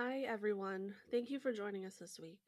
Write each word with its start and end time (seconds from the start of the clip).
Hi, 0.00 0.20
everyone. 0.28 0.94
Thank 1.10 1.28
you 1.28 1.40
for 1.40 1.52
joining 1.52 1.84
us 1.84 1.96
this 1.96 2.20
week. 2.20 2.38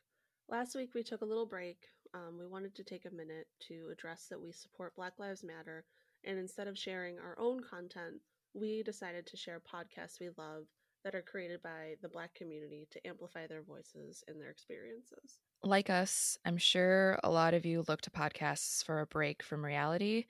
Last 0.49 0.77
week, 0.77 0.95
we 0.95 1.02
took 1.02 1.23
a 1.23 1.25
little 1.25 1.46
break. 1.46 1.79
Um, 2.15 2.38
we 2.38 2.46
wanted 2.46 2.76
to 2.76 2.84
take 2.84 3.07
a 3.07 3.12
minute 3.12 3.49
to 3.67 3.88
address 3.91 4.26
that 4.30 4.41
we 4.41 4.53
support 4.53 4.95
Black 4.95 5.15
Lives 5.19 5.42
Matter, 5.42 5.84
and 6.22 6.38
instead 6.38 6.68
of 6.68 6.78
sharing 6.78 7.18
our 7.18 7.36
own 7.40 7.60
content, 7.68 8.21
we 8.54 8.84
decided 8.84 9.26
to 9.26 9.36
share 9.36 9.60
podcasts 9.60 10.21
we 10.21 10.28
love 10.38 10.66
that 11.02 11.16
are 11.16 11.22
created 11.22 11.60
by 11.60 11.96
the 12.02 12.08
Black 12.08 12.32
community 12.36 12.86
to 12.92 13.04
amplify 13.04 13.49
their 13.49 13.62
voices 13.62 14.22
and 14.28 14.40
their 14.40 14.51
experiences. 14.51 15.40
Like 15.64 15.90
us, 15.90 16.38
I'm 16.45 16.56
sure 16.56 17.19
a 17.24 17.30
lot 17.32 17.52
of 17.52 17.66
you 17.66 17.84
look 17.88 18.01
to 18.02 18.10
podcasts 18.12 18.84
for 18.84 19.01
a 19.01 19.06
break 19.06 19.42
from 19.42 19.64
reality. 19.64 20.27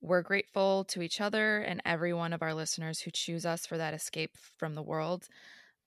We're 0.00 0.22
grateful 0.22 0.84
to 0.84 1.02
each 1.02 1.20
other 1.20 1.62
and 1.62 1.82
every 1.84 2.12
one 2.12 2.32
of 2.32 2.42
our 2.42 2.54
listeners 2.54 3.00
who 3.00 3.10
choose 3.10 3.44
us 3.44 3.66
for 3.66 3.76
that 3.76 3.92
escape 3.92 4.36
from 4.56 4.76
the 4.76 4.82
world. 4.82 5.26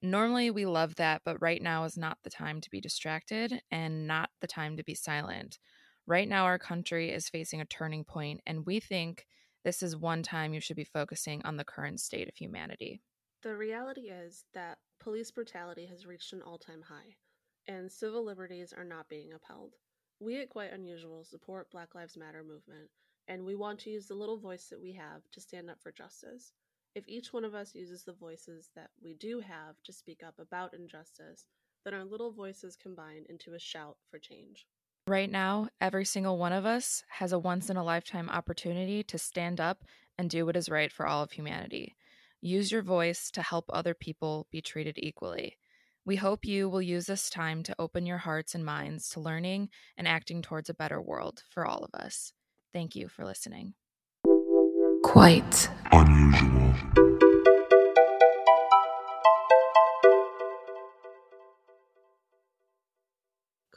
Normally, 0.06 0.52
we 0.52 0.66
love 0.66 0.96
that, 0.96 1.22
but 1.24 1.42
right 1.42 1.62
now 1.62 1.86
is 1.86 1.98
not 1.98 2.18
the 2.24 2.30
time 2.30 2.60
to 2.60 2.70
be 2.70 2.82
distracted 2.82 3.62
and 3.72 4.06
not 4.06 4.30
the 4.42 4.48
time 4.48 4.76
to 4.76 4.84
be 4.84 4.94
silent. 4.94 5.60
Right 6.06 6.28
now, 6.28 6.44
our 6.44 6.60
country 6.60 7.10
is 7.10 7.30
facing 7.30 7.62
a 7.62 7.66
turning 7.66 8.04
point, 8.04 8.42
and 8.46 8.66
we 8.66 8.82
think 8.82 9.26
this 9.64 9.82
is 9.82 9.96
one 9.96 10.22
time 10.22 10.54
you 10.54 10.60
should 10.60 10.76
be 10.76 10.84
focusing 10.84 11.42
on 11.46 11.56
the 11.56 11.64
current 11.64 12.02
state 12.02 12.28
of 12.28 12.36
humanity. 12.36 13.00
The 13.44 13.56
reality 13.56 14.10
is 14.10 14.44
that 14.54 14.80
police 15.00 15.32
brutality 15.32 15.86
has 15.86 16.06
reached 16.06 16.34
an 16.34 16.42
all 16.42 16.58
time 16.58 16.82
high, 16.82 17.16
and 17.70 17.90
civil 17.90 18.26
liberties 18.26 18.74
are 18.78 18.84
not 18.84 19.08
being 19.08 19.32
upheld. 19.32 19.76
We 20.20 20.42
at 20.42 20.50
Quite 20.50 20.74
Unusual 20.74 21.24
support 21.24 21.72
Black 21.72 21.96
Lives 21.96 22.18
Matter 22.18 22.44
movement, 22.44 22.90
and 23.30 23.46
we 23.46 23.56
want 23.56 23.80
to 23.80 23.90
use 23.90 24.08
the 24.08 24.16
little 24.16 24.38
voice 24.38 24.66
that 24.66 24.82
we 24.82 24.92
have 24.92 25.22
to 25.32 25.40
stand 25.40 25.70
up 25.70 25.82
for 25.82 25.94
justice. 25.94 26.52
If 26.96 27.08
each 27.08 27.34
one 27.34 27.44
of 27.44 27.56
us 27.56 27.74
uses 27.74 28.04
the 28.04 28.14
voices 28.14 28.70
that 28.76 28.90
we 29.04 29.16
do 29.16 29.40
have 29.40 29.82
to 29.84 29.94
speak 29.94 30.22
up 30.24 30.36
about 30.38 30.74
injustice, 30.74 31.46
then 31.84 31.94
our 31.94 32.06
little 32.06 32.32
voices 32.32 32.76
combine 32.76 33.26
into 33.30 33.54
a 33.54 33.60
shout 33.60 33.98
for 34.10 34.20
change. 34.20 34.68
Right 35.08 35.30
now, 35.30 35.70
every 35.82 36.06
single 36.06 36.38
one 36.38 36.54
of 36.54 36.66
us 36.66 37.04
has 37.10 37.34
a 37.34 37.40
once 37.40 37.70
in 37.70 37.78
a 37.78 37.84
lifetime 37.84 38.30
opportunity 38.30 39.04
to 39.04 39.18
stand 39.18 39.60
up 39.60 39.84
and 40.18 40.30
do 40.30 40.46
what 40.46 40.56
is 40.56 40.70
right 40.70 40.92
for 40.92 41.06
all 41.06 41.24
of 41.24 41.32
humanity. 41.32 41.96
Use 42.42 42.72
your 42.72 42.84
voice 42.84 43.32
to 43.32 43.42
help 43.42 43.66
other 43.70 43.94
people 43.94 44.48
be 44.52 44.62
treated 44.62 44.98
equally. 44.98 45.58
We 46.06 46.18
hope 46.18 46.46
you 46.46 46.70
will 46.70 46.82
use 46.82 47.06
this 47.08 47.30
time 47.30 47.64
to 47.64 47.76
open 47.80 48.06
your 48.06 48.20
hearts 48.20 48.54
and 48.54 48.64
minds 48.64 49.10
to 49.10 49.20
learning 49.20 49.70
and 49.98 50.08
acting 50.08 50.42
towards 50.42 50.70
a 50.70 50.74
better 50.74 51.02
world 51.02 51.44
for 51.50 51.66
all 51.66 51.84
of 51.84 51.94
us. 52.00 52.34
Thank 52.72 52.96
you 52.96 53.08
for 53.08 53.26
listening. 53.26 53.74
Quite 55.14 55.70
unusual. 55.92 56.74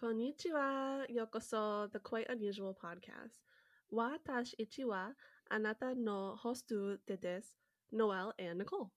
Konnichiwa, 0.00 1.04
yokoso, 1.14 1.92
the 1.92 1.98
Quite 1.98 2.30
Unusual 2.30 2.74
podcast. 2.82 3.42
Watashi 3.92 4.54
ichi 4.58 4.84
wa 4.86 5.10
anata 5.52 5.94
no 5.94 6.38
hostu 6.42 6.96
desu, 7.06 7.50
Noel 7.92 8.32
and 8.38 8.60
Nicole. 8.60 8.90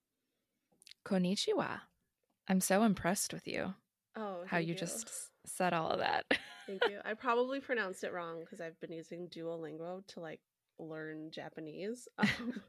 Konnichiwa. 1.06 1.82
I'm 2.48 2.62
so 2.62 2.84
impressed 2.84 3.34
with 3.34 3.50
you. 3.50 3.74
Oh, 4.16 4.46
how 4.48 4.60
you, 4.60 4.68
you, 4.68 4.76
just 4.76 5.12
said 5.46 5.74
all 5.74 5.90
of 5.90 6.00
that. 6.00 6.24
thank 6.66 6.84
you. 6.90 7.00
I 7.04 7.16
probably 7.16 7.60
pronounced 7.70 8.06
it 8.06 8.14
wrong 8.14 8.40
because 8.40 8.62
I've 8.62 8.80
been 8.80 8.94
using 8.94 9.28
Duolingo 9.28 10.08
to 10.08 10.22
like 10.22 10.40
learn 10.80 11.32
Japanese. 11.32 12.08
Um, 12.42 12.62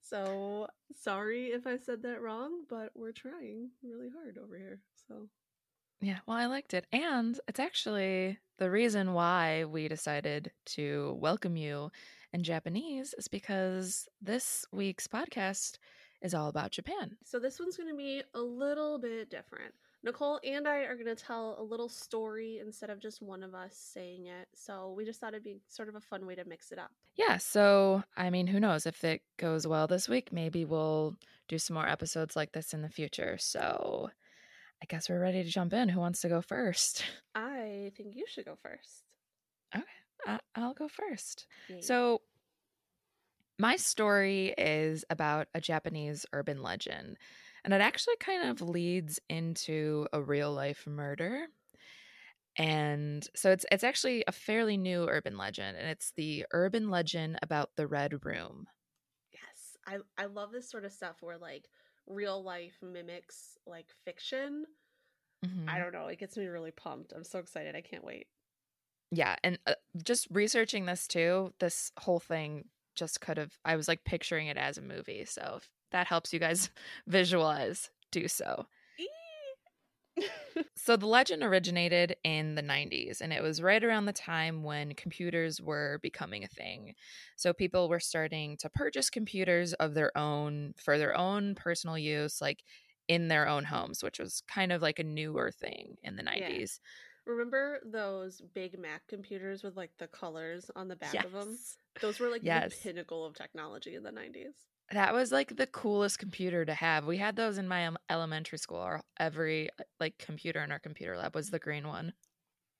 so 0.00 0.68
sorry 0.94 1.46
if 1.46 1.66
I 1.66 1.78
said 1.78 2.02
that 2.02 2.22
wrong, 2.22 2.62
but 2.68 2.90
we're 2.94 3.10
trying 3.10 3.70
really 3.82 4.08
hard 4.08 4.38
over 4.38 4.56
here. 4.56 4.78
So 5.08 5.28
yeah, 6.00 6.18
well, 6.26 6.36
I 6.36 6.46
liked 6.46 6.74
it. 6.74 6.86
And 6.92 7.38
it's 7.48 7.58
actually 7.58 8.38
the 8.58 8.70
reason 8.70 9.14
why 9.14 9.64
we 9.64 9.88
decided 9.88 10.52
to 10.66 11.16
welcome 11.18 11.56
you 11.56 11.90
in 12.32 12.42
Japanese 12.42 13.14
is 13.18 13.28
because 13.28 14.06
this 14.20 14.64
week's 14.72 15.08
podcast 15.08 15.78
is 16.22 16.34
all 16.34 16.48
about 16.48 16.70
Japan. 16.70 17.16
So 17.24 17.38
this 17.38 17.58
one's 17.58 17.76
going 17.76 17.88
to 17.88 17.96
be 17.96 18.22
a 18.34 18.40
little 18.40 18.98
bit 18.98 19.30
different. 19.30 19.74
Nicole 20.02 20.38
and 20.44 20.68
I 20.68 20.80
are 20.80 20.94
going 20.94 21.06
to 21.06 21.16
tell 21.16 21.56
a 21.58 21.62
little 21.62 21.88
story 21.88 22.60
instead 22.64 22.90
of 22.90 23.00
just 23.00 23.22
one 23.22 23.42
of 23.42 23.54
us 23.54 23.74
saying 23.76 24.26
it. 24.26 24.46
So 24.54 24.94
we 24.96 25.04
just 25.04 25.20
thought 25.20 25.32
it'd 25.34 25.42
be 25.42 25.58
sort 25.68 25.88
of 25.88 25.96
a 25.96 26.00
fun 26.00 26.26
way 26.26 26.34
to 26.36 26.44
mix 26.44 26.70
it 26.70 26.78
up. 26.78 26.90
Yeah. 27.16 27.38
So, 27.38 28.04
I 28.16 28.30
mean, 28.30 28.46
who 28.46 28.60
knows 28.60 28.86
if 28.86 29.02
it 29.02 29.22
goes 29.36 29.66
well 29.66 29.86
this 29.86 30.08
week? 30.08 30.32
Maybe 30.32 30.64
we'll 30.64 31.16
do 31.48 31.58
some 31.58 31.74
more 31.74 31.88
episodes 31.88 32.36
like 32.36 32.52
this 32.52 32.72
in 32.72 32.82
the 32.82 32.88
future. 32.88 33.36
So, 33.38 34.10
I 34.82 34.86
guess 34.86 35.08
we're 35.08 35.20
ready 35.20 35.42
to 35.42 35.50
jump 35.50 35.72
in. 35.72 35.88
Who 35.88 36.00
wants 36.00 36.20
to 36.20 36.28
go 36.28 36.42
first? 36.42 37.02
I 37.34 37.92
think 37.96 38.14
you 38.14 38.26
should 38.28 38.44
go 38.44 38.56
first. 38.62 39.04
Okay. 39.74 39.84
I- 40.26 40.60
will 40.60 40.74
go 40.74 40.88
first. 40.88 41.46
Yay. 41.68 41.80
So, 41.80 42.20
my 43.58 43.76
story 43.76 44.54
is 44.58 45.04
about 45.08 45.48
a 45.54 45.60
Japanese 45.60 46.26
urban 46.34 46.62
legend 46.62 47.16
and 47.66 47.74
it 47.74 47.80
actually 47.80 48.14
kind 48.20 48.48
of 48.48 48.62
leads 48.62 49.18
into 49.28 50.06
a 50.12 50.22
real 50.22 50.52
life 50.52 50.86
murder. 50.86 51.48
And 52.56 53.28
so 53.34 53.50
it's 53.50 53.66
it's 53.70 53.84
actually 53.84 54.24
a 54.26 54.32
fairly 54.32 54.78
new 54.78 55.06
urban 55.08 55.36
legend, 55.36 55.76
and 55.76 55.88
it's 55.88 56.12
the 56.16 56.46
urban 56.52 56.88
legend 56.88 57.38
about 57.42 57.70
the 57.76 57.86
Red 57.86 58.24
Room. 58.24 58.66
Yes, 59.32 59.76
I 59.86 59.98
I 60.16 60.26
love 60.26 60.52
this 60.52 60.70
sort 60.70 60.84
of 60.84 60.92
stuff 60.92 61.16
where 61.20 61.36
like 61.36 61.68
real 62.06 62.42
life 62.42 62.78
mimics 62.80 63.58
like 63.66 63.88
fiction. 64.04 64.64
Mm-hmm. 65.44 65.68
I 65.68 65.78
don't 65.78 65.92
know, 65.92 66.06
it 66.06 66.18
gets 66.18 66.36
me 66.36 66.46
really 66.46 66.70
pumped. 66.70 67.12
I'm 67.12 67.24
so 67.24 67.40
excited. 67.40 67.74
I 67.76 67.82
can't 67.82 68.04
wait. 68.04 68.28
Yeah, 69.10 69.36
and 69.44 69.58
uh, 69.66 69.74
just 70.02 70.28
researching 70.30 70.86
this 70.86 71.06
too, 71.06 71.52
this 71.58 71.92
whole 71.98 72.20
thing 72.20 72.68
just 72.94 73.20
could 73.20 73.36
have 73.36 73.58
I 73.64 73.76
was 73.76 73.88
like 73.88 74.04
picturing 74.04 74.46
it 74.46 74.56
as 74.56 74.78
a 74.78 74.82
movie. 74.82 75.24
So 75.26 75.60
that 75.92 76.06
helps 76.06 76.32
you 76.32 76.38
guys 76.38 76.70
visualize, 77.06 77.90
do 78.10 78.28
so. 78.28 78.66
so 80.76 80.96
the 80.96 81.06
legend 81.06 81.42
originated 81.42 82.16
in 82.24 82.54
the 82.54 82.62
90s 82.62 83.20
and 83.20 83.32
it 83.32 83.42
was 83.42 83.60
right 83.60 83.82
around 83.82 84.06
the 84.06 84.12
time 84.12 84.62
when 84.62 84.94
computers 84.94 85.60
were 85.60 85.98
becoming 86.02 86.44
a 86.44 86.48
thing. 86.48 86.94
So 87.36 87.52
people 87.52 87.88
were 87.88 88.00
starting 88.00 88.56
to 88.58 88.70
purchase 88.70 89.10
computers 89.10 89.72
of 89.74 89.94
their 89.94 90.16
own 90.16 90.74
for 90.76 90.98
their 90.98 91.16
own 91.16 91.54
personal 91.54 91.98
use 91.98 92.40
like 92.40 92.62
in 93.08 93.28
their 93.28 93.46
own 93.46 93.64
homes, 93.64 94.02
which 94.02 94.18
was 94.18 94.42
kind 94.48 94.72
of 94.72 94.82
like 94.82 94.98
a 94.98 95.04
newer 95.04 95.50
thing 95.50 95.96
in 96.02 96.16
the 96.16 96.22
90s. 96.22 96.40
Yeah. 96.48 96.66
Remember 97.32 97.80
those 97.84 98.40
big 98.54 98.78
Mac 98.78 99.06
computers 99.08 99.62
with 99.62 99.76
like 99.76 99.90
the 99.98 100.06
colors 100.06 100.70
on 100.76 100.88
the 100.88 100.96
back 100.96 101.14
yes. 101.14 101.24
of 101.24 101.32
them? 101.32 101.58
Those 102.00 102.20
were 102.20 102.28
like 102.28 102.42
yes. 102.44 102.76
the 102.76 102.88
pinnacle 102.90 103.24
of 103.26 103.34
technology 103.34 103.96
in 103.96 104.02
the 104.02 104.10
90s. 104.10 104.54
That 104.92 105.14
was 105.14 105.32
like 105.32 105.56
the 105.56 105.66
coolest 105.66 106.18
computer 106.18 106.64
to 106.64 106.74
have. 106.74 107.06
We 107.06 107.16
had 107.16 107.34
those 107.34 107.58
in 107.58 107.66
my 107.66 107.90
elementary 108.08 108.58
school. 108.58 108.78
Our 108.78 109.02
every 109.18 109.68
uh, 109.80 109.84
like 109.98 110.16
computer 110.18 110.62
in 110.62 110.70
our 110.70 110.78
computer 110.78 111.16
lab 111.16 111.34
was 111.34 111.50
the 111.50 111.58
green 111.58 111.88
one. 111.88 112.12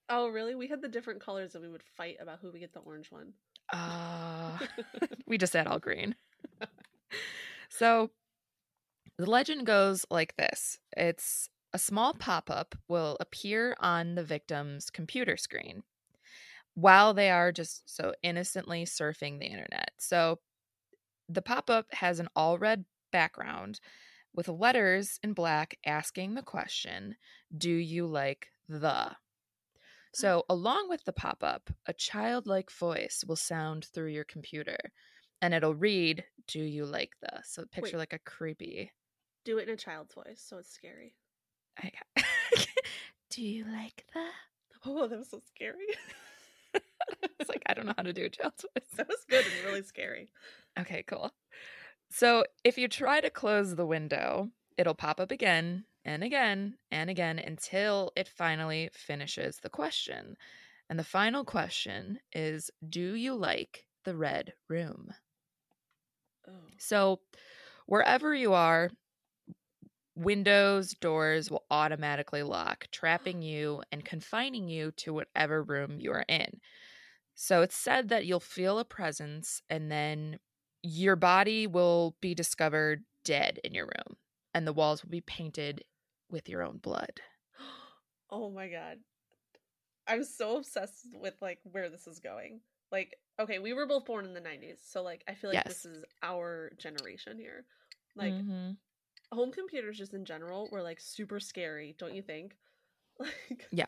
Oh, 0.08 0.28
really? 0.28 0.54
We 0.54 0.68
had 0.68 0.82
the 0.82 0.88
different 0.88 1.20
colors 1.20 1.54
and 1.54 1.64
we 1.64 1.70
would 1.70 1.82
fight 1.96 2.16
about 2.20 2.38
who 2.40 2.52
would 2.52 2.60
get 2.60 2.72
the 2.72 2.80
orange 2.80 3.10
one. 3.10 3.32
Uh, 3.72 4.58
we 5.26 5.36
just 5.36 5.52
had 5.52 5.66
all 5.66 5.80
green. 5.80 6.14
so 7.68 8.10
the 9.18 9.28
legend 9.28 9.66
goes 9.66 10.06
like 10.10 10.36
this 10.36 10.78
it's 10.96 11.48
a 11.72 11.78
small 11.78 12.14
pop 12.14 12.50
up 12.50 12.76
will 12.88 13.16
appear 13.18 13.76
on 13.80 14.14
the 14.14 14.22
victim's 14.22 14.90
computer 14.90 15.36
screen 15.36 15.82
while 16.76 17.14
they 17.14 17.30
are 17.30 17.50
just 17.50 17.82
so 17.88 18.12
innocently 18.22 18.84
surfing 18.84 19.38
the 19.38 19.46
internet. 19.46 19.90
So 19.98 20.38
the 21.28 21.42
pop 21.42 21.70
up 21.70 21.86
has 21.92 22.20
an 22.20 22.28
all 22.34 22.58
red 22.58 22.84
background 23.12 23.80
with 24.34 24.48
letters 24.48 25.18
in 25.22 25.32
black 25.32 25.78
asking 25.84 26.34
the 26.34 26.42
question 26.42 27.16
Do 27.56 27.70
you 27.70 28.06
like 28.06 28.48
the? 28.68 28.76
Mm. 28.78 29.14
So, 30.14 30.44
along 30.48 30.88
with 30.88 31.04
the 31.04 31.12
pop 31.12 31.42
up, 31.42 31.70
a 31.86 31.92
childlike 31.92 32.70
voice 32.70 33.24
will 33.26 33.36
sound 33.36 33.86
through 33.86 34.10
your 34.10 34.24
computer 34.24 34.78
and 35.42 35.52
it'll 35.52 35.74
read, 35.74 36.24
Do 36.46 36.60
you 36.60 36.86
like 36.86 37.12
the? 37.20 37.40
So, 37.44 37.64
picture 37.66 37.96
Wait. 37.96 38.00
like 38.00 38.12
a 38.12 38.18
creepy. 38.18 38.92
Do 39.44 39.58
it 39.58 39.68
in 39.68 39.74
a 39.74 39.76
child's 39.76 40.14
voice, 40.14 40.42
so 40.44 40.58
it's 40.58 40.72
scary. 40.72 41.14
Do 43.30 43.42
you 43.42 43.64
like 43.64 44.04
the? 44.12 44.24
Oh, 44.88 45.08
that 45.08 45.18
was 45.18 45.30
so 45.30 45.40
scary. 45.48 45.86
it's 47.40 47.48
like, 47.48 47.62
I 47.66 47.74
don't 47.74 47.86
know 47.86 47.94
how 47.96 48.04
to 48.04 48.12
do 48.12 48.24
a 48.24 48.28
child's 48.28 48.62
voice. 48.62 48.86
That 48.96 49.08
was 49.08 49.24
good 49.28 49.44
and 49.44 49.64
really 49.64 49.82
scary. 49.82 50.28
Okay, 50.78 51.04
cool. 51.06 51.30
So 52.10 52.44
if 52.64 52.78
you 52.78 52.88
try 52.88 53.20
to 53.20 53.30
close 53.30 53.74
the 53.74 53.86
window, 53.86 54.50
it'll 54.76 54.94
pop 54.94 55.20
up 55.20 55.30
again 55.30 55.84
and 56.04 56.22
again 56.22 56.76
and 56.90 57.10
again 57.10 57.38
until 57.38 58.12
it 58.16 58.28
finally 58.28 58.90
finishes 58.92 59.58
the 59.58 59.70
question. 59.70 60.36
And 60.88 60.98
the 60.98 61.04
final 61.04 61.44
question 61.44 62.20
is 62.32 62.70
Do 62.88 63.14
you 63.14 63.34
like 63.34 63.86
the 64.04 64.16
red 64.16 64.52
room? 64.68 65.12
Oh. 66.48 66.52
So, 66.78 67.20
wherever 67.86 68.34
you 68.34 68.52
are, 68.52 68.90
windows, 70.14 70.92
doors 70.92 71.50
will 71.50 71.64
automatically 71.70 72.42
lock, 72.42 72.86
trapping 72.92 73.42
you 73.42 73.82
and 73.90 74.04
confining 74.04 74.68
you 74.68 74.92
to 74.92 75.12
whatever 75.12 75.62
room 75.62 76.00
you 76.00 76.12
are 76.12 76.24
in. 76.28 76.60
So 77.34 77.60
it's 77.62 77.76
said 77.76 78.08
that 78.08 78.24
you'll 78.24 78.40
feel 78.40 78.78
a 78.78 78.84
presence 78.84 79.60
and 79.68 79.92
then 79.92 80.38
your 80.86 81.16
body 81.16 81.66
will 81.66 82.16
be 82.20 82.34
discovered 82.34 83.04
dead 83.24 83.58
in 83.64 83.74
your 83.74 83.86
room 83.86 84.16
and 84.54 84.66
the 84.66 84.72
walls 84.72 85.02
will 85.02 85.10
be 85.10 85.20
painted 85.20 85.84
with 86.30 86.48
your 86.48 86.62
own 86.62 86.78
blood. 86.78 87.20
Oh 88.30 88.50
my 88.50 88.68
god. 88.68 89.00
I'm 90.06 90.24
so 90.24 90.56
obsessed 90.56 91.06
with 91.12 91.34
like 91.40 91.60
where 91.64 91.88
this 91.88 92.06
is 92.06 92.20
going. 92.20 92.60
Like, 92.92 93.16
okay, 93.40 93.58
we 93.58 93.72
were 93.72 93.86
both 93.86 94.04
born 94.04 94.24
in 94.24 94.34
the 94.34 94.40
90s, 94.40 94.80
so 94.84 95.02
like 95.02 95.24
I 95.28 95.34
feel 95.34 95.50
like 95.50 95.64
Yes. 95.64 95.66
this 95.66 95.84
is 95.84 96.04
our 96.22 96.72
generation 96.78 97.38
here. 97.38 97.66
Like 98.14 98.44
Mhm. 98.44 98.78
home 99.32 99.52
computers 99.52 99.98
just 99.98 100.14
in 100.14 100.24
general 100.24 100.68
were 100.70 100.82
like 100.82 101.00
super 101.00 101.40
scary, 101.40 101.96
don't 101.98 102.14
you 102.14 102.22
think? 102.22 102.56
Like 103.20 103.68
Yeah. 103.72 103.86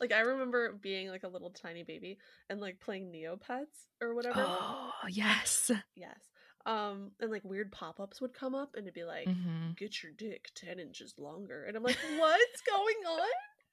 Like 0.00 0.12
I 0.12 0.20
remember 0.20 0.72
being 0.72 1.08
like 1.08 1.22
a 1.24 1.28
little 1.28 1.50
tiny 1.50 1.82
baby 1.82 2.18
and 2.50 2.60
like 2.60 2.80
playing 2.80 3.12
Neopets 3.12 3.86
or 4.00 4.14
whatever. 4.14 4.44
Oh, 4.46 4.90
yes. 5.08 5.70
Yes. 5.94 6.18
Um 6.64 7.12
and 7.20 7.30
like 7.30 7.44
weird 7.44 7.70
pop-ups 7.70 8.20
would 8.20 8.34
come 8.34 8.54
up 8.54 8.74
and 8.74 8.84
it'd 8.84 8.94
be 8.94 9.04
like 9.04 9.28
hmm 9.28 9.70
get 9.76 10.02
your 10.02 10.12
dick 10.12 10.50
10 10.54 10.78
inches 10.78 11.14
longer. 11.18 11.64
And 11.64 11.76
I'm 11.76 11.82
like, 11.82 11.98
what's 12.16 12.62
going 12.62 12.96
on? 13.08 13.28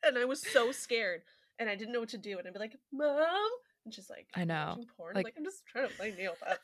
And 0.05 0.17
I 0.17 0.25
was 0.25 0.41
so 0.51 0.71
scared 0.71 1.21
and 1.59 1.69
I 1.69 1.75
didn't 1.75 1.93
know 1.93 2.01
what 2.01 2.09
to 2.09 2.17
do. 2.17 2.37
And 2.37 2.45
I'd 2.47 2.53
be 2.53 2.59
like, 2.59 2.75
Mom. 2.91 3.49
And 3.85 3.93
she's 3.93 4.09
like, 4.09 4.27
I 4.33 4.43
know. 4.43 4.77
Porn? 4.97 5.15
Like- 5.15 5.25
Like, 5.25 5.35
I'm 5.37 5.43
just 5.45 5.65
trying 5.65 5.87
to 5.89 5.93
play 5.95 6.11
Neopets. 6.11 6.57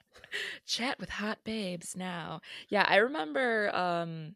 Chat 0.66 0.98
with 1.00 1.10
hot 1.10 1.38
babes 1.44 1.96
now. 1.96 2.40
Yeah, 2.68 2.84
I 2.88 2.96
remember 2.96 3.74
um 3.74 4.34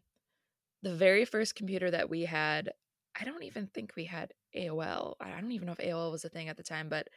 the 0.83 0.95
very 0.95 1.25
first 1.25 1.55
computer 1.55 1.91
that 1.91 2.09
we 2.09 2.23
had. 2.23 2.71
I 3.19 3.25
don't 3.25 3.43
even 3.45 3.67
think 3.69 3.93
we 3.97 4.05
had 4.05 4.33
AOL. 4.55 5.15
I 5.21 5.31
don't 5.41 5.53
even 5.53 5.67
know 5.67 5.73
if 5.73 5.79
AOL 5.79 6.13
was 6.13 6.25
a 6.25 6.29
thing 6.29 6.49
at 6.49 6.57
the 6.57 6.63
time, 6.63 6.89
but 6.89 7.09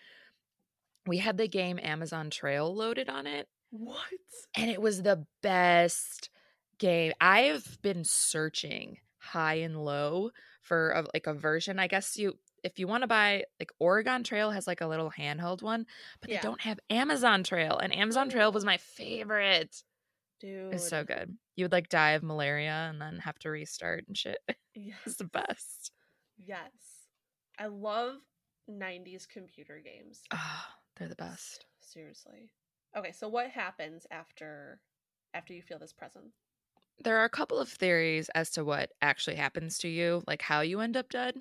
we 1.05 1.17
had 1.17 1.37
the 1.37 1.47
game 1.47 1.79
Amazon 1.81 2.29
Trail 2.29 2.73
loaded 2.73 3.09
on 3.09 3.27
it. 3.27 3.47
What? 3.71 3.97
and 4.55 4.71
it 4.71 4.81
was 4.81 5.03
the 5.03 5.25
best 5.43 6.29
game. 6.79 7.13
I've 7.21 7.77
been 7.83 8.03
searching 8.03 8.97
high 9.19 9.55
and 9.55 9.83
low 9.85 10.31
for 10.63 10.89
a, 10.91 11.05
like 11.13 11.27
a 11.27 11.33
version. 11.35 11.77
I 11.77 11.87
guess 11.87 12.17
you 12.17 12.33
if 12.63 12.79
you 12.79 12.87
want 12.87 13.03
to 13.03 13.07
buy 13.07 13.43
like 13.59 13.71
Oregon 13.79 14.23
Trail 14.23 14.51
has 14.51 14.65
like 14.67 14.81
a 14.81 14.87
little 14.87 15.11
handheld 15.11 15.61
one, 15.61 15.85
but 16.19 16.29
Yeah. 16.29 16.37
they 16.37 16.41
don't 16.47 16.61
have 16.61 16.79
Amazon 16.89 17.43
Trail, 17.43 17.77
and 17.77 17.93
Amazon 17.95 18.29
Trail 18.29 18.51
was 18.51 18.65
my 18.65 18.77
favorite. 18.77 19.83
Dude. 20.41 20.73
It's 20.73 20.87
so 20.89 21.03
good. 21.03 21.37
You 21.59 21.65
would 21.65 21.73
like 21.73 21.89
die 21.89 22.11
of 22.11 22.23
malaria 22.23 22.87
and 22.89 23.01
then 23.01 23.19
have 23.19 23.37
to 23.39 23.49
restart 23.49 24.05
and 24.07 24.17
shit. 24.17 24.39
Yes. 24.75 24.97
It's 25.05 25.15
the 25.17 25.25
best. 25.25 25.91
Yes. 26.37 26.69
I 27.57 27.65
love 27.65 28.15
90s 28.69 29.25
computer 29.25 29.81
games. 29.83 30.21
Oh, 30.31 30.63
they're 30.95 31.09
the 31.09 31.15
best. 31.15 31.65
Seriously. 31.81 32.51
Okay, 32.95 33.11
so 33.11 33.27
what 33.27 33.49
happens 33.49 34.07
after 34.09 34.79
after 35.33 35.53
you 35.53 35.61
feel 35.61 35.79
this 35.79 35.91
presence? 35.91 36.35
there 37.03 37.17
are 37.17 37.25
a 37.25 37.29
couple 37.29 37.59
of 37.59 37.69
theories 37.69 38.29
as 38.35 38.51
to 38.51 38.63
what 38.63 38.91
actually 39.01 39.35
happens 39.35 39.77
to 39.79 39.87
you, 39.87 40.23
like 40.27 40.41
how 40.41 40.61
you 40.61 40.79
end 40.79 40.97
up 40.97 41.09
dead. 41.09 41.35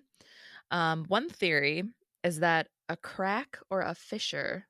Um, 0.71 1.05
one 1.09 1.29
theory 1.29 1.85
is 2.25 2.41
that 2.41 2.69
a 2.88 2.97
crack 2.97 3.59
or 3.71 3.81
a 3.82 3.94
fissure. 3.94 4.67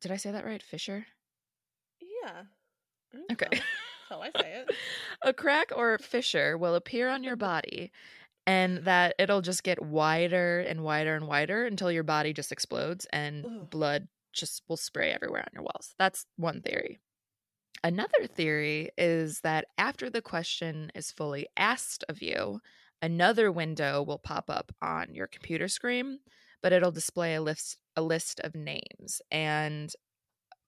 Did 0.00 0.10
I 0.10 0.16
say 0.16 0.32
that 0.32 0.44
right? 0.44 0.62
Fissure? 0.62 1.06
Yeah. 2.00 2.42
Okay. 3.32 3.60
how 4.12 4.22
I 4.22 4.30
say 4.40 4.64
it. 4.66 4.74
a 5.22 5.32
crack 5.32 5.72
or 5.74 5.98
fissure 5.98 6.56
will 6.58 6.74
appear 6.74 7.08
on 7.08 7.24
your 7.24 7.36
body, 7.36 7.90
and 8.46 8.78
that 8.78 9.14
it'll 9.18 9.40
just 9.40 9.62
get 9.62 9.82
wider 9.82 10.60
and 10.60 10.82
wider 10.82 11.16
and 11.16 11.26
wider 11.26 11.66
until 11.66 11.90
your 11.90 12.02
body 12.02 12.32
just 12.32 12.52
explodes 12.52 13.06
and 13.12 13.44
Ugh. 13.44 13.70
blood 13.70 14.08
just 14.32 14.62
will 14.68 14.76
spray 14.76 15.12
everywhere 15.12 15.42
on 15.42 15.50
your 15.52 15.62
walls. 15.62 15.94
That's 15.98 16.26
one 16.36 16.62
theory. 16.62 16.98
Another 17.84 18.26
theory 18.26 18.90
is 18.96 19.40
that 19.40 19.66
after 19.76 20.08
the 20.08 20.22
question 20.22 20.92
is 20.94 21.10
fully 21.10 21.46
asked 21.56 22.04
of 22.08 22.22
you, 22.22 22.60
another 23.00 23.50
window 23.50 24.02
will 24.02 24.18
pop 24.18 24.48
up 24.48 24.72
on 24.80 25.14
your 25.14 25.26
computer 25.26 25.68
screen, 25.68 26.20
but 26.62 26.72
it'll 26.72 26.92
display 26.92 27.34
a 27.34 27.42
list 27.42 27.78
a 27.96 28.02
list 28.02 28.40
of 28.40 28.54
names. 28.54 29.20
And 29.30 29.92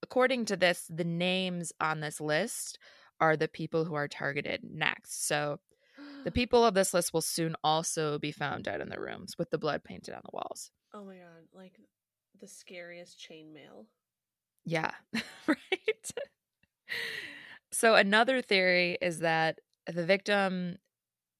according 0.02 0.44
to 0.46 0.56
this, 0.56 0.84
the 0.90 1.04
names 1.04 1.72
on 1.80 2.00
this 2.00 2.20
list 2.20 2.78
are 3.24 3.36
the 3.36 3.48
people 3.48 3.84
who 3.84 3.94
are 3.94 4.06
targeted 4.06 4.60
next. 4.62 5.26
So 5.26 5.58
the 6.24 6.30
people 6.40 6.64
of 6.64 6.74
this 6.74 6.92
list 6.92 7.14
will 7.14 7.22
soon 7.22 7.56
also 7.64 8.18
be 8.18 8.32
found 8.32 8.64
dead 8.64 8.80
in 8.80 8.90
their 8.90 9.00
rooms 9.00 9.38
with 9.38 9.50
the 9.50 9.58
blood 9.58 9.82
painted 9.82 10.14
on 10.14 10.20
the 10.24 10.30
walls. 10.34 10.70
Oh 10.92 11.04
my 11.04 11.14
god, 11.14 11.48
like 11.52 11.80
the 12.40 12.46
scariest 12.46 13.18
chainmail. 13.18 13.86
Yeah, 14.66 14.92
right. 15.46 16.10
so 17.72 17.94
another 17.94 18.42
theory 18.42 18.98
is 19.00 19.20
that 19.20 19.60
the 19.86 20.04
victim 20.04 20.76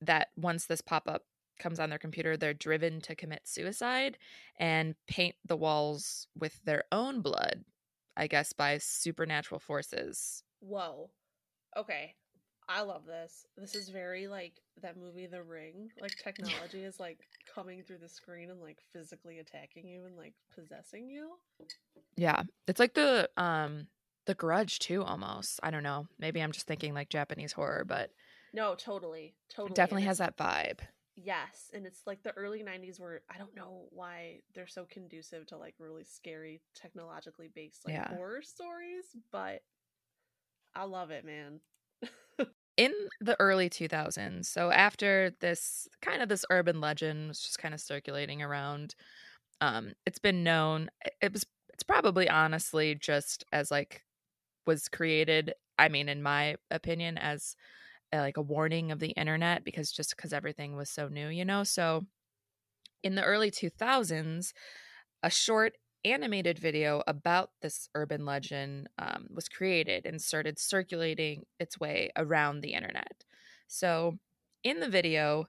that 0.01 0.29
once 0.37 0.67
this 0.67 0.81
pop-up 0.81 1.23
comes 1.59 1.79
on 1.79 1.91
their 1.91 1.99
computer, 1.99 2.37
they're 2.37 2.55
driven 2.55 3.01
to 3.03 3.15
commit 3.15 3.43
suicide 3.45 4.19
and 4.59 4.95
paint 5.07 5.37
the 5.47 5.57
walls 5.57 6.27
with 6.37 6.61
their 6.65 6.85
own 6.91 7.21
blood, 7.21 7.65
I 8.17 8.27
guess 8.27 8.53
by 8.53 8.79
supernatural 8.79 9.61
forces. 9.61 10.43
Whoa. 10.61 11.11
Okay. 11.77 12.15
I 12.69 12.81
love 12.81 13.05
this. 13.05 13.47
This 13.59 13.75
is 13.75 13.91
very 13.91 14.27
like 14.27 14.55
that 14.81 14.97
movie 14.97 15.27
The 15.27 15.43
Ring. 15.43 15.91
Like 16.01 16.17
technology 16.17 16.83
is 16.83 16.99
like 16.99 17.19
coming 17.55 17.83
through 17.83 17.99
the 17.99 18.09
screen 18.09 18.51
and 18.51 18.61
like 18.61 18.79
physically 18.93 19.39
attacking 19.39 19.87
you 19.87 20.07
and 20.07 20.17
like 20.17 20.35
possessing 20.55 21.09
you. 21.11 21.33
Yeah. 22.17 22.43
It's 22.67 22.81
like 22.81 22.95
the 22.95 23.29
um 23.37 23.89
the 24.27 24.35
grudge 24.35 24.79
too 24.79 25.03
almost. 25.03 25.61
I 25.63 25.71
don't 25.71 25.83
know. 25.83 26.07
Maybe 26.19 26.41
I'm 26.41 26.53
just 26.53 26.67
thinking 26.67 26.95
like 26.95 27.11
Japanese 27.11 27.53
horror, 27.53 27.85
but 27.87 28.11
No, 28.55 28.75
totally. 28.75 29.35
Totally. 29.55 29.75
definitely 29.75 30.05
has 30.07 30.19
that 30.19 30.39
vibe. 30.39 30.79
Yes, 31.17 31.71
and 31.73 31.87
it's 31.87 32.01
like 32.07 32.25
the 32.25 32.33
early 32.33 32.63
90s 32.65 32.99
where 32.99 33.21
I 33.33 33.39
don't 33.39 33.55
know 33.55 33.85
why 33.91 34.41
they're 34.55 34.67
so 34.67 34.85
conducive 34.91 35.47
to 35.49 35.57
like 35.57 35.75
really 35.79 36.03
scary 36.03 36.61
technologically 36.75 37.51
based 37.55 37.85
like 37.85 37.95
Yeah. 37.95 38.09
horror 38.09 38.43
stories, 38.43 39.05
but 39.31 39.63
I 40.75 40.85
love 40.85 41.11
it, 41.11 41.25
man. 41.25 41.61
in 42.77 42.93
the 43.21 43.37
early 43.41 43.69
2000s 43.69 44.49
so 44.49 44.71
after 44.71 45.33
this 45.41 45.87
kind 46.03 46.21
of 46.23 46.29
this 46.29 46.45
urban 46.51 46.81
legend 46.81 47.29
was 47.29 47.41
just 47.41 47.59
kind 47.59 47.73
of 47.73 47.81
circulating 47.81 48.43
around 48.43 48.97
um 49.61 49.93
it's 50.07 50.19
been 50.19 50.43
known 50.43 50.91
it 51.21 51.33
was 51.33 51.45
it's 51.73 51.85
probably 51.85 52.29
honestly 52.29 52.95
just 52.95 53.45
as 53.53 53.71
like 53.71 54.03
was 54.67 54.89
created 54.89 55.55
i 55.79 55.89
mean 55.89 56.09
in 56.09 56.23
my 56.23 56.57
opinion 56.71 57.19
as 57.19 57.57
uh, 58.13 58.19
like 58.19 58.37
a 58.37 58.43
warning 58.43 58.93
of 58.93 59.01
the 59.01 59.11
internet 59.13 59.65
because 59.65 59.93
just 59.93 60.17
because 60.17 60.33
everything 60.33 60.77
was 60.77 60.91
so 60.91 61.09
new 61.09 61.29
you 61.29 61.45
know 61.45 61.65
so 61.65 62.05
in 63.03 63.15
the 63.15 63.25
early 63.25 63.51
2000s 63.51 64.53
a 65.23 65.31
short 65.31 65.75
animated 66.05 66.59
video 66.59 67.03
about 67.07 67.51
this 67.63 67.89
urban 67.95 68.25
legend 68.25 68.89
um, 68.99 69.27
was 69.31 69.49
created 69.49 70.07
and 70.07 70.21
started 70.21 70.59
circulating 70.59 71.45
its 71.59 71.79
way 71.79 72.11
around 72.17 72.61
the 72.61 72.75
internet. 72.75 73.25
So, 73.67 74.19
in 74.63 74.81
the 74.81 74.89
video, 74.89 75.47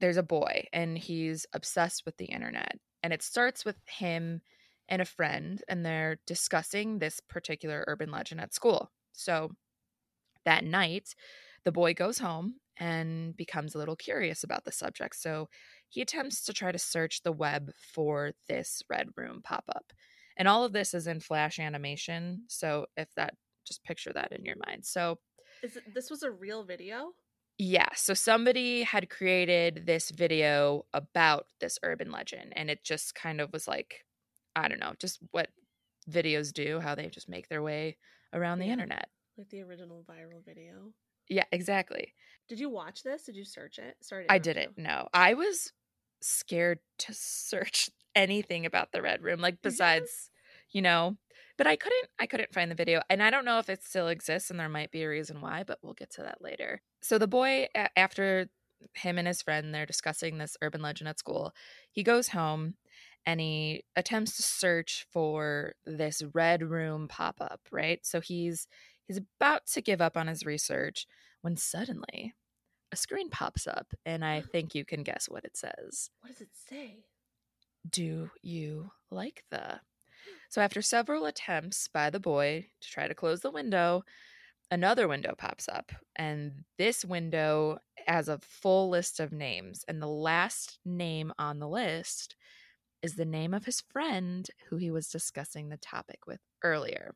there's 0.00 0.16
a 0.16 0.22
boy 0.22 0.66
and 0.72 0.98
he's 0.98 1.46
obsessed 1.52 2.04
with 2.04 2.16
the 2.16 2.26
internet. 2.26 2.78
And 3.02 3.12
it 3.12 3.22
starts 3.22 3.64
with 3.64 3.76
him 3.86 4.40
and 4.88 5.02
a 5.02 5.04
friend, 5.04 5.62
and 5.68 5.84
they're 5.84 6.18
discussing 6.26 6.98
this 6.98 7.20
particular 7.20 7.84
urban 7.86 8.10
legend 8.10 8.40
at 8.40 8.54
school. 8.54 8.90
So, 9.12 9.52
that 10.44 10.64
night, 10.64 11.14
the 11.64 11.72
boy 11.72 11.94
goes 11.94 12.18
home 12.18 12.54
and 12.78 13.36
becomes 13.36 13.74
a 13.74 13.78
little 13.78 13.96
curious 13.96 14.44
about 14.44 14.64
the 14.64 14.72
subject. 14.72 15.16
So, 15.16 15.48
he 15.88 16.00
attempts 16.02 16.44
to 16.44 16.52
try 16.52 16.72
to 16.72 16.78
search 16.78 17.22
the 17.22 17.32
web 17.32 17.72
for 17.76 18.32
this 18.48 18.82
red 18.90 19.08
room 19.16 19.40
pop 19.42 19.64
up. 19.68 19.92
And 20.36 20.46
all 20.48 20.64
of 20.64 20.72
this 20.72 20.94
is 20.94 21.06
in 21.06 21.20
flash 21.20 21.58
animation. 21.58 22.44
So 22.48 22.86
if 22.96 23.12
that 23.14 23.34
just 23.66 23.82
picture 23.84 24.12
that 24.12 24.32
in 24.32 24.44
your 24.44 24.56
mind. 24.66 24.86
So 24.86 25.18
Is 25.62 25.76
it 25.76 25.94
this 25.94 26.10
was 26.10 26.24
a 26.24 26.32
real 26.32 26.64
video? 26.64 27.14
yeah, 27.58 27.88
so 27.94 28.14
somebody 28.14 28.82
had 28.84 29.10
created 29.10 29.84
this 29.86 30.10
video 30.10 30.86
about 30.92 31.46
this 31.60 31.78
urban 31.82 32.10
legend 32.12 32.52
and 32.56 32.70
it 32.70 32.84
just 32.84 33.14
kind 33.14 33.40
of 33.40 33.52
was 33.52 33.66
like 33.66 34.04
I 34.56 34.68
don't 34.68 34.80
know, 34.80 34.94
just 34.98 35.20
what 35.30 35.50
videos 36.10 36.52
do, 36.52 36.80
how 36.80 36.94
they 36.94 37.08
just 37.08 37.28
make 37.28 37.48
their 37.48 37.62
way 37.62 37.98
around 38.32 38.58
the 38.60 38.66
Yeah. 38.66 38.70
internet. 38.70 39.08
Like 39.36 39.48
the 39.50 39.62
original 39.62 40.04
viral 40.04 40.44
video. 40.44 40.94
Yeah, 41.28 41.44
exactly. 41.52 42.14
Did 42.48 42.60
you 42.60 42.70
watch 42.70 43.02
this? 43.02 43.24
Did 43.24 43.36
you 43.36 43.44
search 43.44 43.78
it? 43.78 43.96
Sorry. 44.02 44.26
I 44.28 44.38
didn't 44.38 44.78
No, 44.78 45.08
I 45.12 45.34
was 45.34 45.72
scared 46.20 46.80
to 46.98 47.12
search 47.14 47.90
anything 48.14 48.66
about 48.66 48.92
the 48.92 49.02
red 49.02 49.22
room 49.22 49.40
like 49.40 49.62
besides 49.62 50.30
you 50.70 50.82
know. 50.82 51.16
But 51.56 51.66
I 51.66 51.76
couldn't 51.76 52.08
I 52.18 52.26
couldn't 52.26 52.54
find 52.54 52.70
the 52.70 52.76
video 52.76 53.02
and 53.10 53.22
I 53.22 53.30
don't 53.30 53.44
know 53.44 53.58
if 53.58 53.68
it 53.68 53.84
still 53.84 54.08
exists 54.08 54.50
and 54.50 54.58
there 54.58 54.68
might 54.68 54.90
be 54.90 55.02
a 55.02 55.08
reason 55.08 55.40
why, 55.40 55.64
but 55.66 55.78
we'll 55.82 55.94
get 55.94 56.10
to 56.12 56.22
that 56.22 56.40
later. 56.40 56.82
So 57.02 57.18
the 57.18 57.26
boy 57.26 57.68
after 57.96 58.48
him 58.94 59.18
and 59.18 59.26
his 59.26 59.42
friend 59.42 59.74
they're 59.74 59.86
discussing 59.86 60.38
this 60.38 60.56
urban 60.62 60.82
legend 60.82 61.08
at 61.08 61.18
school. 61.18 61.52
He 61.90 62.02
goes 62.02 62.28
home 62.28 62.74
and 63.26 63.40
he 63.40 63.84
attempts 63.96 64.36
to 64.36 64.42
search 64.42 65.06
for 65.12 65.74
this 65.84 66.22
red 66.32 66.62
room 66.62 67.08
pop-up, 67.08 67.60
right? 67.70 68.00
So 68.02 68.20
he's 68.20 68.66
he's 69.08 69.20
about 69.40 69.66
to 69.66 69.80
give 69.80 70.00
up 70.00 70.16
on 70.16 70.28
his 70.28 70.46
research 70.46 71.06
when 71.42 71.56
suddenly 71.56 72.34
a 72.92 72.96
screen 72.96 73.28
pops 73.28 73.66
up 73.66 73.92
and 74.06 74.24
I 74.24 74.40
think 74.52 74.74
you 74.74 74.84
can 74.84 75.02
guess 75.02 75.28
what 75.28 75.44
it 75.44 75.56
says. 75.56 76.10
What 76.20 76.30
does 76.32 76.42
it 76.42 76.50
say? 76.68 77.04
Do 77.90 78.30
you 78.42 78.90
like 79.10 79.44
the 79.50 79.80
so, 80.50 80.62
after 80.62 80.80
several 80.80 81.26
attempts 81.26 81.88
by 81.88 82.10
the 82.10 82.20
boy 82.20 82.66
to 82.80 82.90
try 82.90 83.06
to 83.06 83.14
close 83.14 83.40
the 83.40 83.50
window, 83.50 84.02
another 84.70 85.06
window 85.06 85.34
pops 85.36 85.68
up. 85.68 85.92
And 86.16 86.64
this 86.78 87.04
window 87.04 87.78
has 88.06 88.28
a 88.28 88.38
full 88.38 88.88
list 88.88 89.20
of 89.20 89.32
names. 89.32 89.84
And 89.88 90.00
the 90.00 90.06
last 90.06 90.78
name 90.84 91.32
on 91.38 91.58
the 91.58 91.68
list 91.68 92.34
is 93.02 93.14
the 93.14 93.26
name 93.26 93.52
of 93.52 93.66
his 93.66 93.82
friend 93.92 94.48
who 94.68 94.76
he 94.76 94.90
was 94.90 95.08
discussing 95.08 95.68
the 95.68 95.76
topic 95.76 96.26
with 96.26 96.40
earlier. 96.64 97.14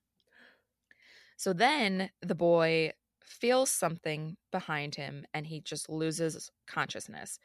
So 1.36 1.52
then 1.52 2.10
the 2.20 2.34
boy 2.34 2.92
feels 3.24 3.70
something 3.70 4.36
behind 4.50 4.94
him 4.94 5.24
and 5.32 5.46
he 5.46 5.60
just 5.60 5.88
loses 5.88 6.50
consciousness. 6.66 7.38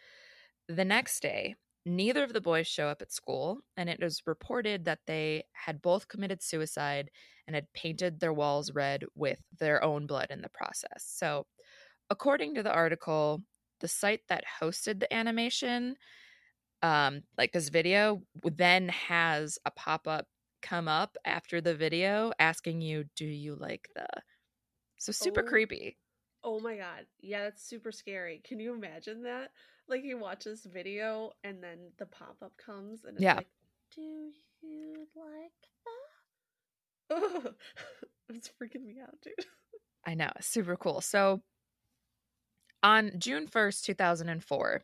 The 0.67 0.85
next 0.85 1.21
day, 1.21 1.55
Neither 1.89 2.21
of 2.25 2.33
the 2.33 2.41
boys 2.41 2.67
show 2.67 2.89
up 2.89 3.01
at 3.01 3.13
school, 3.13 3.61
and 3.77 3.89
it 3.89 4.03
is 4.03 4.27
reported 4.27 4.83
that 4.83 4.99
they 5.07 5.45
had 5.53 5.81
both 5.81 6.09
committed 6.09 6.43
suicide 6.43 7.09
and 7.47 7.55
had 7.55 7.71
painted 7.71 8.19
their 8.19 8.33
walls 8.33 8.73
red 8.73 9.05
with 9.15 9.41
their 9.57 9.81
own 9.81 10.05
blood 10.05 10.27
in 10.29 10.41
the 10.41 10.49
process. 10.49 11.05
So, 11.07 11.47
according 12.09 12.55
to 12.55 12.63
the 12.63 12.73
article, 12.73 13.43
the 13.81 13.87
site 13.87 14.21
that 14.29 14.43
hosted 14.61 14.99
the 14.99 15.13
animation, 15.13 15.97
um, 16.81 17.23
like 17.37 17.51
this 17.51 17.69
video, 17.69 18.23
then 18.43 18.89
has 18.89 19.57
a 19.65 19.71
pop 19.71 20.07
up 20.07 20.27
come 20.61 20.87
up 20.87 21.17
after 21.25 21.61
the 21.61 21.75
video 21.75 22.31
asking 22.39 22.81
you, 22.81 23.05
Do 23.15 23.25
you 23.25 23.55
like 23.55 23.89
the. 23.95 24.07
So, 24.97 25.11
super 25.13 25.43
Oh. 25.43 25.43
creepy. 25.43 25.97
Oh 26.43 26.59
my 26.59 26.77
god. 26.77 27.07
Yeah, 27.19 27.43
that's 27.45 27.63
super 27.63 27.91
scary. 27.91 28.39
Can 28.43 28.59
you 28.59 28.73
imagine 28.73 29.23
that? 29.23 29.51
Like 29.87 30.03
you 30.03 30.17
watch 30.17 30.45
this 30.45 30.65
video 30.65 31.33
and 31.43 31.63
then 31.63 31.93
the 31.97 32.05
pop-up 32.07 32.57
comes 32.57 33.05
and 33.05 33.17
it's 33.17 33.33
Yeah. 33.33 33.35
like, 33.35 33.49
"Do 33.95 34.33
you 34.61 35.07
like 35.15 35.53
that?" 35.85 36.09
Oh, 37.09 37.53
it's 38.35 38.49
freaking 38.61 38.85
me 38.85 38.99
out, 38.99 39.21
dude. 39.21 39.33
I 40.05 40.13
know, 40.15 40.31
super 40.39 40.77
cool. 40.77 41.01
So 41.01 41.41
on 42.83 43.11
June 43.19 43.47
1st, 43.47 43.85
2004, 43.85 44.83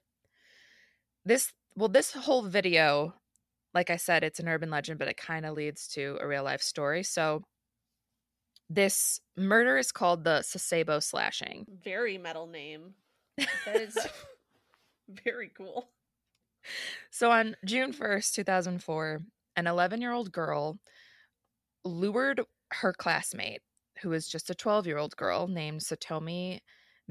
this 1.25 1.53
well 1.75 1.89
this 1.89 2.11
whole 2.13 2.43
video 2.43 3.13
like 3.73 3.89
I 3.89 3.97
said 3.97 4.23
it's 4.23 4.39
an 4.39 4.47
urban 4.47 4.69
legend 4.69 4.99
but 4.99 5.07
it 5.07 5.17
kind 5.17 5.45
of 5.45 5.55
leads 5.55 5.87
to 5.89 6.17
a 6.21 6.27
real 6.27 6.43
life 6.43 6.61
story. 6.61 7.03
So 7.03 7.43
this 8.69 9.19
murder 9.37 9.77
is 9.77 9.91
called 9.91 10.23
the 10.23 10.39
Sasebo 10.39 11.01
slashing. 11.03 11.65
Very 11.83 12.17
metal 12.17 12.47
name. 12.47 12.93
That 13.37 13.75
is 13.75 13.97
very 15.25 15.51
cool. 15.55 15.89
So 17.11 17.29
on 17.29 17.55
June 17.65 17.93
1st, 17.93 18.33
2004, 18.33 19.21
an 19.57 19.65
11-year-old 19.65 20.31
girl 20.31 20.79
lured 21.83 22.41
her 22.71 22.93
classmate 22.93 23.61
who 24.01 24.09
was 24.09 24.27
just 24.27 24.49
a 24.49 24.55
12-year-old 24.55 25.15
girl 25.15 25.47
named 25.47 25.81
Satomi 25.81 26.59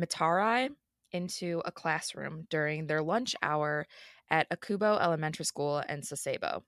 Mitarai 0.01 0.71
into 1.13 1.63
a 1.65 1.73
classroom 1.73 2.47
during 2.51 2.87
their 2.87 3.03
lunch 3.03 3.37
hour 3.43 3.87
at 4.33 4.51
Okubo 4.51 5.01
Elementary 5.01 5.45
School 5.45 5.79
in 5.89 6.01
Sasebo. 6.01 6.63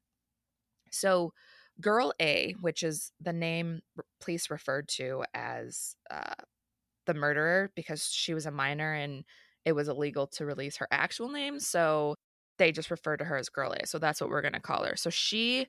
So, 0.92 1.32
Girl 1.80 2.12
A, 2.20 2.54
which 2.60 2.84
is 2.84 3.10
the 3.20 3.32
name 3.32 3.80
police 4.20 4.48
referred 4.48 4.86
to 4.90 5.24
as 5.34 5.96
uh, 6.08 6.34
the 7.06 7.14
murderer 7.14 7.72
because 7.74 8.06
she 8.06 8.32
was 8.32 8.46
a 8.46 8.52
minor 8.52 8.92
and 8.92 9.24
it 9.64 9.72
was 9.72 9.88
illegal 9.88 10.28
to 10.28 10.46
release 10.46 10.76
her 10.76 10.86
actual 10.92 11.30
name. 11.30 11.58
So, 11.58 12.14
they 12.58 12.70
just 12.70 12.92
refer 12.92 13.16
to 13.16 13.24
her 13.24 13.36
as 13.36 13.48
Girl 13.48 13.72
A. 13.72 13.86
So, 13.86 13.98
that's 13.98 14.20
what 14.20 14.30
we're 14.30 14.42
going 14.42 14.52
to 14.52 14.60
call 14.60 14.84
her. 14.84 14.94
So, 14.94 15.10
she 15.10 15.66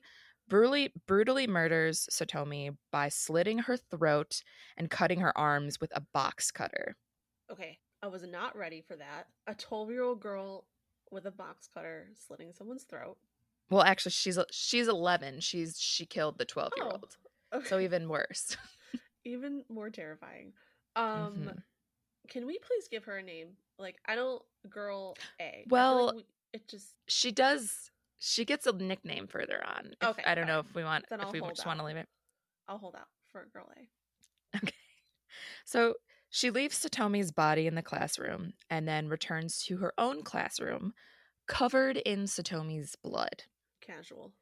brutally 0.48 0.92
brutally 1.08 1.46
murders 1.48 2.06
Satomi 2.12 2.76
by 2.92 3.08
slitting 3.08 3.58
her 3.58 3.76
throat 3.76 4.42
and 4.76 4.90
cutting 4.90 5.20
her 5.20 5.36
arms 5.36 5.80
with 5.80 5.90
a 5.96 6.02
box 6.12 6.52
cutter. 6.52 6.94
Okay, 7.50 7.78
I 8.02 8.06
was 8.06 8.22
not 8.22 8.56
ready 8.56 8.84
for 8.86 8.96
that. 8.96 9.26
A 9.48 9.54
12-year-old 9.54 10.20
girl 10.20 10.66
with 11.10 11.26
a 11.26 11.30
box 11.30 11.68
cutter 11.72 12.08
slitting 12.26 12.52
someone's 12.52 12.84
throat. 12.84 13.16
Well, 13.70 13.82
actually, 13.82 14.12
she's 14.12 14.38
she's 14.50 14.88
eleven. 14.88 15.40
She's 15.40 15.78
she 15.80 16.06
killed 16.06 16.38
the 16.38 16.44
twelve 16.44 16.72
year 16.76 16.86
Oh, 16.86 16.92
old, 16.92 17.16
okay. 17.54 17.68
so 17.68 17.78
even 17.78 18.08
worse. 18.08 18.56
even 19.24 19.64
more 19.68 19.90
terrifying. 19.90 20.52
Um 20.94 21.34
Mhm. 21.50 21.62
can 22.28 22.46
we 22.46 22.58
please 22.58 22.88
give 22.88 23.04
her 23.04 23.18
a 23.18 23.22
name? 23.22 23.56
Like 23.78 23.96
I 24.06 24.14
don't 24.14 24.42
girl 24.70 25.16
A. 25.40 25.42
feel 25.50 25.58
like 25.62 25.70
Well- 25.72 26.14
we- 26.16 26.26
it 26.52 26.68
just 26.68 26.94
She 27.08 27.32
does. 27.32 27.90
She 28.18 28.44
gets 28.46 28.66
a 28.66 28.72
nickname 28.72 29.26
further 29.26 29.62
on. 29.66 29.94
if- 30.00 30.08
Okay, 30.08 30.22
I 30.24 30.34
don't 30.34 30.46
know 30.46 30.60
if 30.60 30.74
we 30.74 30.84
want 30.84 31.04
Then 31.10 31.20
if 31.20 31.26
I'll 31.26 31.32
we 31.32 31.40
just 31.40 31.66
want 31.66 31.80
to 31.80 31.84
leave 31.84 31.96
it. 31.98 32.08
I'll 32.68 32.78
hold 32.78 32.94
out 32.96 33.08
for 33.30 33.44
girl 33.52 33.70
A. 33.76 33.88
Okay. 34.62 34.72
So 35.66 35.94
she 36.36 36.50
leaves 36.50 36.78
Satomi's 36.78 37.32
body 37.32 37.66
in 37.66 37.76
the 37.76 37.82
classroom 37.82 38.52
and 38.68 38.86
then 38.86 39.08
returns 39.08 39.62
to 39.62 39.78
her 39.78 39.94
own 39.96 40.22
classroom, 40.22 40.92
covered 41.48 41.96
in 41.96 42.24
Satomi's 42.24 42.94
blood. 43.02 43.44
Casual. 43.80 44.32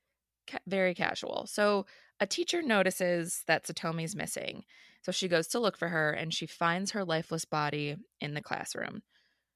ca- 0.50 0.58
very 0.66 0.92
casual. 0.92 1.46
So 1.46 1.86
a 2.18 2.26
teacher 2.26 2.62
notices 2.62 3.44
that 3.46 3.64
Satomi's 3.64 4.16
missing. 4.16 4.64
So 5.02 5.12
she 5.12 5.28
goes 5.28 5.46
to 5.48 5.60
look 5.60 5.76
for 5.76 5.86
her 5.86 6.10
and 6.10 6.34
she 6.34 6.46
finds 6.46 6.90
her 6.90 7.04
lifeless 7.04 7.44
body 7.44 7.94
in 8.20 8.34
the 8.34 8.42
classroom. 8.42 9.04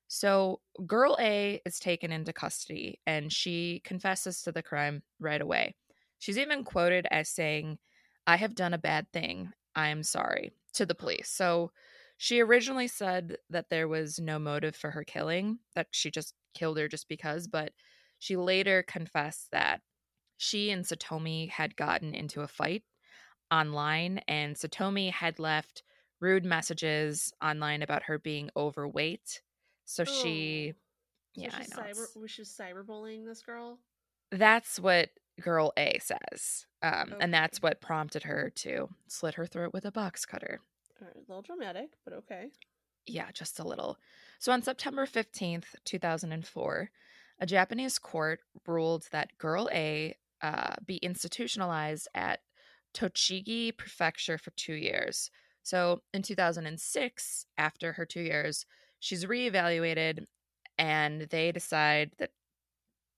So 0.07 0.61
girl 0.87 1.17
A 1.19 1.61
is 1.67 1.81
taken 1.81 2.13
into 2.13 2.33
custody 2.33 3.01
and 3.05 3.33
she 3.33 3.83
confesses 3.85 4.43
to 4.43 4.53
the 4.53 4.63
crime 4.63 5.03
right 5.19 5.41
away. 5.41 5.75
She's 6.21 6.39
even 6.39 6.63
quoted 6.63 7.09
as 7.11 7.29
saying, 7.29 7.79
I 8.29 8.37
have 8.37 8.55
done 8.55 8.75
a 8.75 8.79
bad 8.79 9.11
thing. 9.13 9.51
I 9.75 9.89
am 9.89 10.05
sorry 10.05 10.53
to 10.75 10.87
the 10.87 10.95
police. 10.95 11.31
So 11.31 11.73
she 12.19 12.41
originally 12.41 12.89
said 12.89 13.39
that 13.49 13.71
there 13.71 13.89
was 13.89 14.19
no 14.19 14.39
motive 14.39 14.77
for 14.77 14.91
her 14.91 15.05
killing, 15.05 15.61
that 15.75 15.87
she 15.93 16.11
just 16.11 16.35
killed 16.55 16.77
her 16.79 16.89
just 16.89 17.09
because, 17.09 17.47
but 17.47 17.73
she 18.19 18.37
later 18.37 18.83
confessed 18.83 19.51
that 19.53 19.81
she 20.37 20.71
and 20.71 20.85
Satomi 20.85 21.49
had 21.49 21.77
gotten 21.77 22.15
into 22.15 22.43
a 22.43 22.49
fight 22.49 22.83
online, 23.51 24.19
and 24.29 24.57
Satomi 24.57 25.11
had 25.13 25.39
left 25.39 25.83
rude 26.21 26.45
messages 26.45 27.33
online 27.43 27.83
about 27.83 28.03
her 28.05 28.19
being 28.19 28.51
overweight. 28.57 29.41
So 29.85 30.05
she, 30.05 30.75
Oh. 30.75 30.79
So 31.37 31.43
yeah, 31.43 31.51
I 31.55 31.63
she's 31.63 31.71
know. 31.77 31.83
Cyber, 31.83 32.17
was 32.17 32.31
she 32.31 32.43
cyberbullying 32.43 33.25
this 33.25 33.43
girl? 33.43 33.79
That's 34.33 34.81
what 34.81 35.11
girl 35.41 35.73
A 35.77 35.99
says. 36.01 36.67
Um, 36.83 37.13
Okay. 37.13 37.17
And 37.21 37.33
that's 37.33 37.63
what 37.63 37.81
prompted 37.81 38.25
her 38.25 38.51
to 38.57 38.89
slit 39.07 39.35
her 39.35 39.47
throat 39.47 39.73
with 39.73 39.85
a 39.85 39.93
box 39.93 40.27
cutter. 40.27 40.61
A 41.01 41.19
little 41.29 41.43
dramatic, 41.43 41.91
but 42.05 42.13
okay. 42.15 42.49
Yeah, 43.07 43.31
just 43.33 43.59
a 43.61 43.67
little. 43.67 43.99
So 44.39 44.53
on 44.53 44.63
September 44.63 45.07
15th, 45.07 45.65
2004, 45.85 46.91
a 47.41 47.47
Japanese 47.47 47.99
court 47.99 48.41
ruled 48.67 49.07
that 49.13 49.37
Girl 49.39 49.69
A 49.73 50.17
uh, 50.43 50.75
be 50.85 50.97
institutionalized 50.97 52.09
at 52.15 52.41
Tochigi 52.95 53.77
Prefecture 53.77 54.39
for 54.39 54.51
two 54.53 54.75
years. 54.75 55.31
So 55.63 56.03
in 56.13 56.23
2006, 56.23 57.47
after 57.57 57.93
her 57.93 58.05
two 58.07 58.23
years, 58.23 58.67
she's 59.01 59.25
reevaluated 59.25 60.25
and 60.79 61.23
they 61.23 61.53
decide 61.53 62.13
that 62.19 62.31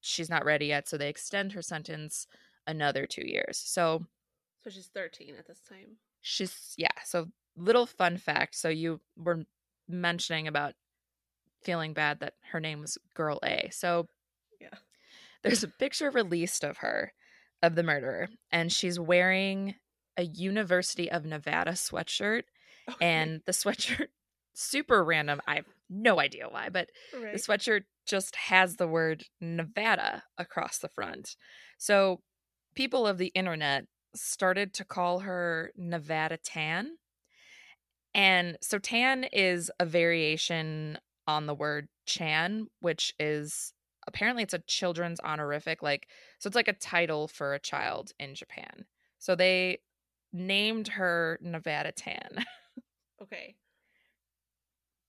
she's 0.01 0.31
not 0.31 0.45
ready 0.45 0.67
yet. 0.67 0.89
So 0.89 0.97
they 0.97 1.09
extend 1.09 1.53
her 1.53 1.63
sentence 1.63 2.27
another 2.67 3.07
two 3.07 3.27
years. 3.27 3.57
So 3.59 4.07
So 4.65 4.71
she's 4.71 4.89
13 4.89 5.35
at 5.39 5.47
this 5.47 5.61
time. 5.61 5.97
she's 6.21 6.75
yeah 6.77 6.89
so 7.05 7.29
little 7.57 7.87
fun 7.87 8.17
fact 8.17 8.55
so 8.55 8.69
you 8.69 9.01
were 9.17 9.45
mentioning 9.89 10.47
about 10.49 10.75
feeling 11.63 11.93
bad 11.93 12.21
that 12.21 12.35
her 12.51 12.61
name 12.61 12.81
was 12.81 12.97
girl 13.15 13.39
a 13.45 13.69
so 13.73 14.07
Yeah. 14.61 14.69
there's 15.43 15.63
a 15.65 15.69
picture 15.69 16.11
released 16.11 16.65
of 16.65 16.79
her 16.79 17.13
of 17.63 17.75
the 17.75 17.83
murderer 17.83 18.29
and 18.51 18.73
she's 18.73 18.99
wearing 18.99 19.75
a 20.17 20.23
university 20.23 21.11
of 21.11 21.25
nevada 21.25 21.73
sweatshirt 21.73 22.45
Okay. 22.89 23.07
and 23.07 23.43
the 23.47 23.53
sweatshirt 23.53 24.09
super 24.55 25.05
random 25.05 25.41
i 25.47 25.57
have 25.57 25.67
no 25.89 26.19
idea 26.21 26.49
why 26.49 26.69
but 26.69 26.89
right. 27.15 27.33
the 27.33 27.39
sweatshirt 27.39 27.83
just 28.07 28.35
has 28.35 28.77
the 28.77 28.89
word 28.89 29.25
Nevada 29.41 30.25
across 30.37 30.79
the 30.79 30.89
front. 30.89 31.37
So 31.79 32.23
people 32.75 33.07
of 33.07 33.19
the 33.19 33.29
internet 33.29 33.85
started 34.17 34.75
to 34.75 34.85
call 34.85 35.21
her 35.21 35.71
Nevada 35.77 36.37
Tan. 36.37 36.97
And 38.15 38.59
so 38.61 38.79
Tan 38.79 39.25
is 39.25 39.71
a 39.79 39.87
variation 39.87 40.99
on 41.27 41.47
the 41.47 41.55
word 41.55 41.89
Chan, 42.07 42.67
which 42.81 43.15
is 43.21 43.73
apparently 44.07 44.43
it's 44.43 44.55
a 44.55 44.59
children's 44.61 45.21
honorific 45.21 45.83
like 45.83 46.09
so 46.39 46.49
it's 46.49 46.57
like 46.57 46.69
a 46.69 46.73
title 46.73 47.29
for 47.29 47.55
a 47.55 47.61
child 47.61 48.13
in 48.19 48.35
Japan. 48.35 48.87
So 49.19 49.35
they 49.37 49.79
named 50.33 50.89
her 50.89 51.39
Nevada 51.43 51.93
Tan. 51.93 52.45
Okay. 53.23 53.55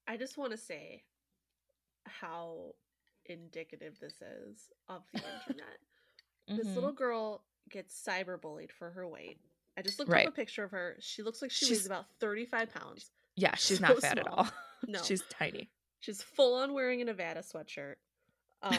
I 0.05 0.17
just 0.17 0.37
want 0.37 0.51
to 0.51 0.57
say 0.57 1.03
how 2.05 2.75
indicative 3.25 3.97
this 4.01 4.21
is 4.21 4.69
of 4.89 5.03
the 5.13 5.19
internet. 5.49 5.77
This 6.47 6.67
Mhm. 6.67 6.75
little 6.75 6.91
girl 6.91 7.45
gets 7.69 7.95
cyberbullied 8.05 8.71
for 8.71 8.91
her 8.91 9.07
weight. 9.07 9.39
I 9.77 9.81
just 9.81 9.99
looked 9.99 10.11
Right. 10.11 10.27
up 10.27 10.33
a 10.33 10.35
picture 10.35 10.63
of 10.63 10.71
her. 10.71 10.97
She 10.99 11.23
looks 11.23 11.41
like 11.41 11.51
she 11.51 11.65
She's- 11.65 11.79
weighs 11.79 11.85
about 11.85 12.05
35 12.19 12.71
pounds. 12.73 13.11
Yeah, 13.35 13.55
she's 13.55 13.79
so 13.79 13.87
not 13.87 13.99
fat 13.99 14.17
at 14.19 14.27
all. 14.27 14.47
No. 14.87 15.01
she's 15.03 15.21
tiny. 15.29 15.69
She's 15.99 16.23
full 16.23 16.55
on 16.55 16.73
wearing 16.73 17.01
a 17.01 17.05
Nevada 17.05 17.41
sweatshirt. 17.41 17.95
Um, 18.63 18.77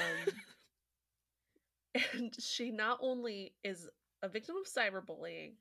and 2.13 2.35
she 2.41 2.71
not 2.71 2.99
only 3.01 3.55
is 3.63 3.89
a 4.23 4.29
victim 4.29 4.57
of 4.57 4.67
cyberbullying, 4.67 5.53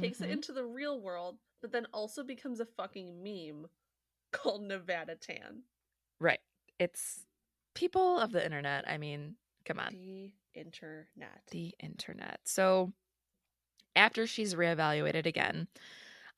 takes 0.00 0.20
it 0.20 0.28
Mhm. 0.28 0.32
into 0.32 0.52
the 0.52 0.64
real 0.64 1.00
world, 1.00 1.38
but 1.60 1.72
then 1.72 1.86
also 1.92 2.22
becomes 2.22 2.60
a 2.60 2.64
fucking 2.66 3.22
meme 3.22 3.68
called 4.30 4.62
Nevada 4.62 5.16
Tan. 5.16 5.64
Right. 6.18 6.40
It's 6.78 7.26
people 7.74 8.18
of 8.18 8.32
the 8.32 8.44
internet. 8.44 8.88
I 8.88 8.96
mean, 8.96 9.36
come 9.64 9.78
on. 9.78 9.92
The 9.92 10.32
internet. 10.54 11.46
The 11.50 11.74
internet. 11.80 12.40
So 12.44 12.92
after 13.96 14.26
she's 14.26 14.54
reevaluated 14.54 15.26
again 15.26 15.68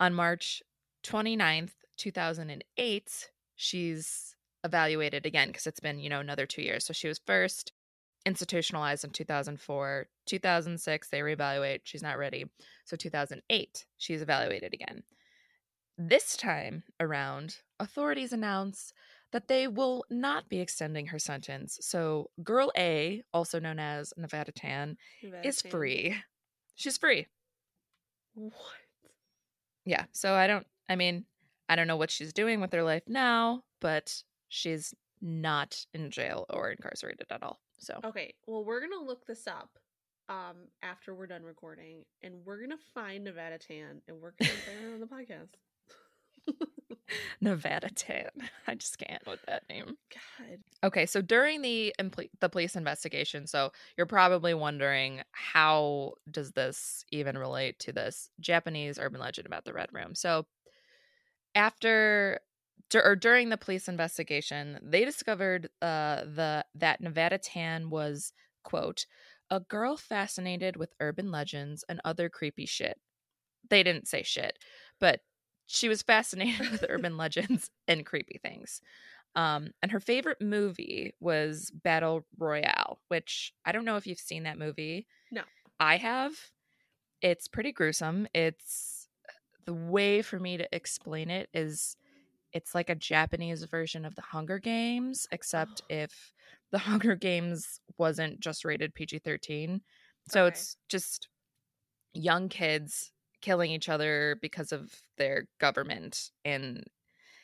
on 0.01 0.15
March 0.15 0.63
29th, 1.05 1.73
2008, 1.97 3.31
she's 3.57 4.35
evaluated 4.65 5.27
again 5.27 5.49
because 5.49 5.67
it's 5.67 5.81
been, 5.81 5.99
you 5.99 6.09
know, 6.09 6.21
another 6.21 6.47
two 6.47 6.63
years. 6.63 6.85
So 6.85 6.93
she 6.93 7.09
was 7.09 7.21
first 7.27 7.73
institutionalized 8.27 9.05
in 9.05 9.11
2004. 9.11 10.07
2006, 10.27 11.09
they 11.11 11.21
reevaluate. 11.21 11.81
She's 11.85 12.03
not 12.03 12.19
ready. 12.19 12.47
So 12.85 12.97
2008, 12.97 13.87
she's 13.99 14.23
evaluated 14.23 14.73
again. 14.73 15.03
This 15.97 16.37
time 16.37 16.83
around, 16.99 17.59
authorities 17.79 18.33
announce 18.33 18.93
that 19.33 19.49
they 19.49 19.69
will 19.69 20.05
not 20.11 20.49
be 20.49 20.61
extending 20.61 21.07
her 21.07 21.19
sentence. 21.19 21.79
So, 21.83 22.31
Girl 22.43 22.73
A, 22.77 23.23
also 23.33 23.61
known 23.61 23.79
as 23.79 24.13
Nevada 24.17 24.53
Tan, 24.53 24.97
Nevada 25.23 25.49
is 25.49 25.63
Tan. 25.63 25.71
free. 25.71 26.17
She's 26.75 26.99
free. 26.99 27.27
What? 28.35 28.55
Yeah. 29.85 30.05
So, 30.13 30.35
I 30.35 30.47
don't, 30.47 30.67
I 30.89 30.97
mean, 30.97 31.25
I 31.69 31.77
don't 31.77 31.87
know 31.87 31.97
what 31.97 32.11
she's 32.11 32.33
doing 32.33 32.61
with 32.61 32.73
her 32.73 32.83
life 32.83 33.05
now, 33.07 33.63
but 33.81 34.23
she's 34.49 34.95
not 35.21 35.85
in 35.95 36.11
jail 36.11 36.47
or 36.51 36.71
incarcerated 36.71 37.27
at 37.31 37.43
all. 37.43 37.61
So, 37.79 37.99
Okay, 38.05 38.35
well, 38.47 38.65
we're 38.65 38.81
gonna 38.81 39.03
look 39.05 39.27
this 39.27 39.47
up 39.47 39.71
um 40.29 40.57
after 40.83 41.15
we're 41.15 41.27
done 41.27 41.43
recording, 41.43 42.05
and 42.23 42.35
we're 42.45 42.61
gonna 42.61 42.79
find 42.95 43.25
Nevada 43.25 43.59
Tan, 43.59 44.01
and 44.09 44.21
we're 44.21 44.33
gonna 44.39 44.53
play 44.65 44.75
her 44.83 44.95
on 44.95 45.01
the 45.01 45.07
podcast. 45.07 45.55
Nevada 47.41 47.91
Tan. 47.91 48.29
I 48.67 48.75
just 48.75 48.99
can't 48.99 49.25
with 49.27 49.41
that 49.47 49.69
name. 49.69 49.97
God, 50.13 50.59
Okay, 50.83 51.07
so 51.07 51.21
during 51.21 51.63
the 51.63 51.95
impl- 52.01 52.31
the 52.41 52.49
police 52.49 52.77
investigation, 52.77 53.47
so 53.47 53.73
you're 53.97 54.07
probably 54.07 54.55
wondering 54.55 55.23
how 55.33 56.13
does 56.31 56.53
this 56.53 57.05
even 57.11 57.39
relate 57.39 57.79
to 57.81 57.93
this 57.93 58.31
Japanese 58.41 58.99
urban 58.99 59.21
legend 59.21 59.47
about 59.47 59.65
the 59.65 59.73
Red 59.73 59.89
Room? 59.93 60.15
So 60.15 60.47
after 61.55 62.41
dur- 62.91 63.05
or 63.05 63.17
during 63.17 63.49
the 63.49 63.57
police 63.57 63.89
investigation, 63.89 64.79
they 64.83 65.05
discovered 65.05 65.69
uh 65.83 66.25
the 66.25 66.65
that 66.75 67.01
Nevada 67.01 67.39
Tan 67.39 67.91
was 67.91 68.33
quote 68.63 69.07
a 69.51 69.61
girl 69.61 69.97
fascinated 69.97 70.77
with 70.77 70.95
urban 71.01 71.31
legends 71.31 71.85
and 71.89 72.01
other 72.05 72.29
creepy 72.29 72.67
shit. 72.67 72.99
They 73.69 73.83
didn't 73.83 74.09
say 74.09 74.23
shit, 74.23 74.59
but 75.01 75.21
she 75.67 75.89
was 75.89 76.03
fascinated 76.03 76.71
with 76.73 76.85
urban 76.89 77.17
legends 77.17 77.71
and 77.89 78.07
creepy 78.07 78.39
things. 78.43 78.81
Um, 79.37 79.71
and 79.83 79.91
her 79.93 80.01
favorite 80.01 80.41
movie 80.41 81.15
was 81.21 81.71
Battle 81.73 82.27
Royale, 82.39 83.01
which 83.09 83.53
I 83.65 83.73
don't 83.73 83.85
know 83.85 83.97
if 83.97 84.07
you've 84.07 84.19
seen 84.19 84.45
that 84.45 84.59
movie. 84.59 85.07
No. 85.31 85.43
I 85.81 85.97
have. 85.97 86.33
It's 87.23 87.49
pretty 87.49 87.73
gruesome. 87.73 88.27
It's 88.35 89.09
the 89.67 89.75
way 89.75 90.23
for 90.23 90.39
me 90.39 90.57
to 90.59 90.69
explain 90.75 91.31
it 91.31 91.49
is 91.55 91.97
it's 92.53 92.75
like 92.75 92.91
a 92.91 92.95
Japanese 92.95 93.65
version 93.65 94.05
of 94.05 94.15
the 94.15 94.23
Hunger 94.23 94.59
Games, 94.59 95.27
except 95.33 95.83
Oh. 95.83 95.87
if 95.91 96.35
the 96.73 96.79
Hunger 96.79 97.17
Games 97.17 97.81
wasn't 97.99 98.41
just 98.41 98.65
rated 98.65 98.95
PG 98.95 99.21
13. 99.21 99.83
So 100.29 100.47
Okay. 100.47 100.49
it's 100.49 100.77
just 100.89 101.29
young 102.15 102.49
kids 102.49 103.13
killing 103.45 103.71
each 103.71 103.91
other 103.91 104.39
because 104.41 104.73
of 104.73 104.91
their 105.19 105.47
government. 105.61 106.31
And 106.47 106.83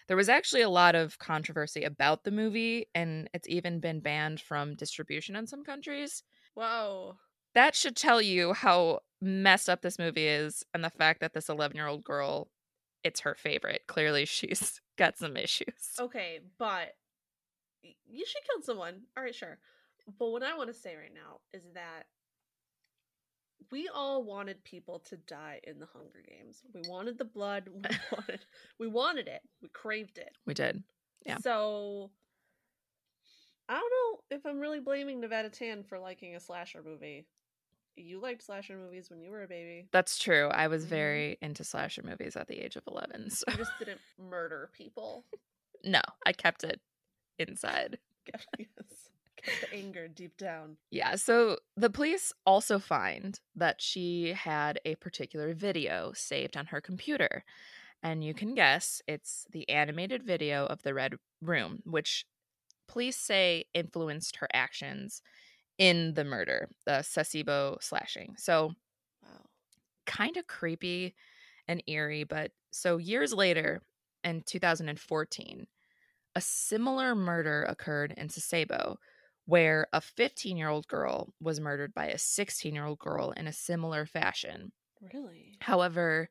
there 0.08 0.16
was 0.16 0.30
actually 0.30 0.62
a 0.62 0.70
lot 0.70 0.94
of 0.94 1.18
controversy 1.18 1.84
about 1.84 2.24
the 2.24 2.30
movie, 2.30 2.86
and 2.94 3.28
it's 3.34 3.46
even 3.48 3.80
been 3.80 4.00
banned 4.00 4.40
from 4.40 4.74
distribution 4.74 5.36
in 5.36 5.46
some 5.46 5.62
countries. 5.62 6.22
whoa, 6.54 7.16
That 7.54 7.74
should 7.76 7.96
tell 7.96 8.22
you 8.22 8.54
how 8.54 9.00
messed 9.20 9.68
up 9.68 9.82
this 9.82 9.98
movie 9.98 10.26
is, 10.26 10.64
and 10.72 10.82
the 10.82 10.88
fact 10.90 11.20
that 11.20 11.34
this 11.34 11.50
11 11.50 11.76
year 11.76 11.86
old 11.86 12.02
girl, 12.02 12.48
it's 13.04 13.20
her 13.20 13.34
favorite. 13.34 13.82
Clearly, 13.86 14.24
she's 14.36 14.80
got 14.96 15.18
some 15.18 15.36
issues. 15.36 15.92
okay, 16.00 16.40
but 16.58 16.94
you 17.82 18.24
should 18.26 18.42
kill 18.50 18.62
someone. 18.62 19.02
All 19.16 19.22
right, 19.22 19.34
sure. 19.34 19.58
But 20.18 20.30
what 20.30 20.42
I 20.42 20.56
want 20.56 20.68
to 20.72 20.74
say 20.74 20.96
right 20.96 21.12
now 21.14 21.40
is 21.52 21.62
that 21.74 22.04
we 23.70 23.88
all 23.92 24.22
wanted 24.24 24.62
people 24.64 24.98
to 25.00 25.16
die 25.16 25.60
in 25.64 25.78
the 25.78 25.86
Hunger 25.86 26.22
Games. 26.26 26.62
We 26.74 26.82
wanted 26.88 27.18
the 27.18 27.24
blood. 27.24 27.68
We 27.72 27.80
wanted, 28.12 28.44
we 28.78 28.86
wanted 28.88 29.28
it. 29.28 29.42
We 29.62 29.68
craved 29.68 30.18
it. 30.18 30.30
We 30.46 30.54
did. 30.54 30.82
Yeah. 31.26 31.38
So 31.38 32.10
I 33.68 33.74
don't 33.74 33.90
know 33.90 34.36
if 34.36 34.46
I'm 34.46 34.58
really 34.58 34.80
blaming 34.80 35.20
Nevada 35.20 35.48
Tan 35.50 35.84
for 35.84 35.98
liking 35.98 36.34
a 36.34 36.40
slasher 36.40 36.82
movie. 36.84 37.26
You 37.96 38.20
liked 38.20 38.42
slasher 38.42 38.76
movies 38.76 39.10
when 39.10 39.20
you 39.20 39.30
were 39.30 39.42
a 39.42 39.48
baby. 39.48 39.86
That's 39.92 40.18
true. 40.18 40.48
I 40.48 40.68
was 40.68 40.84
Mhm. 40.84 40.88
very 40.88 41.38
into 41.42 41.64
slasher 41.64 42.02
movies 42.02 42.36
at 42.36 42.48
the 42.48 42.58
age 42.58 42.76
of 42.76 42.84
11. 42.86 43.30
So, 43.30 43.44
You 43.50 43.56
just 43.58 43.78
didn't 43.78 44.00
murder 44.18 44.70
people. 44.72 45.24
no, 45.84 46.00
I 46.24 46.32
kept 46.32 46.64
it 46.64 46.80
inside. 47.38 47.98
yes. 48.58 49.10
The 49.44 49.72
anger 49.74 50.08
deep 50.08 50.36
down. 50.36 50.76
Yeah, 50.90 51.16
so 51.16 51.58
the 51.76 51.90
police 51.90 52.32
also 52.44 52.78
find 52.78 53.38
that 53.54 53.80
she 53.80 54.32
had 54.32 54.80
a 54.84 54.96
particular 54.96 55.54
video 55.54 56.12
saved 56.14 56.56
on 56.56 56.66
her 56.66 56.80
computer. 56.80 57.44
And 58.02 58.24
you 58.24 58.34
can 58.34 58.54
guess 58.54 59.02
it's 59.06 59.46
the 59.52 59.68
animated 59.68 60.22
video 60.22 60.66
of 60.66 60.82
the 60.82 60.94
Red 60.94 61.14
Room, 61.42 61.80
which 61.84 62.24
police 62.88 63.16
say 63.16 63.64
influenced 63.74 64.36
her 64.36 64.48
actions 64.52 65.22
in 65.78 66.14
the 66.14 66.24
murder, 66.24 66.68
the 66.86 67.02
Sasebo 67.02 67.82
slashing. 67.82 68.34
So 68.36 68.72
Wow. 69.22 69.44
kind 70.06 70.36
of 70.36 70.46
creepy 70.46 71.14
and 71.68 71.82
eerie. 71.86 72.24
But 72.24 72.52
so 72.70 72.96
years 72.96 73.32
later, 73.32 73.82
in 74.24 74.42
2014, 74.42 75.66
a 76.34 76.40
similar 76.40 77.14
murder 77.14 77.64
occurred 77.68 78.14
in 78.16 78.28
Sasebo, 78.28 78.96
where 79.50 79.88
a 79.92 80.00
15 80.00 80.56
year 80.56 80.68
old 80.68 80.86
girl 80.86 81.34
was 81.40 81.58
murdered 81.58 81.92
by 81.92 82.06
a 82.06 82.18
16 82.18 82.72
year 82.72 82.86
old 82.86 83.00
girl 83.00 83.32
in 83.32 83.48
a 83.48 83.52
similar 83.52 84.06
fashion. 84.06 84.70
Really? 85.12 85.56
However, 85.60 86.28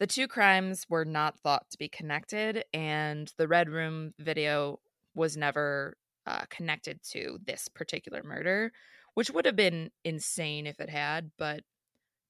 the 0.00 0.06
two 0.08 0.26
crimes 0.26 0.84
were 0.88 1.04
not 1.04 1.38
thought 1.38 1.70
to 1.70 1.78
be 1.78 1.88
connected, 1.88 2.64
and 2.74 3.32
the 3.38 3.46
Red 3.46 3.70
Room 3.70 4.14
video 4.18 4.80
was 5.14 5.36
never 5.36 5.96
uh, 6.26 6.42
connected 6.50 7.00
to 7.12 7.38
this 7.46 7.68
particular 7.68 8.24
murder, 8.24 8.72
which 9.14 9.30
would 9.30 9.44
have 9.44 9.54
been 9.54 9.92
insane 10.04 10.66
if 10.66 10.80
it 10.80 10.90
had, 10.90 11.30
but 11.38 11.60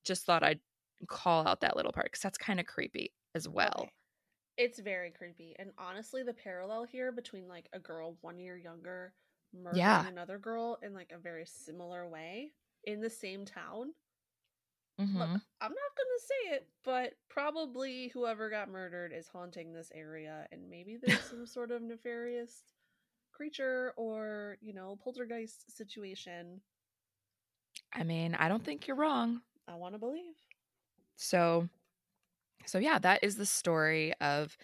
just 0.04 0.26
thought 0.26 0.42
I'd 0.42 0.60
call 1.08 1.48
out 1.48 1.62
that 1.62 1.76
little 1.76 1.92
part 1.92 2.06
because 2.06 2.20
that's 2.20 2.38
kind 2.38 2.60
of 2.60 2.66
creepy 2.66 3.10
as 3.34 3.48
well. 3.48 3.74
Okay. 3.78 3.90
It's 4.58 4.80
very 4.80 5.10
creepy. 5.10 5.54
And 5.58 5.70
honestly, 5.78 6.22
the 6.22 6.34
parallel 6.34 6.84
here 6.84 7.10
between 7.10 7.48
like 7.48 7.68
a 7.72 7.78
girl 7.78 8.16
one 8.20 8.38
year 8.38 8.56
younger 8.56 9.12
murdering 9.52 10.04
Yeah. 10.04 10.06
another 10.06 10.38
girl 10.38 10.78
in 10.82 10.94
like 10.94 11.12
a 11.12 11.18
very 11.18 11.46
similar 11.46 12.08
way 12.08 12.54
in 12.84 13.00
the 13.00 13.10
same 13.10 13.44
town. 13.44 13.94
Mhm. 14.98 15.14
Look, 15.14 15.40
I'm 15.60 15.72
not 15.72 15.96
gonna 15.96 16.18
say 16.20 16.54
it, 16.56 16.68
but 16.84 17.14
probably 17.28 18.08
whoever 18.08 18.50
got 18.50 18.68
murdered 18.68 19.12
is 19.12 19.28
haunting 19.28 19.72
this 19.72 19.90
area, 19.92 20.46
and 20.52 20.68
maybe 20.68 20.96
there's 20.96 21.24
some 21.26 21.44
sort 21.46 21.70
of 21.72 21.82
nefarious 21.82 22.74
creature 23.32 23.92
or 23.96 24.58
you 24.60 24.72
know 24.74 24.96
poltergeist 24.96 25.70
situation. 25.72 26.62
I 27.92 28.04
mean, 28.04 28.34
I 28.36 28.48
don't 28.48 28.62
think 28.64 28.86
you're 28.86 28.96
wrong. 28.96 29.42
I 29.68 29.76
want 29.76 29.94
to 29.94 29.98
believe. 29.98 30.34
So, 31.16 31.68
so 32.66 32.78
yeah, 32.78 32.98
that 33.00 33.24
is 33.24 33.36
the 33.36 33.46
story 33.46 34.14
of 34.20 34.56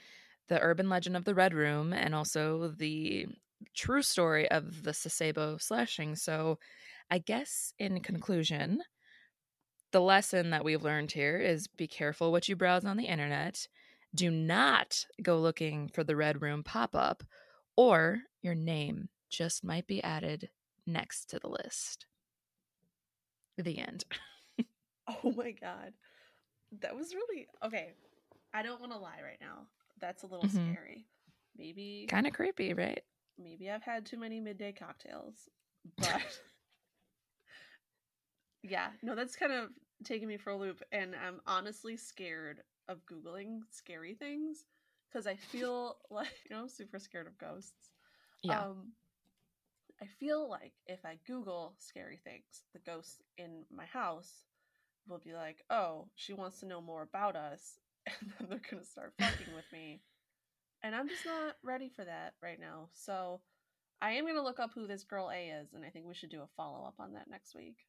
the 0.48 0.60
urban 0.60 0.88
legend 0.90 1.16
of 1.16 1.24
the 1.24 1.34
Red 1.34 1.54
Room 1.54 1.92
and 1.92 2.14
also 2.14 2.68
the 2.70 3.28
true 3.74 4.02
story 4.02 4.50
of 4.50 4.82
the 4.84 4.92
Sasebo 4.92 5.60
slashing. 5.60 6.16
So, 6.16 6.58
I 7.10 7.18
guess 7.18 7.72
in 7.78 8.00
conclusion, 8.00 8.82
the 9.92 10.00
lesson 10.00 10.50
that 10.50 10.64
we've 10.64 10.82
learned 10.82 11.12
here 11.12 11.38
is 11.38 11.66
be 11.68 11.86
careful 11.86 12.32
what 12.32 12.48
you 12.48 12.56
browse 12.56 12.84
on 12.84 12.96
the 12.96 13.06
internet. 13.06 13.68
Do 14.14 14.30
not 14.30 15.06
go 15.22 15.38
looking 15.38 15.88
for 15.88 16.02
the 16.04 16.16
Red 16.16 16.42
Room 16.42 16.62
pop 16.64 16.94
up, 16.94 17.22
or 17.76 18.22
your 18.40 18.54
name 18.54 19.08
just 19.30 19.64
might 19.64 19.86
be 19.86 20.02
added 20.02 20.50
next 20.86 21.26
to 21.30 21.38
the 21.38 21.48
list. 21.48 22.06
The 23.56 23.78
end. 23.78 24.04
Oh 25.06 25.32
my 25.32 25.50
god. 25.52 25.94
That 26.80 26.96
was 26.96 27.14
really 27.14 27.48
okay. 27.64 27.94
I 28.54 28.62
don't 28.62 28.80
want 28.80 28.92
to 28.92 28.98
lie 28.98 29.20
right 29.22 29.40
now. 29.40 29.68
That's 30.00 30.22
a 30.22 30.26
little 30.26 30.48
Mhm. 30.48 30.76
scary. 30.76 31.06
Maybe 31.56 32.08
kind 32.08 32.26
of 32.26 32.32
creepy, 32.32 32.74
right? 32.74 33.02
Maybe 33.38 33.70
I've 33.70 33.82
had 33.82 34.06
too 34.06 34.18
many 34.18 34.40
midday 34.40 34.72
cocktails, 34.72 35.48
but 35.98 36.22
yeah, 38.62 38.88
no, 39.02 39.14
that's 39.14 39.36
kind 39.36 39.52
of 39.52 39.70
taking 40.04 40.28
me 40.28 40.36
for 40.36 40.50
a 40.50 40.56
loop, 40.56 40.82
and 40.92 41.14
I'm 41.14 41.40
honestly 41.46 41.96
scared 41.96 42.62
of 42.88 42.98
googling 43.06 43.60
scary 43.70 44.14
things 44.14 44.64
because 45.10 45.26
I 45.26 45.36
feel 45.36 45.96
like 46.10 46.28
you 46.48 46.54
know 46.54 46.62
I'm 46.62 46.68
super 46.68 46.98
scared 46.98 47.26
of 47.26 47.38
ghosts. 47.38 47.90
Yeah. 48.42 48.60
Um, 48.60 48.92
I 50.00 50.06
feel 50.18 50.48
like 50.48 50.72
if 50.86 51.04
I 51.04 51.18
Google 51.26 51.74
scary 51.78 52.18
things, 52.24 52.64
the 52.72 52.80
ghosts 52.80 53.22
in 53.38 53.64
my 53.74 53.84
house 53.86 54.44
will 55.06 55.20
be 55.20 55.32
like, 55.32 55.62
"Oh, 55.70 56.08
she 56.16 56.32
wants 56.32 56.60
to 56.60 56.66
know 56.66 56.80
more 56.80 57.02
about 57.02 57.36
us," 57.36 57.78
and 58.06 58.32
then 58.38 58.48
they're 58.48 58.60
gonna 58.70 58.84
start 58.84 59.14
fucking 59.18 59.54
with 59.54 59.70
me, 59.72 60.02
and 60.82 60.94
I'm 60.94 61.08
just 61.08 61.24
not 61.24 61.56
ready 61.62 61.88
for 61.88 62.04
that 62.04 62.34
right 62.42 62.58
now. 62.60 62.88
So, 62.92 63.40
I 64.00 64.12
am 64.12 64.26
gonna 64.26 64.42
look 64.42 64.58
up 64.60 64.72
who 64.74 64.86
this 64.86 65.04
girl 65.04 65.30
A 65.30 65.50
is, 65.50 65.74
and 65.74 65.84
I 65.84 65.90
think 65.90 66.06
we 66.06 66.14
should 66.14 66.30
do 66.30 66.42
a 66.42 66.46
follow 66.56 66.84
up 66.86 66.94
on 66.98 67.12
that 67.14 67.28
next 67.28 67.54
week 67.54 67.86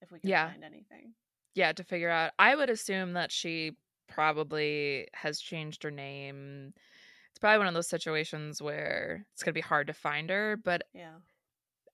if 0.00 0.10
we 0.10 0.20
can 0.20 0.30
Yeah. 0.30 0.48
find 0.50 0.64
anything. 0.64 1.14
yeah, 1.54 1.72
to 1.72 1.84
figure 1.84 2.08
out. 2.10 2.32
I 2.38 2.54
would 2.56 2.70
assume 2.70 3.12
that 3.12 3.30
she 3.30 3.76
probably 4.08 5.06
has 5.14 5.38
changed 5.40 5.82
her 5.82 5.90
name. 5.90 6.72
It's 7.30 7.38
probably 7.38 7.58
one 7.58 7.66
of 7.68 7.74
those 7.74 7.88
situations 7.90 8.62
where 8.62 9.26
it's 9.32 9.42
going 9.42 9.50
to 9.52 9.58
be 9.58 9.60
hard 9.60 9.86
to 9.88 9.92
find 9.92 10.30
her, 10.30 10.56
but 10.56 10.82
Yeah. 10.94 11.20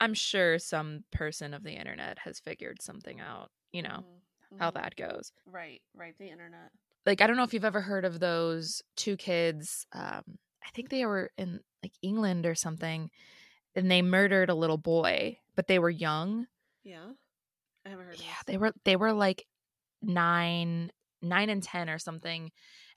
I'm 0.01 0.15
sure 0.15 0.59
some 0.61 1.05
person 1.11 1.55
of 1.55 1.65
the 1.65 1.73
internet 1.73 2.21
has 2.21 2.39
figured 2.41 2.81
something 2.83 3.21
out, 3.21 3.51
you 3.73 3.83
know, 3.83 4.05
Mhm, 4.05 4.59
how 4.61 4.71
mhm. 4.71 4.75
that 4.75 4.95
goes. 4.97 5.33
Right. 5.45 5.83
Right. 5.95 6.17
The 6.19 6.29
internet. 6.31 6.71
Like, 7.07 7.21
I 7.21 7.27
don't 7.27 7.37
know 7.37 7.45
if 7.45 7.55
you've 7.55 7.65
ever 7.65 7.81
heard 7.81 8.05
of 8.05 8.21
those 8.21 8.83
two 8.97 9.17
kids. 9.17 9.87
Um, 9.93 10.23
I 10.65 10.71
think 10.75 10.91
they 10.91 11.07
were 11.07 11.31
in 11.39 11.61
like 11.83 11.93
England 12.03 12.45
or 12.47 12.55
something, 12.55 13.11
and 13.75 13.91
they 13.91 14.03
murdered 14.03 14.51
a 14.51 14.55
little 14.55 14.79
boy, 14.79 15.39
but 15.57 15.67
they 15.67 15.79
were 15.79 15.91
young. 15.91 16.47
Yeah. 16.85 17.11
I 17.87 17.91
haven't 17.91 18.07
heard. 18.07 18.21
yeah 18.21 18.35
they 18.47 18.59
were 18.59 18.73
they 18.85 18.97
were 18.97 19.13
like 19.15 19.47
nine 20.03 20.91
nine 21.23 21.49
and 21.51 21.63
ten 21.63 21.89
or 21.91 21.99
something 21.99 22.51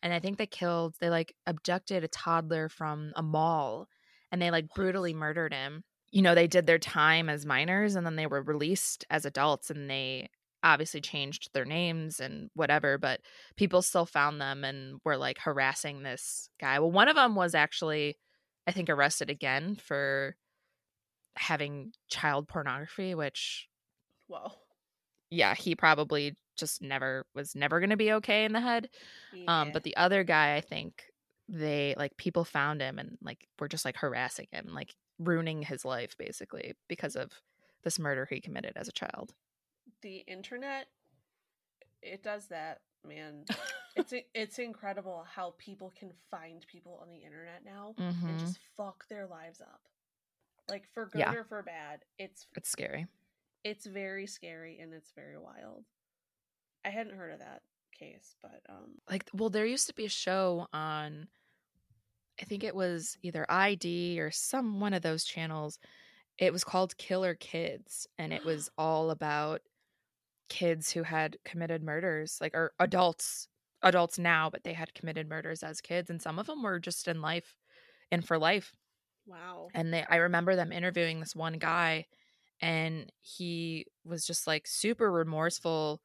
and 0.03 0.13
i 0.13 0.19
think 0.19 0.37
they 0.37 0.45
killed 0.45 0.95
they 0.99 1.09
like 1.09 1.33
abducted 1.47 2.03
a 2.03 2.07
toddler 2.09 2.67
from 2.69 3.11
a 3.15 3.23
mall 3.23 3.87
and 4.31 4.41
they 4.41 4.51
like 4.51 4.65
What? 4.65 4.75
brutally 4.75 5.13
murdered 5.13 5.53
him 5.53 5.83
you 6.11 6.21
know 6.21 6.35
they 6.35 6.47
did 6.47 6.65
their 6.67 6.77
time 6.77 7.29
as 7.29 7.45
minors 7.45 7.95
and 7.95 8.05
then 8.05 8.15
they 8.17 8.27
were 8.27 8.41
released 8.41 9.05
as 9.09 9.25
adults 9.25 9.69
and 9.69 9.89
they 9.89 10.29
obviously 10.63 11.01
changed 11.01 11.49
their 11.53 11.65
names 11.65 12.19
and 12.19 12.49
whatever 12.53 12.97
but 12.97 13.19
people 13.55 13.81
still 13.81 14.05
found 14.05 14.39
them 14.39 14.63
and 14.63 14.99
were 15.03 15.17
like 15.17 15.39
harassing 15.39 16.03
this 16.03 16.49
guy 16.59 16.79
well 16.79 16.91
one 16.91 17.07
of 17.07 17.15
them 17.15 17.35
was 17.35 17.55
actually 17.55 18.15
i 18.67 18.71
think 18.71 18.89
arrested 18.89 19.29
again 19.29 19.75
for 19.75 20.35
having 21.35 21.91
child 22.09 22.47
pornography 22.47 23.15
which 23.15 23.67
Whoa. 24.31 24.53
yeah, 25.29 25.55
he 25.55 25.75
probably 25.75 26.35
just 26.57 26.81
never 26.81 27.25
was 27.35 27.53
never 27.53 27.79
going 27.79 27.89
to 27.89 27.97
be 27.97 28.13
okay 28.13 28.45
in 28.45 28.53
the 28.53 28.61
head. 28.61 28.89
Um, 29.47 29.71
but 29.73 29.83
the 29.83 29.97
other 29.97 30.23
guy, 30.23 30.55
I 30.55 30.61
think 30.61 31.03
they 31.49 31.95
like 31.97 32.15
people 32.15 32.45
found 32.45 32.81
him 32.81 32.97
and 32.97 33.17
like 33.21 33.45
were 33.59 33.67
just 33.67 33.83
like 33.83 33.97
harassing 33.97 34.47
him, 34.51 34.67
like 34.73 34.95
ruining 35.19 35.63
his 35.63 35.83
life 35.83 36.15
basically 36.17 36.73
because 36.87 37.15
of 37.15 37.31
this 37.83 37.99
murder 37.99 38.25
he 38.29 38.39
committed 38.39 38.73
as 38.77 38.87
a 38.87 38.93
child. 38.93 39.33
The 40.01 40.17
internet 40.27 40.87
it 42.01 42.23
does 42.23 42.47
that 42.47 42.81
man 43.07 43.45
it's 43.95 44.13
it's 44.33 44.59
incredible 44.59 45.25
how 45.33 45.53
people 45.57 45.91
can 45.97 46.11
find 46.29 46.65
people 46.67 46.99
on 47.01 47.09
the 47.09 47.17
internet 47.17 47.63
now 47.65 47.93
and 47.97 48.15
Mhm. 48.15 48.39
just 48.39 48.59
fuck 48.77 49.07
their 49.07 49.27
lives 49.27 49.61
up 49.61 49.81
like 50.69 50.87
for 50.93 51.07
good 51.07 51.19
Yeah. 51.19 51.33
or 51.33 51.43
for 51.43 51.61
bad 51.63 52.05
it's 52.17 52.47
It's 52.55 52.69
scary. 52.69 53.07
it's 53.63 53.85
very 53.85 54.25
scary 54.27 54.79
and 54.79 54.93
it's 54.93 55.11
very 55.11 55.37
wild 55.37 55.85
i 56.85 56.89
hadn't 56.89 57.15
heard 57.15 57.31
of 57.33 57.39
that 57.39 57.63
case 57.97 58.35
but 58.41 58.61
um 58.69 58.95
Like, 59.09 59.29
well, 59.33 59.49
there 59.49 59.65
used 59.65 59.87
to 59.87 59.93
be 59.93 60.05
a 60.05 60.09
show 60.09 60.67
on, 60.73 61.27
I 62.41 62.45
think 62.45 62.63
it 62.63 62.73
was 62.75 63.17
either 63.21 63.45
ID 63.49 64.19
or 64.19 64.31
some 64.31 64.79
one 64.79 64.93
of 64.93 65.01
those 65.03 65.23
channels. 65.23 65.77
It 66.39 66.51
was 66.51 66.63
called 66.63 66.97
Killer 66.97 67.35
Kids, 67.35 68.07
and 68.17 68.33
it 68.33 68.43
was 68.43 68.69
all 68.77 69.11
about 69.11 69.61
kids 70.51 70.91
who 70.91 71.03
had 71.03 71.37
committed 71.45 71.83
murders, 71.83 72.37
like 72.41 72.53
or 72.53 72.73
adults, 72.79 73.47
adults 73.81 74.19
now, 74.19 74.49
but 74.51 74.63
they 74.63 74.73
had 74.73 74.93
committed 74.93 75.29
murders 75.29 75.63
as 75.63 75.81
kids, 75.81 76.09
and 76.09 76.21
some 76.21 76.39
of 76.39 76.47
them 76.47 76.61
were 76.63 76.79
just 76.79 77.07
in 77.07 77.21
life, 77.21 77.55
in 78.11 78.21
for 78.21 78.37
life. 78.37 78.75
wow 79.25 79.73
And 79.73 79.93
they, 79.93 80.05
I 80.09 80.17
remember 80.17 80.55
them 80.55 80.71
interviewing 80.71 81.19
this 81.19 81.35
one 81.35 81.57
guy, 81.57 82.07
and 82.61 83.11
he 83.21 83.87
was 84.05 84.25
just 84.25 84.47
like 84.47 84.67
super 84.67 85.11
remorseful. 85.11 86.01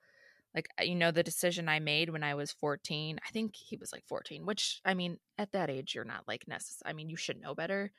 Like, 0.54 0.68
you 0.82 0.96
know, 0.96 1.12
the 1.12 1.22
decision 1.24 1.68
I 1.68 1.80
made 1.80 2.11
when 2.11 2.24
I 2.24 2.35
was 2.35 2.52
14, 2.52 3.20
I 3.26 3.30
think 3.30 3.56
he 3.56 3.76
was 3.76 3.92
like 3.92 4.06
14, 4.06 4.46
which 4.46 4.80
I 4.85 4.94
mean, 4.94 5.18
at 5.38 5.52
that 5.52 5.70
age, 5.70 5.94
you're 5.94 6.04
not 6.04 6.28
like 6.28 6.48
necessary. 6.48 6.90
I 6.90 6.94
mean, 6.94 7.11
you 7.11 7.16
should 7.16 7.40
know 7.40 7.54
better. 7.54 7.92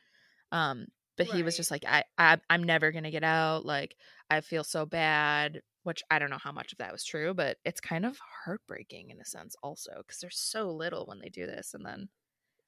Um, 0.51 0.88
but 1.17 1.27
he 1.27 1.43
was 1.43 1.58
just 1.58 1.71
like, 1.71 1.84
I, 1.86 2.03
I, 2.17 2.38
I'm 2.49 2.63
never 2.63 2.91
gonna 2.91 3.12
get 3.12 3.23
out. 3.23 3.65
Like, 3.65 3.95
I 4.30 4.41
feel 4.41 4.63
so 4.63 4.86
bad. 4.86 5.62
Which 5.84 6.03
I 6.12 6.19
don't 6.19 6.30
know 6.30 6.38
how 6.38 6.51
much 6.51 6.73
of 6.73 6.80
that 6.80 6.91
was 6.91 7.06
true, 7.06 7.34
but 7.34 7.58
it's 7.63 7.80
kind 7.80 8.06
of 8.06 8.17
heartbreaking 8.43 9.10
in 9.10 9.21
a 9.21 9.25
sense, 9.25 9.56
also, 9.63 9.91
because 9.99 10.19
they're 10.19 10.30
so 10.30 10.69
little 10.69 11.06
when 11.06 11.19
they 11.19 11.30
do 11.30 11.45
this, 11.45 11.73
and 11.73 11.86
then 11.86 12.10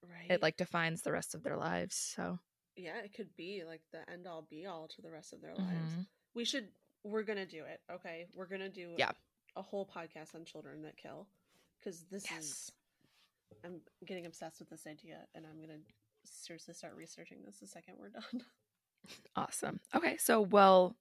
right 0.04 0.32
it 0.32 0.42
like 0.42 0.56
defines 0.56 1.02
the 1.02 1.12
rest 1.12 1.36
of 1.36 1.44
their 1.44 1.58
lives. 1.58 1.96
So, 1.98 2.40
yeah 2.78 3.00
it 3.04 3.14
could 3.14 3.36
be 3.36 3.64
like 3.68 3.82
the 3.92 4.10
end 4.10 4.26
all 4.26 4.48
be 4.50 4.66
all 4.66 4.88
to 4.88 5.02
the 5.02 5.12
rest 5.12 5.34
of 5.34 5.42
their 5.42 5.54
lives 5.54 5.94
mhm. 5.98 6.06
we 6.34 6.46
should 6.46 6.70
we're 7.04 7.24
gonna 7.24 7.46
do 7.46 7.64
it 7.66 7.82
okay 7.92 8.28
we're 8.36 8.46
gonna 8.48 8.70
do 8.70 8.92
Yeah. 8.98 9.12
a 9.58 9.62
whole 9.62 9.86
podcast 9.86 10.34
on 10.34 10.46
children 10.46 10.82
that 10.84 10.96
kill 10.96 11.28
because 11.80 12.06
this 12.12 12.26
is 12.40 12.72
i'm 13.66 13.82
getting 14.06 14.26
obsessed 14.26 14.60
with 14.60 14.70
this 14.70 14.88
idea 14.88 15.18
and 15.36 15.46
i'm 15.46 15.60
gonna 15.60 15.80
seriously 16.32 16.74
start 16.74 16.96
researching 16.96 17.40
this 17.46 17.58
the 17.60 17.68
second 17.68 17.96
we're 18.00 18.10
done 18.10 18.24
Awesome. 19.36 19.80
Okay, 19.96 20.18
so 20.18 20.42
well, 20.42 20.96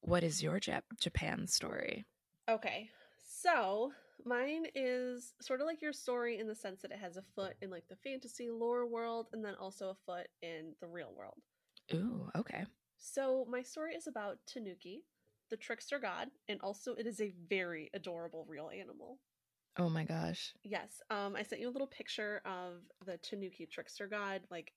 what 0.00 0.24
is 0.24 0.42
your 0.42 0.58
Jap- 0.58 0.82
Japan 0.98 1.46
story? 1.46 2.06
okay 2.48 2.88
so 3.22 3.92
mine 4.24 4.64
is 4.74 5.34
sort 5.40 5.60
of 5.60 5.66
like 5.66 5.80
your 5.80 5.92
story 5.92 6.38
in 6.38 6.48
the 6.48 6.54
sense 6.54 6.82
that 6.82 6.90
it 6.90 6.98
has 6.98 7.16
a 7.16 7.22
foot 7.34 7.54
in 7.62 7.70
like 7.70 7.86
the 7.88 7.96
fantasy 7.96 8.48
lore 8.50 8.86
world 8.86 9.28
and 9.32 9.44
then 9.44 9.54
also 9.60 9.90
a 9.90 9.94
foot 10.06 10.26
in 10.42 10.74
the 10.80 10.86
real 10.88 11.12
world 11.16 11.38
Ooh, 11.94 12.28
okay. 12.36 12.64
So 12.96 13.46
my 13.48 13.62
story 13.62 13.94
is 13.94 14.06
about 14.06 14.38
Tanuki, 14.46 15.02
the 15.48 15.56
trickster 15.56 15.98
god, 15.98 16.28
and 16.48 16.60
also 16.60 16.94
it 16.94 17.06
is 17.06 17.20
a 17.20 17.32
very 17.48 17.90
adorable 17.94 18.44
real 18.48 18.70
animal. 18.70 19.18
Oh 19.76 19.88
my 19.88 20.04
gosh. 20.04 20.52
Yes, 20.62 21.00
um, 21.10 21.36
I 21.36 21.42
sent 21.42 21.60
you 21.60 21.68
a 21.68 21.70
little 21.70 21.86
picture 21.86 22.42
of 22.44 22.82
the 23.06 23.18
Tanuki 23.18 23.66
trickster 23.66 24.06
god, 24.08 24.42
like 24.50 24.72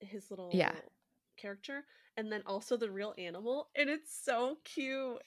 his 0.00 0.30
little 0.30 0.50
Yeah. 0.52 0.74
character, 1.36 1.84
and 2.16 2.30
then 2.30 2.42
also 2.46 2.76
the 2.76 2.90
real 2.90 3.14
animal, 3.18 3.70
and 3.74 3.88
it's 3.88 4.14
so 4.14 4.58
cute. 4.64 5.22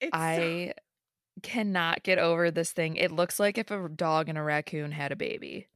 It's 0.00 0.10
so- 0.12 0.18
I 0.18 0.74
cannot 1.42 2.02
get 2.02 2.18
over 2.18 2.50
this 2.50 2.72
thing. 2.72 2.96
It 2.96 3.12
looks 3.12 3.38
like 3.38 3.56
if 3.58 3.70
a 3.70 3.88
dog 3.88 4.28
and 4.28 4.36
a 4.36 4.42
raccoon 4.42 4.92
had 4.92 5.12
a 5.12 5.16
baby. 5.16 5.68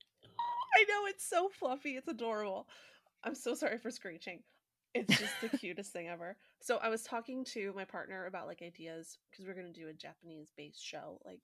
I 0.76 0.84
know 0.88 1.06
it's 1.06 1.24
so 1.24 1.48
fluffy. 1.48 1.96
It's 1.96 2.08
adorable. 2.08 2.68
I'm 3.22 3.34
so 3.36 3.54
sorry 3.54 3.78
for 3.78 3.90
screeching. 3.90 4.42
It's 4.92 5.16
just 5.18 5.40
the 5.40 5.48
cutest 5.58 5.92
thing 5.92 6.08
ever. 6.08 6.36
So 6.60 6.78
I 6.78 6.88
was 6.88 7.02
talking 7.04 7.44
to 7.46 7.72
my 7.74 7.84
partner 7.84 8.26
about 8.26 8.48
like 8.48 8.60
ideas 8.60 9.18
because 9.30 9.46
we're 9.46 9.54
gonna 9.54 9.72
do 9.72 9.88
a 9.88 9.92
Japanese 9.94 10.50
based 10.56 10.84
show, 10.84 11.20
like 11.24 11.40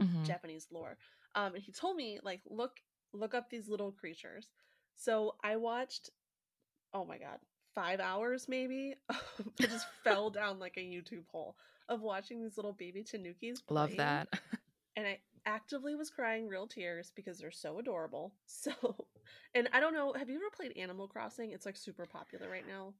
Mhm. 0.00 0.24
Japanese 0.24 0.68
lore. 0.70 0.98
Um, 1.34 1.54
and 1.54 1.62
he 1.62 1.72
told 1.72 1.96
me 1.96 2.18
like 2.22 2.42
look 2.46 2.80
look 3.12 3.34
up 3.34 3.50
these 3.50 3.68
little 3.68 3.92
creatures. 3.92 4.48
So 4.96 5.36
I 5.42 5.56
watched, 5.56 6.10
oh 6.92 7.04
my 7.04 7.18
god, 7.18 7.38
five 7.74 8.00
hours 8.00 8.48
maybe. 8.48 8.94
I 9.10 9.66
just 9.66 9.86
fell 10.04 10.30
down 10.30 10.58
like 10.58 10.76
a 10.76 10.80
YouTube 10.80 11.26
hole 11.28 11.56
of 11.88 12.02
watching 12.02 12.42
these 12.42 12.56
little 12.56 12.72
baby 12.72 13.04
tanukis. 13.04 13.62
Love 13.70 13.96
that. 13.96 14.28
and 14.96 15.06
I 15.06 15.20
actively 15.46 15.94
was 15.94 16.10
crying 16.10 16.48
real 16.48 16.66
tears 16.66 17.12
because 17.14 17.38
they're 17.38 17.50
so 17.50 17.78
adorable. 17.78 18.34
So, 18.46 18.72
and 19.54 19.68
I 19.72 19.80
don't 19.80 19.94
know, 19.94 20.12
have 20.12 20.28
you 20.28 20.36
ever 20.36 20.50
played 20.54 20.76
Animal 20.76 21.08
Crossing? 21.08 21.52
It's 21.52 21.66
like 21.66 21.76
super 21.76 22.06
popular 22.06 22.48
right 22.48 22.66
now. 22.66 22.94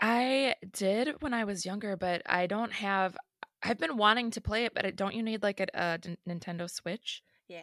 I 0.00 0.56
did 0.72 1.22
when 1.22 1.32
I 1.34 1.44
was 1.44 1.64
younger, 1.64 1.96
but 1.96 2.22
I 2.26 2.46
don't 2.46 2.72
have. 2.72 3.16
I've 3.62 3.78
been 3.78 3.96
wanting 3.96 4.30
to 4.32 4.40
play 4.40 4.64
it, 4.64 4.74
but 4.74 4.84
it- 4.84 4.96
don't 4.96 5.14
you 5.14 5.22
need 5.22 5.42
like 5.42 5.60
a, 5.60 5.98
Nintendo 6.28 6.68
Switch? 6.70 7.22
Yeah, 7.48 7.62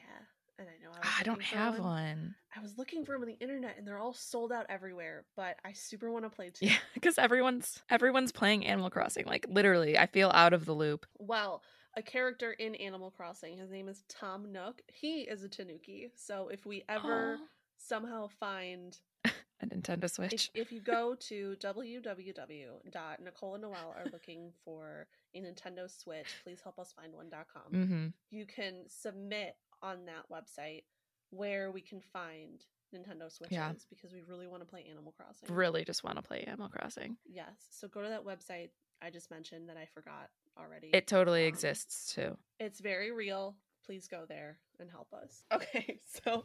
and 0.57 0.67
I 0.67 0.83
know 0.83 0.91
I, 0.93 0.99
Ah, 1.03 1.17
I 1.19 1.23
don't 1.23 1.41
have 1.41 1.79
one. 1.79 2.35
I 2.55 2.61
was 2.61 2.77
looking 2.77 3.05
for 3.05 3.13
them 3.13 3.21
on 3.21 3.27
the 3.27 3.37
internet, 3.39 3.75
and 3.77 3.87
they're 3.87 3.97
all 3.99 4.13
sold 4.13 4.51
out 4.51 4.65
everywhere. 4.69 5.25
But 5.35 5.57
I 5.65 5.73
super 5.73 6.11
want 6.11 6.25
to 6.25 6.29
play 6.29 6.49
too. 6.53 6.67
Yeah, 6.67 6.77
because 6.93 7.17
everyone's 7.17 7.81
everyone's 7.89 8.31
playing 8.31 8.65
Animal 8.65 8.89
Crossing. 8.89 9.25
Like 9.25 9.45
literally, 9.49 9.97
I 9.97 10.05
feel 10.05 10.29
out 10.33 10.53
of 10.53 10.65
the 10.65 10.73
loop. 10.73 11.05
Well, 11.17 11.61
a 11.95 12.01
character 12.01 12.51
in 12.51 12.75
Animal 12.75 13.11
Crossing, 13.11 13.57
his 13.57 13.71
name 13.71 13.87
is 13.89 14.03
Tom 14.09 14.51
Nook. 14.51 14.81
He 14.87 15.21
is 15.21 15.43
a 15.43 15.49
Tanuki. 15.49 16.11
So 16.15 16.49
if 16.49 16.65
we 16.65 16.83
ever 16.87 17.37
somehow 17.77 18.27
find 18.39 18.97
a 19.25 19.65
Nintendo 19.65 20.09
Switch. 20.09 20.51
if 20.53 20.71
you 20.71 20.81
go 20.81 21.15
to 21.15 21.55
www.nicole 21.59 23.53
and 23.55 23.61
Noel 23.61 23.95
are 23.97 24.05
looking 24.11 24.51
for 24.65 25.07
a 25.35 25.39
Nintendo 25.41 25.89
Switch, 25.89 26.27
please 26.43 26.59
help 26.63 26.79
us 26.79 26.91
find 26.93 27.13
one.com. 27.13 27.73
mm-hmm. 27.73 28.07
You 28.31 28.45
can 28.45 28.83
submit 28.87 29.55
on 29.81 30.05
that 30.05 30.25
website 30.31 30.83
where 31.29 31.71
we 31.71 31.81
can 31.81 32.01
find 32.01 32.63
Nintendo 32.93 33.31
Switches 33.31 33.53
Yeah. 33.55 33.73
because 33.89 34.13
we 34.13 34.21
really 34.27 34.47
want 34.47 34.61
to 34.63 34.65
play 34.67 34.85
Animal 34.89 35.13
Crossing. 35.15 35.53
Really, 35.53 35.85
just 35.85 36.03
want 36.03 36.15
to 36.17 36.23
play 36.23 36.41
Animal 36.47 36.69
Crossing. 36.69 37.17
Yes. 37.25 37.53
So 37.71 37.87
go 37.87 38.01
to 38.01 38.09
that 38.09 38.25
website 38.25 38.69
I 39.01 39.09
just 39.09 39.31
mentioned 39.31 39.69
that 39.69 39.77
I 39.77 39.85
forgot 39.85 40.29
already. 40.59 40.89
It 40.91 41.07
totally 41.07 41.43
Um, 41.43 41.47
exists 41.47 42.13
too. 42.13 42.37
It's 42.59 42.81
very 42.81 43.11
real. 43.11 43.55
Please 43.85 44.09
go 44.09 44.25
there 44.27 44.59
and 44.77 44.89
help 44.91 45.13
us. 45.13 45.45
Okay, 45.53 45.99
so 46.05 46.43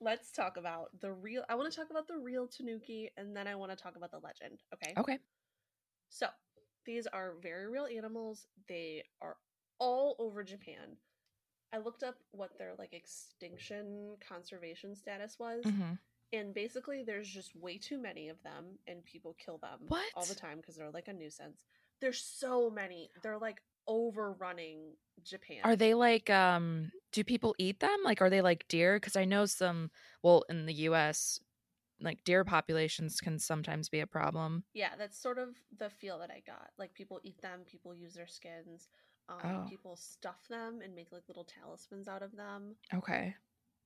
let's 0.00 0.32
talk 0.32 0.56
about 0.56 0.88
the 1.00 1.12
real. 1.12 1.44
I 1.48 1.54
want 1.54 1.70
to 1.70 1.76
talk 1.78 1.90
about 1.90 2.08
the 2.08 2.16
real 2.16 2.48
Tanuki, 2.48 3.10
and 3.16 3.36
then 3.36 3.46
I 3.46 3.54
want 3.54 3.70
to 3.70 3.76
talk 3.76 3.94
about 3.96 4.10
the 4.10 4.18
legend. 4.18 4.60
Okay. 4.74 4.92
Okay. 4.98 5.18
So 6.08 6.26
these 6.84 7.06
are 7.06 7.34
very 7.42 7.68
real 7.68 7.86
animals. 7.86 8.46
They 8.68 9.04
are 9.20 9.36
all 9.78 10.16
over 10.18 10.42
Japan. 10.42 10.96
I 11.72 11.78
looked 11.78 12.02
up 12.02 12.16
what 12.32 12.56
their 12.58 12.72
like 12.78 12.92
extinction 12.92 14.16
conservation 14.26 14.94
status 14.94 15.38
was, 15.38 15.64
hmm 15.64 15.94
and 16.32 16.52
basically 16.52 17.04
there's 17.04 17.28
just 17.28 17.54
way 17.54 17.78
too 17.78 17.96
many 17.96 18.28
of 18.28 18.42
them, 18.42 18.78
and 18.88 19.04
people 19.04 19.36
kill 19.38 19.58
them 19.58 19.80
all 20.16 20.24
the 20.26 20.34
time 20.34 20.56
because 20.56 20.74
they're 20.74 20.90
like 20.90 21.06
a 21.06 21.12
nuisance. 21.12 21.64
There's 22.00 22.18
so 22.20 22.68
many. 22.70 23.10
They're 23.22 23.38
like 23.38 23.62
overrunning 23.86 24.94
Japan. 25.22 25.60
Are 25.62 25.76
they 25.76 25.94
like 25.94 26.28
um 26.30 26.90
do 27.12 27.22
people 27.22 27.54
eat 27.58 27.78
them? 27.80 27.96
Like 28.04 28.20
are 28.20 28.30
they 28.30 28.40
like 28.42 28.66
deer? 28.68 28.98
Cuz 28.98 29.14
I 29.16 29.24
know 29.24 29.46
some 29.46 29.90
well 30.22 30.44
in 30.48 30.66
the 30.66 30.74
US 30.88 31.38
like 32.00 32.24
deer 32.24 32.44
populations 32.44 33.20
can 33.20 33.38
sometimes 33.38 33.88
be 33.88 34.00
a 34.00 34.06
problem. 34.06 34.64
Yeah, 34.74 34.96
that's 34.98 35.20
sort 35.20 35.38
of 35.38 35.56
the 35.78 35.90
feel 35.90 36.18
that 36.18 36.30
I 36.30 36.42
got. 36.46 36.70
Like 36.78 36.94
people 36.94 37.20
eat 37.22 37.40
them, 37.40 37.60
people 37.66 37.94
use 37.94 38.14
their 38.14 38.26
skins, 38.26 38.88
um, 39.28 39.38
Oh. 39.44 39.66
people 39.68 39.96
stuff 39.96 40.46
them 40.48 40.80
and 40.82 40.94
make 40.94 41.12
like 41.12 41.22
little 41.28 41.44
talismans 41.44 42.08
out 42.08 42.22
of 42.22 42.36
them. 42.36 42.76
Okay. 42.92 43.34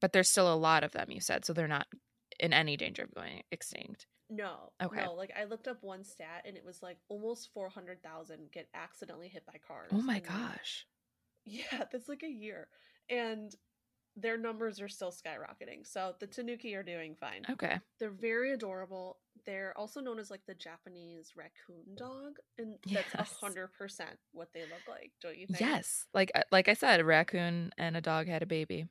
But 0.00 0.12
there's 0.12 0.30
still 0.30 0.52
a 0.52 0.56
lot 0.56 0.84
of 0.84 0.92
them 0.92 1.10
you 1.10 1.20
said, 1.20 1.44
so 1.44 1.52
they're 1.52 1.68
not 1.68 1.86
in 2.40 2.52
any 2.52 2.76
danger 2.76 3.02
of 3.02 3.14
going 3.14 3.42
extinct. 3.50 4.06
No, 4.30 4.72
Okay. 4.82 5.02
no. 5.04 5.14
Like 5.14 5.32
I 5.38 5.44
looked 5.44 5.68
up 5.68 5.82
one 5.82 6.04
stat 6.04 6.42
and 6.46 6.56
it 6.56 6.64
was 6.64 6.82
like 6.82 6.98
almost 7.08 7.50
four 7.52 7.68
hundred 7.68 8.02
thousand 8.02 8.50
get 8.52 8.68
accidentally 8.74 9.28
hit 9.28 9.44
by 9.46 9.58
cars. 9.66 9.90
Oh 9.92 10.02
my 10.02 10.20
gosh. 10.20 10.86
Yeah, 11.44 11.84
that's 11.90 12.10
like 12.10 12.22
a 12.24 12.28
year, 12.28 12.68
and 13.08 13.54
their 14.20 14.36
numbers 14.36 14.80
are 14.80 14.88
still 14.88 15.12
skyrocketing. 15.12 15.86
So 15.86 16.14
the 16.18 16.26
Tanuki 16.26 16.74
are 16.74 16.82
doing 16.82 17.14
fine. 17.14 17.44
Okay. 17.50 17.78
They're 17.98 18.10
very 18.10 18.52
adorable. 18.52 19.18
They're 19.46 19.72
also 19.76 20.00
known 20.00 20.18
as 20.18 20.30
like 20.30 20.44
the 20.46 20.54
Japanese 20.54 21.32
raccoon 21.36 21.94
dog, 21.96 22.36
and 22.58 22.76
that's 22.92 23.14
a 23.14 23.22
hundred 23.22 23.68
percent 23.78 24.18
what 24.32 24.48
they 24.52 24.62
look 24.62 24.86
like. 24.88 25.12
Don't 25.22 25.38
you 25.38 25.46
think? 25.46 25.60
Yes. 25.60 26.06
Like 26.12 26.30
uh, 26.34 26.42
like 26.52 26.68
I 26.68 26.74
said, 26.74 27.00
a 27.00 27.04
raccoon 27.04 27.72
and 27.78 27.96
a 27.96 28.00
dog 28.00 28.26
had 28.26 28.42
a 28.42 28.46
baby. 28.46 28.88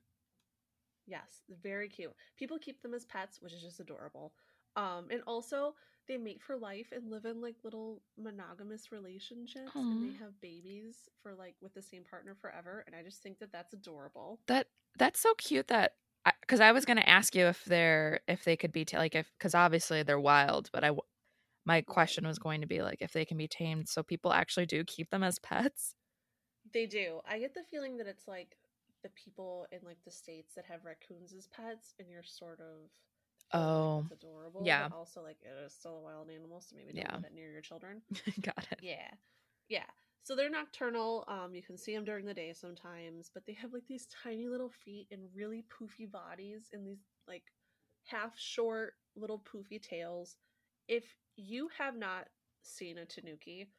Yes, 1.05 1.41
very 1.61 1.87
cute. 1.87 2.13
People 2.37 2.57
keep 2.59 2.81
them 2.81 2.93
as 2.93 3.05
pets, 3.05 3.41
which 3.41 3.53
is 3.53 3.61
just 3.61 3.79
adorable. 3.79 4.33
Um, 4.75 5.07
and 5.09 5.21
also 5.25 5.73
they 6.07 6.17
mate 6.17 6.41
for 6.41 6.55
life 6.55 6.87
and 6.91 7.09
live 7.09 7.25
in 7.25 7.41
like 7.41 7.55
little 7.63 8.01
monogamous 8.17 8.91
relationships, 8.91 9.71
and 9.75 10.03
they 10.03 10.17
have 10.17 10.39
babies 10.41 11.09
for 11.21 11.33
like 11.35 11.55
with 11.61 11.73
the 11.73 11.81
same 11.81 12.03
partner 12.03 12.35
forever. 12.39 12.83
And 12.87 12.95
I 12.95 13.03
just 13.03 13.21
think 13.21 13.39
that 13.39 13.51
that's 13.51 13.73
adorable. 13.73 14.39
That 14.47 14.67
that's 14.97 15.19
so 15.19 15.33
cute 15.35 15.67
that 15.67 15.93
because 16.41 16.59
I, 16.59 16.71
was 16.73 16.85
gonna 16.85 17.01
ask 17.01 17.35
you 17.35 17.45
if 17.45 17.63
they're 17.65 18.19
if 18.27 18.43
they 18.43 18.57
could 18.57 18.71
be 18.71 18.85
ta- 18.85 18.97
like 18.97 19.15
if 19.15 19.31
because 19.37 19.55
obviously 19.55 20.03
they're 20.03 20.19
wild, 20.19 20.69
but 20.73 20.83
I 20.83 20.91
my 21.65 21.81
question 21.81 22.25
was 22.25 22.39
going 22.39 22.61
to 22.61 22.67
be 22.67 22.81
like 22.81 23.01
if 23.01 23.13
they 23.13 23.25
can 23.25 23.37
be 23.37 23.47
tamed, 23.47 23.89
so 23.89 24.03
people 24.03 24.33
actually 24.33 24.65
do 24.65 24.83
keep 24.83 25.09
them 25.09 25.23
as 25.23 25.39
pets. 25.39 25.95
They 26.73 26.85
do. 26.85 27.21
I 27.27 27.39
get 27.39 27.53
the 27.53 27.63
feeling 27.63 27.97
that 27.97 28.07
it's 28.07 28.27
like 28.27 28.57
the 29.03 29.09
people 29.09 29.67
in 29.71 29.79
like 29.85 30.03
the 30.03 30.11
states 30.11 30.53
that 30.55 30.65
have 30.65 30.85
raccoons 30.85 31.33
as 31.33 31.47
pets, 31.47 31.93
and 31.99 32.09
you're 32.09 32.23
sort 32.23 32.59
of 32.59 32.89
feeling 33.51 33.67
like 33.85 33.87
Oh, 33.93 34.05
adorable. 34.11 34.63
yeah. 34.65 34.87
but 34.89 34.95
also 34.95 35.21
like 35.21 35.37
it 35.41 35.53
is 35.65 35.73
still 35.73 35.97
a 35.97 36.01
wild 36.01 36.29
animal, 36.29 36.61
so 36.61 36.75
maybe 36.75 36.93
don't 36.93 36.97
Yeah. 36.97 37.15
let 37.21 37.23
it 37.31 37.33
near 37.33 37.51
your 37.51 37.61
children. 37.61 38.01
got 38.41 38.67
it. 38.71 38.79
Yeah. 38.81 39.11
Yeah. 39.69 39.85
So 40.27 40.35
they're 40.35 40.49
nocturnal. 40.49 41.23
Um, 41.29 41.55
you 41.55 41.63
can 41.63 41.77
see 41.77 41.95
them 41.95 42.03
during 42.03 42.25
the 42.25 42.33
day 42.33 42.51
sometimes, 42.51 43.31
but 43.33 43.45
they 43.45 43.53
have 43.53 43.71
like 43.71 43.87
these 43.87 44.09
tiny 44.21 44.49
little 44.49 44.69
feet 44.83 45.07
and 45.09 45.21
really 45.33 45.63
poofy 45.71 46.11
bodies 46.11 46.67
and 46.73 46.85
these 46.85 46.99
like 47.29 47.43
half 48.03 48.37
short 48.37 48.95
little 49.15 49.39
poofy 49.39 49.81
tails. 49.81 50.35
If 50.89 51.05
you 51.37 51.69
have 51.77 51.95
not 51.95 52.27
seen 52.61 52.97
a 52.97 53.05
tanuki, 53.05 53.69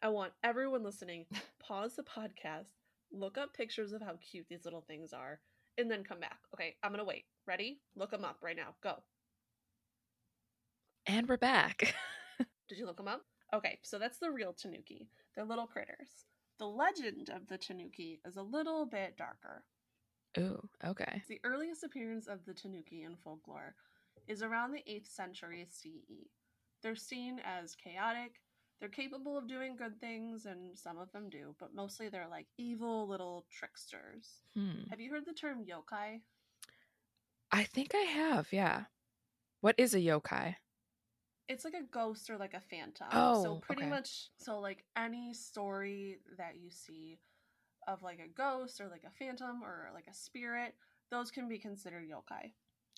I 0.00 0.08
want 0.08 0.32
everyone 0.42 0.82
listening 0.82 1.26
pause 1.62 1.94
the 1.94 2.04
podcast, 2.04 2.72
look 3.12 3.36
up 3.36 3.52
pictures 3.52 3.92
of 3.92 4.00
how 4.00 4.14
cute 4.22 4.46
these 4.48 4.64
little 4.64 4.84
things 4.88 5.12
are, 5.12 5.40
and 5.76 5.90
then 5.90 6.04
come 6.04 6.20
back. 6.20 6.38
Okay, 6.54 6.74
I'm 6.82 6.92
gonna 6.92 7.04
wait. 7.04 7.26
Ready? 7.46 7.82
Look 7.96 8.12
them 8.12 8.24
up 8.24 8.38
right 8.40 8.56
now. 8.56 8.76
Go. 8.82 9.02
And 11.04 11.28
we're 11.28 11.36
back. 11.36 11.94
Did 12.70 12.78
you 12.78 12.86
look 12.86 12.96
them 12.96 13.08
up? 13.08 13.26
Okay, 13.54 13.78
so 13.82 13.98
that's 13.98 14.18
the 14.18 14.30
real 14.30 14.52
tanuki. 14.52 15.08
They're 15.34 15.44
little 15.44 15.66
critters. 15.66 16.26
The 16.58 16.66
legend 16.66 17.30
of 17.34 17.46
the 17.48 17.58
tanuki 17.58 18.20
is 18.26 18.36
a 18.36 18.42
little 18.42 18.86
bit 18.86 19.16
darker. 19.16 19.64
Ooh, 20.38 20.68
okay. 20.86 21.22
The 21.28 21.40
earliest 21.44 21.84
appearance 21.84 22.26
of 22.26 22.44
the 22.46 22.54
tanuki 22.54 23.02
in 23.02 23.16
folklore 23.16 23.74
is 24.28 24.42
around 24.42 24.72
the 24.72 24.84
8th 24.88 25.08
century 25.08 25.66
CE. 25.70 26.28
They're 26.82 26.96
seen 26.96 27.40
as 27.44 27.74
chaotic. 27.74 28.40
They're 28.80 28.88
capable 28.88 29.36
of 29.38 29.46
doing 29.46 29.76
good 29.76 30.00
things, 30.00 30.46
and 30.46 30.76
some 30.76 30.98
of 30.98 31.12
them 31.12 31.28
do, 31.28 31.54
but 31.60 31.74
mostly 31.74 32.08
they're 32.08 32.28
like 32.28 32.46
evil 32.58 33.06
little 33.06 33.46
tricksters. 33.50 34.42
Hmm. 34.56 34.88
Have 34.90 35.00
you 35.00 35.10
heard 35.10 35.26
the 35.26 35.32
term 35.32 35.64
yokai? 35.64 36.20
I 37.52 37.64
think 37.64 37.94
I 37.94 37.98
have. 37.98 38.48
Yeah. 38.50 38.84
What 39.60 39.76
is 39.78 39.94
a 39.94 39.98
yokai? 39.98 40.56
It's 41.48 41.64
like 41.64 41.74
a 41.74 41.82
ghost 41.90 42.30
or 42.30 42.36
like 42.38 42.54
a 42.54 42.60
phantom. 42.60 43.08
Oh, 43.12 43.42
so 43.42 43.54
pretty 43.56 43.82
okay. 43.82 43.90
much 43.90 44.28
so 44.38 44.58
like 44.58 44.84
any 44.96 45.32
story 45.34 46.18
that 46.38 46.56
you 46.60 46.70
see 46.70 47.18
of 47.88 48.02
like 48.02 48.20
a 48.20 48.28
ghost 48.28 48.80
or 48.80 48.88
like 48.88 49.04
a 49.04 49.10
phantom 49.10 49.62
or 49.62 49.90
like 49.92 50.06
a 50.08 50.14
spirit, 50.14 50.74
those 51.10 51.30
can 51.30 51.48
be 51.48 51.58
considered 51.58 52.04
yokai. 52.08 52.52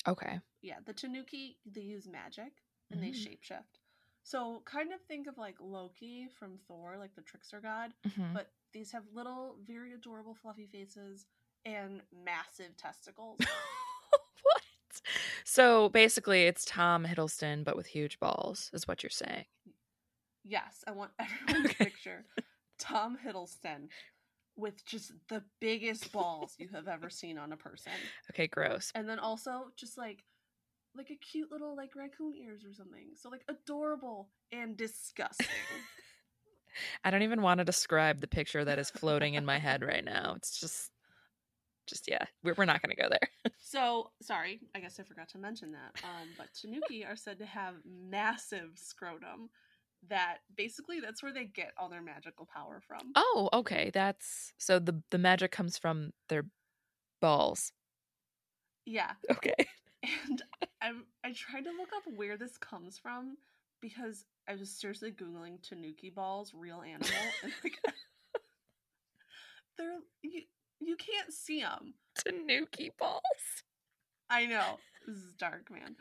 Okay. 0.07 0.41
Yeah, 0.63 0.77
the 0.85 0.93
Tanuki 0.93 1.59
they 1.67 1.81
use 1.83 2.07
magic 2.07 2.63
and 2.91 3.03
they 3.03 3.09
Mm. 3.11 3.15
shapeshift. 3.15 3.81
So 4.23 4.63
kind 4.65 4.93
of 4.93 5.01
think 5.03 5.27
of 5.27 5.37
like 5.39 5.57
Loki 5.61 6.29
from 6.29 6.59
Thor, 6.67 6.97
like 6.99 7.15
the 7.15 7.23
trickster 7.23 7.61
god, 7.61 7.93
Mhm. 8.07 8.33
but 8.33 8.51
these 8.73 8.91
have 8.93 9.05
little, 9.13 9.57
very 9.63 9.93
adorable, 9.93 10.35
fluffy 10.35 10.67
faces 10.67 11.27
and 11.65 12.03
massive 12.13 12.77
testicles. 12.77 13.39
So 15.45 15.89
basically, 15.91 16.45
it's 16.45 16.65
Tom 16.65 17.05
Hiddleston, 17.05 17.65
but 17.65 17.77
with 17.77 17.87
huge 17.87 18.19
balls, 18.19 18.71
is 18.73 18.89
what 18.89 19.03
you're 19.03 19.11
saying. 19.11 19.45
Yes, 20.43 20.85
I 20.87 20.93
want 20.93 21.13
everyone 21.19 21.69
to 21.69 21.75
picture 21.75 22.25
Tom 22.79 23.17
Hiddleston 23.25 23.89
with 24.57 24.85
just 24.85 25.13
the 25.29 25.43
biggest 25.61 26.13
balls 26.13 26.55
you 26.59 26.69
have 26.73 26.89
ever 26.89 27.11
seen 27.11 27.39
on 27.39 27.53
a 27.53 27.57
person. 27.57 27.93
Okay, 28.31 28.47
gross. 28.47 28.93
And 28.95 29.09
then 29.09 29.19
also 29.19 29.67
just 29.77 29.99
like 29.99 30.25
like 30.97 31.11
a 31.11 31.17
cute 31.17 31.51
little 31.51 31.77
like 31.77 31.97
raccoon 31.97 32.35
ears 32.37 32.65
or 32.65 32.73
something. 32.73 33.09
So 33.17 33.29
like 33.29 33.45
adorable 33.49 34.29
and 34.53 34.77
disgusting. 34.77 35.47
I 37.05 37.11
don't 37.11 37.23
even 37.23 37.43
want 37.43 37.59
to 37.59 37.65
describe 37.65 38.21
the 38.21 38.27
picture 38.27 38.65
that 38.65 38.79
is 38.79 38.91
floating 38.91 39.35
in 39.35 39.45
my 39.45 39.59
head 39.59 39.83
right 39.83 40.05
now. 40.05 40.35
It's 40.37 40.59
just, 40.59 40.91
just 41.87 42.09
yeah, 42.09 42.25
we're, 42.43 42.55
we're 42.57 42.65
not 42.65 42.83
going 42.83 42.95
to 42.97 43.03
go 43.03 43.09
there. 43.09 43.29
so 43.59 44.11
sorry, 44.23 44.61
I 44.75 44.81
guess 44.81 44.99
I 45.01 45.03
forgot 45.03 45.29
to 45.31 45.39
mention 45.39 45.73
that. 45.73 46.03
Um, 46.05 46.29
but 46.39 46.49
Tanuki 46.55 47.05
are 47.05 47.17
said 47.17 47.39
to 47.39 47.47
have 47.47 47.75
massive 47.85 48.71
scrotum. 48.77 49.51
that 50.09 50.39
basically 50.57 51.01
that's 51.01 51.23
where 51.23 51.33
they 51.33 51.45
get 51.45 51.73
all 51.79 51.89
their 51.89 52.03
magical 52.03 52.47
power 52.47 52.81
from. 52.87 53.13
Oh, 53.17 53.49
okay. 53.53 53.91
That's 53.93 54.53
so 54.59 54.79
the 54.79 55.03
the 55.11 55.19
magic 55.19 55.51
comes 55.51 55.79
from 55.79 56.13
their 56.29 56.45
balls. 57.21 57.73
Yeah. 58.87 59.13
Okay. 59.31 59.55
And 60.29 60.43
I'm 60.83 61.05
I 61.25 61.33
tried 61.33 61.65
to 61.65 61.71
look 61.71 61.89
up 61.97 62.03
where 62.15 62.37
this 62.37 62.59
comes 62.59 62.99
from 62.99 63.39
because 63.81 64.27
I 64.47 64.55
was 64.55 64.69
seriously 64.71 65.13
googling 65.13 65.63
tanuki 65.63 66.11
balls, 66.11 66.53
real 66.55 66.83
animal, 66.83 67.09
and 67.43 67.53
like 67.65 67.79
they're 69.79 69.99
you 70.23 70.43
you 70.87 70.97
can't 70.97 71.33
see 71.33 71.61
them. 71.61 71.95
Tanuki 72.17 72.93
balls. 72.99 73.23
I 74.31 74.47
know 74.47 74.79
this 75.07 75.17
is 75.17 75.33
dark, 75.35 75.71
man. 75.71 75.97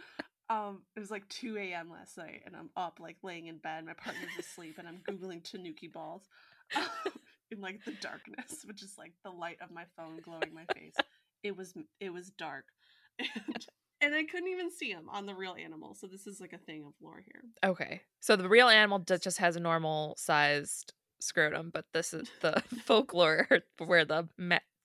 Um, 0.49 0.83
it 0.95 0.99
was 0.99 1.11
like 1.11 1.27
2 1.29 1.57
a.m. 1.57 1.89
last 1.91 2.17
night, 2.17 2.41
and 2.45 2.55
I'm 2.55 2.69
up, 2.75 2.99
like 2.99 3.17
laying 3.23 3.47
in 3.47 3.57
bed. 3.57 3.85
My 3.85 3.93
partner's 3.93 4.37
asleep, 4.37 4.77
and 4.77 4.87
I'm 4.87 5.01
googling 5.07 5.43
tanuki 5.43 5.87
balls 5.87 6.23
in 7.51 7.61
like 7.61 7.83
the 7.85 7.93
darkness, 7.93 8.63
which 8.65 8.83
is 8.83 8.95
like 8.97 9.13
the 9.23 9.31
light 9.31 9.57
of 9.61 9.71
my 9.71 9.85
phone 9.97 10.19
glowing 10.21 10.53
my 10.53 10.65
face. 10.73 10.95
It 11.43 11.55
was 11.57 11.73
it 11.99 12.11
was 12.11 12.29
dark, 12.31 12.65
and 13.19 13.65
and 14.01 14.13
I 14.13 14.23
couldn't 14.23 14.49
even 14.49 14.69
see 14.69 14.93
them 14.93 15.07
on 15.09 15.25
the 15.25 15.33
real 15.33 15.55
animal. 15.57 15.95
So 15.95 16.07
this 16.07 16.27
is 16.27 16.41
like 16.41 16.53
a 16.53 16.57
thing 16.57 16.83
of 16.85 16.93
lore 17.01 17.23
here. 17.25 17.43
Okay. 17.63 18.01
So 18.19 18.35
the 18.35 18.49
real 18.49 18.67
animal 18.67 18.99
does, 18.99 19.21
just 19.21 19.37
has 19.37 19.55
a 19.55 19.61
normal 19.61 20.15
sized 20.17 20.93
scrotum, 21.21 21.71
but 21.73 21.85
this 21.93 22.13
is 22.13 22.29
the 22.41 22.61
folklore 22.85 23.47
where 23.77 24.03
the 24.03 24.27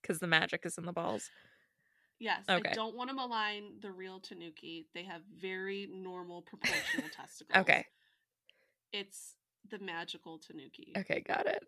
because 0.09 0.21
the 0.21 0.27
magic 0.27 0.63
is 0.65 0.79
in 0.79 0.87
the 0.87 0.93
balls. 0.93 1.31
Yes, 2.19 2.45
Okay. 2.49 2.71
I 2.71 2.75
don't 2.75 2.97
want 2.97 3.11
to 3.11 3.15
malign 3.15 3.75
the 3.81 3.93
real 3.93 4.19
tanuki. 4.19 4.87
They 4.95 5.05
have 5.05 5.21
very 5.41 5.89
normal 5.93 6.43
proportional 6.43 7.09
testicles. 7.17 7.61
Okay. 7.61 7.85
It's 8.93 9.35
the 9.71 9.79
magical 9.79 10.39
tanuki. 10.39 10.95
Okay, 10.97 11.21
got 11.21 11.47
it. 11.47 11.63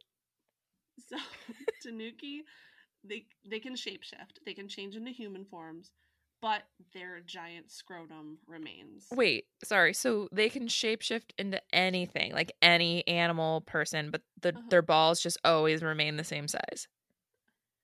So 1.09 1.17
tanuki, 1.83 2.43
they 3.05 3.27
they 3.49 3.61
can 3.61 3.75
shapeshift. 3.75 4.39
They 4.45 4.55
can 4.55 4.69
change 4.69 4.97
into 4.97 5.11
human 5.13 5.45
forms, 5.45 5.93
but 6.43 6.63
their 6.95 7.21
giant 7.21 7.71
scrotum 7.71 8.39
remains. 8.47 9.07
Wait, 9.13 9.45
sorry. 9.63 9.93
So 9.95 10.29
they 10.33 10.49
can 10.49 10.67
shapeshift 10.67 11.31
into 11.39 11.61
anything, 11.73 12.33
like 12.33 12.53
any 12.61 13.07
animal 13.07 13.61
person, 13.61 14.11
but 14.11 14.23
the 14.41 14.49
Uh-huh. 14.51 14.63
their 14.71 14.83
balls 14.83 15.21
just 15.21 15.39
always 15.45 15.83
remain 15.83 16.17
the 16.17 16.25
same 16.25 16.49
size. 16.49 16.89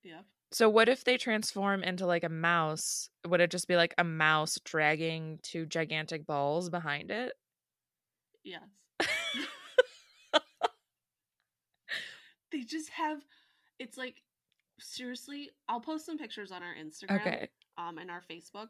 Yep. 0.02 0.24
So 0.52 0.68
what 0.68 0.88
if 0.88 1.04
they 1.04 1.16
transform 1.18 1.82
into 1.82 2.06
like 2.06 2.24
a 2.24 2.28
mouse? 2.28 3.10
Would 3.26 3.40
it 3.40 3.50
just 3.50 3.66
be 3.68 3.76
like 3.76 3.94
a 3.98 4.04
mouse 4.04 4.58
dragging 4.64 5.38
two 5.42 5.66
gigantic 5.66 6.26
balls 6.26 6.70
behind 6.70 7.10
it? 7.10 7.32
Yes. 8.44 8.62
they 12.52 12.60
just 12.62 12.90
have 12.90 13.24
it's 13.78 13.96
like 13.98 14.22
seriously, 14.78 15.50
I'll 15.68 15.80
post 15.80 16.06
some 16.06 16.18
pictures 16.18 16.52
on 16.52 16.62
our 16.62 16.74
Instagram. 16.74 17.20
Okay. 17.20 17.48
um 17.78 17.98
and 17.98 18.10
our 18.10 18.22
Facebook, 18.30 18.68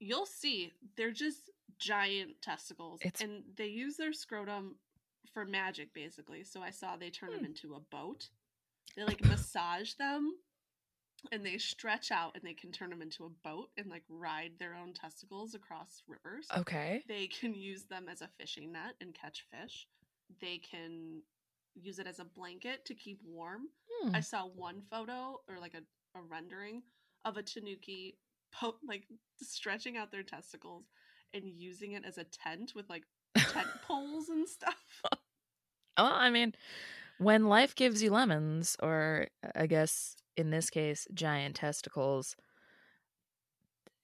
you'll 0.00 0.26
see 0.26 0.72
they're 0.96 1.10
just 1.12 1.50
giant 1.78 2.40
testicles, 2.42 3.00
It's- 3.02 3.22
and 3.22 3.42
they 3.56 3.66
use 3.66 3.96
their 3.96 4.12
scrotum 4.12 4.76
for 5.32 5.44
magic, 5.44 5.92
basically. 5.94 6.44
So 6.44 6.62
I 6.62 6.70
saw 6.70 6.96
they 6.96 7.10
turn 7.10 7.30
them 7.30 7.40
Hmm. 7.40 7.46
into 7.46 7.74
a 7.74 7.80
boat. 7.80 8.28
They 8.96 9.04
like 9.04 9.22
massage 9.24 9.92
them, 9.94 10.32
and 11.32 11.44
they 11.44 11.58
stretch 11.58 12.10
out, 12.10 12.32
and 12.34 12.44
they 12.44 12.54
can 12.54 12.72
turn 12.72 12.90
them 12.90 13.02
into 13.02 13.24
a 13.24 13.48
boat 13.48 13.70
and 13.76 13.88
like 13.88 14.04
ride 14.08 14.52
their 14.58 14.74
own 14.74 14.92
testicles 14.92 15.54
across 15.54 16.02
rivers. 16.06 16.46
Okay. 16.56 17.02
They 17.08 17.26
can 17.26 17.54
use 17.54 17.84
them 17.84 18.06
as 18.10 18.22
a 18.22 18.28
fishing 18.38 18.72
net 18.72 18.94
and 19.00 19.14
catch 19.14 19.46
fish. 19.50 19.86
They 20.40 20.58
can 20.58 21.22
use 21.74 21.98
it 21.98 22.06
as 22.06 22.18
a 22.18 22.24
blanket 22.24 22.84
to 22.86 22.94
keep 22.94 23.20
warm. 23.24 23.68
Hmm. 23.90 24.14
I 24.14 24.20
saw 24.20 24.46
one 24.46 24.82
photo 24.90 25.40
or 25.48 25.58
like 25.60 25.74
a, 25.74 26.18
a 26.18 26.22
rendering 26.22 26.82
of 27.24 27.36
a 27.36 27.42
tanuki 27.42 28.18
po- 28.52 28.76
like 28.86 29.04
stretching 29.42 29.96
out 29.96 30.10
their 30.10 30.22
testicles 30.22 30.84
and 31.34 31.44
using 31.46 31.92
it 31.92 32.04
as 32.06 32.18
a 32.18 32.24
tent 32.24 32.72
with 32.74 32.88
like 32.88 33.04
tent 33.36 33.68
poles 33.86 34.28
and 34.28 34.48
stuff. 34.48 35.02
Well, 35.98 36.12
I 36.12 36.30
mean, 36.30 36.54
when 37.18 37.46
life 37.46 37.74
gives 37.74 38.02
you 38.02 38.10
lemons, 38.10 38.76
or 38.82 39.28
I 39.54 39.66
guess 39.66 40.16
in 40.36 40.50
this 40.50 40.70
case, 40.70 41.06
giant 41.14 41.56
testicles, 41.56 42.36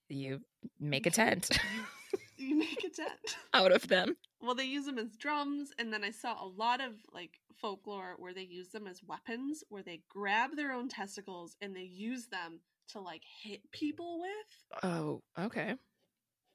you 0.09 0.40
make 0.79 1.07
a 1.07 1.11
tent 1.23 1.49
You, 2.37 2.59
make 2.59 2.79
a 2.85 2.90
tent. 2.90 3.37
out 3.55 3.71
of 3.73 3.87
them. 3.88 4.16
Well, 4.40 4.55
they 4.57 4.64
use 4.64 4.85
them 4.87 4.99
as 4.99 5.16
drums, 5.16 5.71
and 5.79 5.92
then 5.92 6.03
I 6.03 6.11
saw 6.11 6.45
a 6.45 6.47
lot 6.47 6.81
of 6.81 6.95
like 7.12 7.31
folklore 7.61 8.16
where 8.18 8.35
they 8.35 8.42
use 8.42 8.68
them 8.71 8.88
as 8.88 9.01
weapons, 9.05 9.62
where 9.68 9.83
they 9.85 10.03
grab 10.09 10.57
their 10.57 10.73
own 10.73 10.88
testicles 10.88 11.57
and 11.61 11.75
they 11.77 11.83
use 11.83 12.27
them 12.27 12.61
to 12.88 13.01
like 13.01 13.23
hit 13.42 13.61
people 13.71 14.21
with. 14.21 14.83
Oh, 14.83 15.23
okay. 15.38 15.77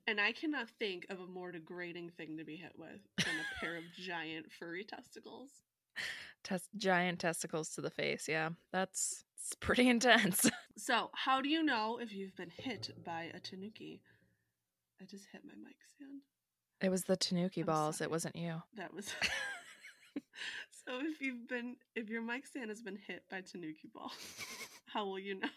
And 0.08 0.20
I 0.20 0.32
cannot 0.34 0.70
think 0.80 1.06
of 1.10 1.20
a 1.20 1.28
more 1.28 1.52
degrading 1.52 2.12
thing 2.18 2.38
to 2.38 2.44
be 2.44 2.56
hit 2.58 2.74
with 2.78 3.00
than 3.18 3.36
a 3.36 3.60
pair 3.60 3.78
of 3.78 3.84
giant 3.98 4.52
furry 4.52 4.84
testicles. 4.84 5.50
Tes- 6.44 6.70
giant 6.78 7.20
testicles 7.20 7.70
to 7.72 7.82
the 7.82 7.90
face. 7.90 8.28
Yeah, 8.28 8.50
that's 8.72 9.24
it's 9.48 9.56
pretty 9.56 9.88
intense. 9.90 10.50
So, 10.80 11.10
how 11.16 11.42
do 11.42 11.50
you 11.50 11.64
know 11.64 11.98
if 12.00 12.14
you've 12.14 12.36
been 12.36 12.52
hit 12.56 12.92
by 13.04 13.32
a 13.34 13.40
tanuki? 13.40 14.00
I 15.02 15.06
just 15.06 15.26
hit 15.32 15.42
my 15.44 15.56
mic 15.56 15.76
stand. 15.96 16.22
It 16.82 16.90
was 16.90 17.06
the 17.06 17.18
tanuki 17.18 17.62
I'm 17.62 17.66
balls. 17.66 17.98
sorry. 17.98 18.06
It 18.06 18.12
wasn't 18.12 18.36
you. 18.36 18.62
That 18.76 18.94
was. 18.94 19.08
so, 20.86 21.00
if 21.02 21.20
you've 21.20 21.48
been, 21.48 21.78
if 21.96 22.10
your 22.10 22.22
mic 22.22 22.46
stand 22.46 22.70
has 22.70 22.84
been 22.84 22.96
hit 23.08 23.24
by 23.28 23.42
tanuki 23.42 23.90
balls, 23.92 24.14
how 24.94 25.08
will 25.08 25.18
you 25.18 25.40
know? 25.40 25.50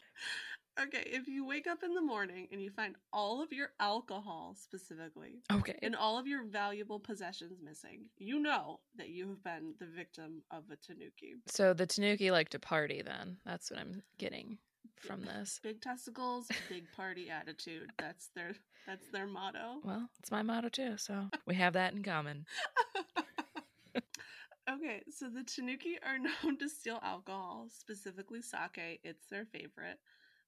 Okay, 0.81 1.03
if 1.07 1.29
you 1.29 1.45
wake 1.45 1.67
up 1.67 1.83
in 1.83 1.95
the 1.95 2.01
morning 2.01 2.49
and 2.51 2.63
you 2.63 2.71
find 2.71 2.95
all 3.13 3.43
of 3.43 3.53
your 3.53 3.71
alcohol 3.81 4.57
specifically 4.59 5.43
Okay. 5.53 5.79
and 5.83 5.95
all 5.95 6.19
of 6.19 6.27
your 6.27 6.45
valuable 6.45 6.99
possessions 6.99 7.61
missing, 7.63 8.07
you 8.17 8.39
know 8.39 8.81
that 8.97 9.11
you 9.11 9.29
have 9.29 9.43
been 9.43 9.75
the 9.79 9.85
victim 9.85 10.43
of 10.51 10.65
a 10.71 10.77
tanuki. 10.77 11.35
So 11.47 11.75
the 11.75 11.87
tanuki 11.87 12.31
like 12.31 12.49
to 12.51 12.59
party. 12.59 13.03
Then 13.03 13.37
that's 13.45 13.71
what 13.71 13.79
I'm 13.79 14.03
getting 14.17 14.57
from 14.97 15.23
this. 15.23 15.61
Big 15.63 15.83
testicles, 15.83 16.49
big 16.71 16.91
party 16.93 17.29
attitude. 17.29 17.91
That's 17.99 18.29
their 18.35 18.55
that's 18.87 19.09
their 19.09 19.27
motto. 19.27 19.81
Well, 19.85 20.09
it's 20.19 20.31
my 20.31 20.43
motto 20.43 20.71
too. 20.71 20.97
So 20.97 21.29
we 21.47 21.57
have 21.57 21.75
that 21.75 21.93
in 21.93 22.03
common. 22.03 22.47
okay, 24.71 25.03
so 25.11 25.29
the 25.29 25.45
Tanuki 25.45 25.99
are 26.07 26.19
known 26.45 26.57
to 26.59 26.71
steal 26.71 27.01
alcohol, 27.03 27.69
specifically 27.69 28.41
sake. 28.41 29.01
It's 29.05 29.27
their 29.27 29.45
favorite. 29.45 29.99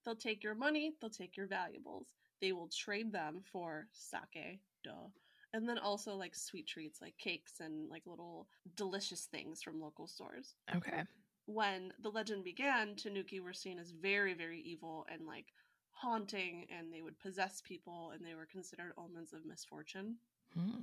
They'll 0.05 0.17
take 0.17 0.43
your 0.43 0.55
money, 0.55 0.97
they'll 1.01 1.11
take 1.11 1.37
your 1.37 1.47
valuables. 1.47 2.15
They 2.41 2.53
will 2.53 2.69
trade 2.69 3.13
them 3.13 3.43
for 3.43 3.89
sake, 3.93 4.61
duh. 4.83 5.09
And 5.53 5.69
then 5.69 5.79
also 5.79 6.17
like 6.17 6.35
sweet 6.35 6.67
treats 6.67 7.01
like 7.01 7.19
cakes 7.19 7.61
and 7.61 7.89
like 7.89 8.07
little 8.07 8.49
delicious 8.77 9.27
things 9.27 9.63
from 9.63 9.81
local 9.81 10.07
stores. 10.07 10.57
Okay. 10.75 11.05
When 11.47 11.93
the 12.01 12.11
legend 12.11 12.45
began, 12.45 12.97
Tanuki 12.97 13.41
were 13.41 13.53
seen 13.53 13.79
as 13.79 13.93
very, 13.93 14.35
very 14.35 14.61
evil 14.61 15.07
and 15.09 15.27
like 15.27 15.53
haunting, 15.93 16.67
and 16.71 16.93
they 16.93 17.03
would 17.03 17.19
possess 17.21 17.61
people, 17.61 18.11
and 18.11 18.25
they 18.25 18.35
were 18.35 18.47
considered 18.47 18.95
omens 18.97 19.33
of 19.33 19.45
misfortune 19.45 20.19
Hmm. 20.55 20.83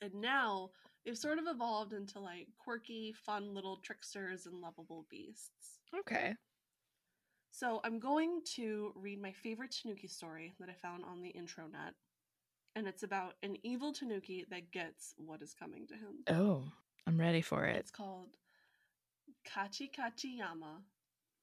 and 0.00 0.14
now 0.14 0.70
they've 1.04 1.16
sort 1.18 1.38
of 1.38 1.46
evolved 1.46 1.92
into 1.92 2.20
like 2.20 2.48
quirky, 2.58 3.12
fun 3.12 3.54
little 3.54 3.76
tricksters 3.78 4.46
and 4.46 4.60
lovable 4.60 5.06
beasts. 5.08 5.80
Okay. 5.94 6.36
So 7.58 7.80
I'm 7.82 7.98
going 7.98 8.42
to 8.54 8.92
read 8.94 9.20
my 9.20 9.32
favorite 9.32 9.72
Tanuki 9.72 10.06
story 10.06 10.52
that 10.60 10.68
I 10.68 10.74
found 10.74 11.02
on 11.04 11.20
the 11.20 11.32
intronet. 11.32 11.90
And 12.76 12.86
it's 12.86 13.02
about 13.02 13.34
an 13.42 13.56
evil 13.64 13.92
Tanuki 13.92 14.46
that 14.48 14.70
gets 14.70 15.12
what 15.16 15.42
is 15.42 15.54
coming 15.54 15.84
to 15.88 15.94
him. 15.94 16.22
Oh, 16.30 16.62
I'm 17.04 17.18
ready 17.18 17.40
for 17.40 17.64
it. 17.64 17.74
It's 17.74 17.90
called 17.90 18.36
Kachi 19.44 19.90
Kachi 19.90 20.38
Yama, 20.38 20.82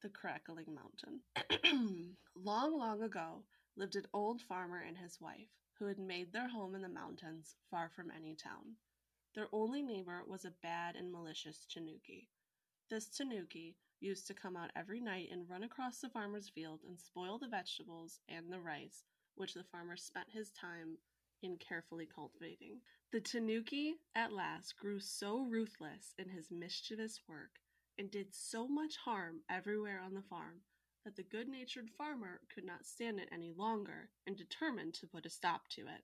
the 0.01 0.07
Crackling 0.07 0.73
Mountain. 0.73 2.15
long, 2.37 2.79
long 2.79 3.01
ago 3.01 3.43
lived 3.75 3.97
an 3.97 4.05
old 4.13 4.41
farmer 4.41 4.81
and 4.87 4.97
his 4.97 5.19
wife 5.19 5.49
who 5.77 5.85
had 5.85 5.99
made 5.99 6.31
their 6.31 6.47
home 6.47 6.75
in 6.75 6.81
the 6.81 6.87
mountains 6.87 7.55
far 7.69 7.91
from 7.93 8.09
any 8.09 8.35
town. 8.35 8.77
Their 9.35 9.47
only 9.51 9.81
neighbor 9.81 10.21
was 10.25 10.45
a 10.45 10.53
bad 10.63 10.95
and 10.95 11.11
malicious 11.11 11.65
Tanuki. 11.69 12.29
This 12.89 13.09
Tanuki 13.09 13.75
used 13.99 14.27
to 14.27 14.33
come 14.33 14.55
out 14.55 14.71
every 14.75 14.99
night 14.99 15.29
and 15.31 15.49
run 15.49 15.63
across 15.63 15.99
the 15.99 16.09
farmer's 16.09 16.49
field 16.49 16.81
and 16.87 16.99
spoil 16.99 17.37
the 17.39 17.47
vegetables 17.47 18.19
and 18.29 18.51
the 18.51 18.59
rice, 18.59 19.03
which 19.35 19.53
the 19.53 19.63
farmer 19.63 19.97
spent 19.97 20.27
his 20.31 20.51
time 20.51 20.97
in 21.41 21.57
carefully 21.57 22.07
cultivating. 22.13 22.79
The 23.11 23.21
Tanuki 23.21 23.95
at 24.15 24.33
last 24.33 24.77
grew 24.77 24.99
so 24.99 25.43
ruthless 25.43 26.13
in 26.17 26.29
his 26.29 26.51
mischievous 26.51 27.21
work 27.27 27.59
and 27.97 28.11
did 28.11 28.33
so 28.33 28.67
much 28.67 28.97
harm 28.97 29.41
everywhere 29.49 30.01
on 30.03 30.13
the 30.13 30.21
farm 30.21 30.61
that 31.05 31.15
the 31.15 31.23
good 31.23 31.47
natured 31.47 31.89
farmer 31.97 32.41
could 32.53 32.65
not 32.65 32.85
stand 32.85 33.19
it 33.19 33.29
any 33.31 33.51
longer 33.51 34.09
and 34.25 34.35
determined 34.35 34.93
to 34.95 35.07
put 35.07 35.25
a 35.25 35.29
stop 35.29 35.67
to 35.69 35.81
it. 35.81 36.03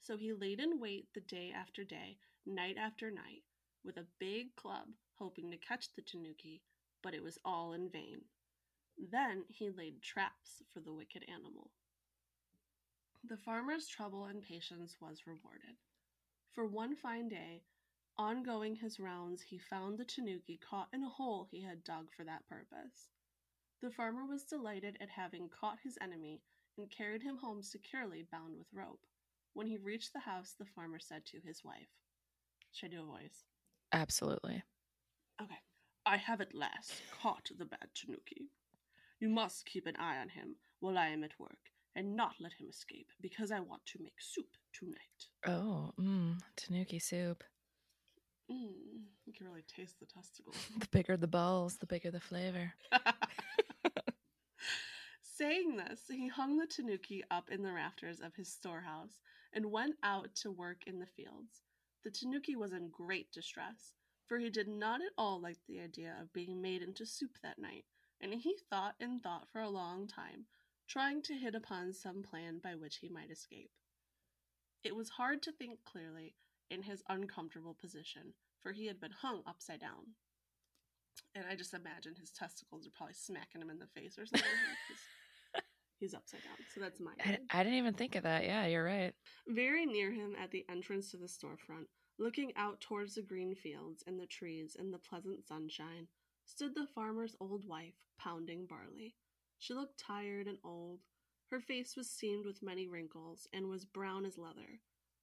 So 0.00 0.16
he 0.16 0.32
laid 0.32 0.60
in 0.60 0.80
wait 0.80 1.08
the 1.12 1.20
day 1.20 1.52
after 1.54 1.84
day 1.84 2.18
night 2.46 2.76
after 2.78 3.10
night 3.10 3.42
with 3.84 3.96
a 3.96 4.06
big 4.18 4.54
club, 4.56 4.86
hoping 5.18 5.50
to 5.50 5.58
catch 5.58 5.92
the 5.94 6.02
tanuki, 6.02 6.62
but 7.02 7.14
it 7.14 7.22
was 7.22 7.38
all 7.44 7.72
in 7.72 7.88
vain. 7.88 8.22
Then 8.98 9.44
he 9.48 9.70
laid 9.70 10.02
traps 10.02 10.62
for 10.72 10.80
the 10.80 10.92
wicked 10.92 11.24
animal. 11.28 11.70
The 13.24 13.36
farmer's 13.36 13.86
trouble 13.86 14.24
and 14.24 14.42
patience 14.42 14.96
was 15.00 15.26
rewarded. 15.26 15.76
For 16.54 16.66
one 16.66 16.96
fine 16.96 17.28
day, 17.28 17.62
on 18.18 18.42
going 18.42 18.76
his 18.76 18.98
rounds, 19.00 19.42
he 19.42 19.58
found 19.58 19.98
the 19.98 20.04
tanuki 20.04 20.58
caught 20.58 20.88
in 20.92 21.02
a 21.02 21.08
hole 21.08 21.46
he 21.50 21.62
had 21.62 21.84
dug 21.84 22.10
for 22.10 22.24
that 22.24 22.46
purpose. 22.48 23.10
The 23.82 23.90
farmer 23.90 24.26
was 24.26 24.44
delighted 24.44 24.98
at 25.00 25.08
having 25.08 25.48
caught 25.48 25.78
his 25.82 25.96
enemy 26.02 26.42
and 26.76 26.90
carried 26.90 27.22
him 27.22 27.38
home 27.38 27.62
securely 27.62 28.26
bound 28.30 28.56
with 28.58 28.66
rope. 28.72 29.06
When 29.54 29.66
he 29.66 29.78
reached 29.78 30.12
the 30.12 30.20
house, 30.20 30.54
the 30.58 30.66
farmer 30.66 30.98
said 30.98 31.24
to 31.26 31.40
his 31.40 31.64
wife, 31.64 31.88
Should 32.72 32.92
I 32.92 32.96
do 32.96 33.02
a 33.02 33.06
voice? 33.06 33.44
Absolutely. 33.92 34.62
Okay. 35.42 35.58
I 36.10 36.16
have 36.16 36.40
at 36.40 36.56
last 36.56 37.04
caught 37.22 37.48
the 37.56 37.64
bad 37.64 37.86
tanuki. 37.94 38.48
You 39.20 39.28
must 39.28 39.64
keep 39.64 39.86
an 39.86 39.94
eye 39.94 40.18
on 40.18 40.28
him 40.28 40.56
while 40.80 40.98
I 40.98 41.06
am 41.06 41.22
at 41.22 41.38
work 41.38 41.70
and 41.94 42.16
not 42.16 42.34
let 42.40 42.50
him 42.54 42.66
escape 42.68 43.06
because 43.20 43.52
I 43.52 43.60
want 43.60 43.86
to 43.86 44.02
make 44.02 44.20
soup 44.20 44.48
tonight. 44.72 45.28
Oh, 45.46 45.92
mmm, 45.96 46.40
tanuki 46.56 46.98
soup. 46.98 47.44
Mm, 48.50 49.04
you 49.24 49.32
can 49.32 49.46
really 49.46 49.62
taste 49.72 50.00
the 50.00 50.06
testicles. 50.06 50.56
The 50.80 50.88
bigger 50.90 51.16
the 51.16 51.28
balls, 51.28 51.76
the 51.76 51.86
bigger 51.86 52.10
the 52.10 52.18
flavor. 52.18 52.72
Saying 55.22 55.76
this, 55.76 56.00
he 56.10 56.26
hung 56.26 56.58
the 56.58 56.66
tanuki 56.66 57.22
up 57.30 57.50
in 57.52 57.62
the 57.62 57.72
rafters 57.72 58.18
of 58.18 58.34
his 58.34 58.52
storehouse 58.52 59.20
and 59.52 59.70
went 59.70 59.94
out 60.02 60.34
to 60.42 60.50
work 60.50 60.88
in 60.88 60.98
the 60.98 61.06
fields. 61.06 61.62
The 62.02 62.10
tanuki 62.10 62.56
was 62.56 62.72
in 62.72 62.90
great 62.90 63.30
distress, 63.30 63.92
for 64.30 64.38
he 64.38 64.48
did 64.48 64.68
not 64.68 65.00
at 65.00 65.10
all 65.18 65.40
like 65.40 65.58
the 65.66 65.80
idea 65.80 66.14
of 66.22 66.32
being 66.32 66.62
made 66.62 66.82
into 66.82 67.04
soup 67.04 67.32
that 67.42 67.58
night, 67.58 67.84
and 68.20 68.32
he 68.32 68.54
thought 68.70 68.94
and 69.00 69.20
thought 69.20 69.48
for 69.52 69.60
a 69.60 69.68
long 69.68 70.06
time, 70.06 70.44
trying 70.88 71.20
to 71.20 71.34
hit 71.34 71.56
upon 71.56 71.92
some 71.92 72.22
plan 72.22 72.60
by 72.62 72.76
which 72.76 72.98
he 72.98 73.08
might 73.08 73.32
escape. 73.32 73.72
It 74.84 74.94
was 74.94 75.08
hard 75.08 75.42
to 75.42 75.52
think 75.52 75.80
clearly 75.84 76.36
in 76.70 76.84
his 76.84 77.02
uncomfortable 77.08 77.74
position, 77.74 78.34
for 78.60 78.70
he 78.70 78.86
had 78.86 79.00
been 79.00 79.10
hung 79.10 79.42
upside 79.48 79.80
down. 79.80 80.14
And 81.34 81.44
I 81.50 81.56
just 81.56 81.74
imagine 81.74 82.14
his 82.14 82.30
testicles 82.30 82.86
are 82.86 82.96
probably 82.96 83.14
smacking 83.14 83.60
him 83.60 83.68
in 83.68 83.80
the 83.80 84.00
face 84.00 84.16
or 84.16 84.26
something. 84.26 84.48
he's, 85.98 86.14
upside 86.14 86.44
down. 86.44 86.54
So 86.72 86.80
that's 86.80 87.00
my 87.00 87.10
I. 87.24 87.38
I 87.50 87.64
didn't 87.64 87.78
even 87.80 87.94
think 87.94 88.14
of 88.14 88.22
that. 88.22 88.44
Yeah, 88.44 88.66
you're 88.66 88.84
right. 88.84 89.12
Very 89.48 89.86
near 89.86 90.12
him 90.12 90.36
at 90.40 90.52
the 90.52 90.64
entrance 90.70 91.10
to 91.10 91.16
the 91.16 91.26
storefront, 91.26 91.86
looking 92.20 92.52
out 92.54 92.80
towards 92.80 93.14
the 93.14 93.22
green 93.22 93.54
fields 93.54 94.04
and 94.06 94.20
the 94.20 94.26
trees 94.26 94.76
and 94.78 94.92
the 94.92 94.98
pleasant 94.98 95.42
sunshine, 95.46 96.06
stood 96.44 96.74
the 96.74 96.86
farmer's 96.94 97.34
old 97.40 97.66
wife 97.66 97.94
pounding 98.18 98.66
barley. 98.66 99.14
She 99.58 99.74
looked 99.74 99.98
tired 99.98 100.46
and 100.46 100.58
old. 100.62 101.00
Her 101.50 101.60
face 101.60 101.96
was 101.96 102.08
seamed 102.08 102.44
with 102.44 102.62
many 102.62 102.86
wrinkles 102.86 103.48
and 103.52 103.68
was 103.68 103.84
brown 103.84 104.26
as 104.26 104.38
leather. 104.38 104.80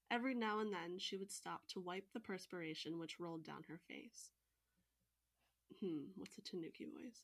Every 0.10 0.34
now 0.34 0.60
and 0.60 0.74
then 0.74 0.98
she 0.98 1.18
would 1.18 1.32
stop 1.32 1.68
to 1.70 1.80
wipe 1.80 2.12
the 2.14 2.20
perspiration 2.20 3.00
which 3.00 3.20
rolled 3.20 3.46
down 3.46 3.64
her 3.70 3.80
face. 3.88 4.32
Hmm, 5.80 6.12
what's 6.16 6.38
a 6.38 6.42
tanuki 6.42 6.86
voice? 6.86 7.22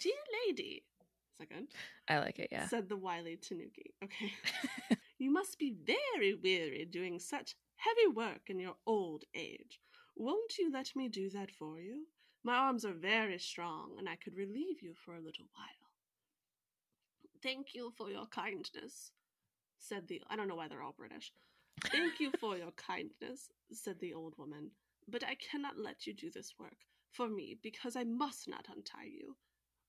Dear 0.00 0.12
lady, 0.46 0.82
is 1.32 1.38
that 1.38 1.48
good? 1.48 1.68
I 2.08 2.18
like 2.18 2.38
it. 2.38 2.48
Yeah. 2.50 2.66
Said 2.66 2.88
the 2.88 2.96
wily 2.96 3.36
tanuki. 3.36 3.94
Okay. 4.02 4.32
you 5.18 5.30
must 5.30 5.58
be 5.58 5.74
very 5.84 6.34
weary 6.34 6.86
doing 6.90 7.18
such 7.18 7.54
heavy 7.80 8.14
work 8.14 8.48
in 8.48 8.60
your 8.60 8.76
old 8.86 9.24
age. 9.34 9.80
Won't 10.16 10.58
you 10.58 10.70
let 10.70 10.94
me 10.94 11.08
do 11.08 11.30
that 11.30 11.50
for 11.50 11.78
you? 11.78 12.06
My 12.44 12.54
arms 12.54 12.84
are 12.84 12.92
very 12.92 13.38
strong, 13.38 13.96
and 13.98 14.08
I 14.08 14.16
could 14.16 14.34
relieve 14.36 14.82
you 14.82 14.94
for 15.04 15.14
a 15.14 15.20
little 15.20 15.46
while. 15.54 15.90
Thank 17.42 17.74
you 17.74 17.92
for 17.96 18.10
your 18.10 18.26
kindness, 18.26 19.12
said 19.78 20.08
the. 20.08 20.22
I 20.28 20.36
don't 20.36 20.48
know 20.48 20.56
why 20.56 20.68
they're 20.68 20.82
all 20.82 20.94
British. 20.96 21.32
Thank 21.86 22.20
you 22.20 22.30
for 22.38 22.56
your 22.56 22.72
kindness, 22.72 23.48
said 23.72 23.98
the 24.00 24.12
old 24.12 24.34
woman, 24.36 24.70
but 25.08 25.24
I 25.24 25.36
cannot 25.36 25.78
let 25.78 26.06
you 26.06 26.12
do 26.12 26.30
this 26.30 26.54
work 26.58 26.76
for 27.12 27.28
me 27.28 27.56
because 27.62 27.96
I 27.96 28.04
must 28.04 28.48
not 28.48 28.66
untie 28.68 29.10
you. 29.10 29.36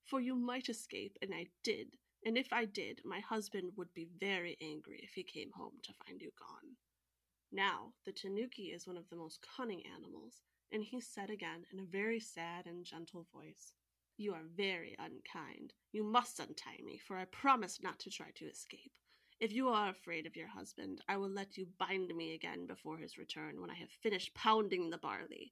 For 0.06 0.22
you 0.22 0.36
might 0.36 0.70
escape, 0.70 1.18
and 1.22 1.34
I 1.34 1.48
did, 1.64 1.98
and 2.26 2.38
if 2.38 2.54
I 2.54 2.66
did, 2.66 3.02
my 3.04 3.20
husband 3.20 3.72
would 3.76 3.94
be 3.94 4.08
very 4.20 4.58
angry 4.62 5.00
if 5.04 5.12
he 5.14 5.24
came 5.24 5.52
home 5.54 5.74
to 5.84 5.94
find 6.06 6.22
you 6.22 6.32
gone. 6.40 6.76
Now, 7.52 7.94
the 8.06 8.14
tanuki 8.14 8.72
is 8.72 8.88
one 8.88 8.96
of 8.98 9.10
the 9.10 9.18
most 9.18 9.46
cunning 9.58 9.84
animals, 9.86 10.42
and 10.72 10.84
he 10.84 11.02
said 11.02 11.30
again 11.30 11.66
in 11.72 11.80
a 11.80 11.84
very 11.84 12.20
sad 12.20 12.66
and 12.66 12.86
gentle 12.86 13.28
voice, 13.34 13.74
You 14.16 14.34
are 14.34 14.44
very 14.56 14.96
unkind. 14.98 15.74
You 15.92 16.04
must 16.04 16.40
untie 16.40 16.80
me, 16.82 16.98
for 16.98 17.18
I 17.18 17.26
promise 17.26 17.82
not 17.82 18.00
to 18.00 18.10
try 18.10 18.32
to 18.36 18.46
escape. 18.46 18.94
If 19.42 19.52
you 19.52 19.70
are 19.70 19.90
afraid 19.90 20.28
of 20.28 20.36
your 20.38 20.48
husband, 20.48 21.02
I 21.10 21.18
will 21.18 21.30
let 21.30 21.58
you 21.58 21.68
bind 21.78 22.16
me 22.16 22.36
again 22.36 22.68
before 22.68 23.00
his 23.00 23.18
return 23.18 23.60
when 23.60 23.70
I 23.70 23.76
have 23.76 23.90
finished 23.90 24.34
pounding 24.34 24.90
the 24.90 24.98
barley. 24.98 25.52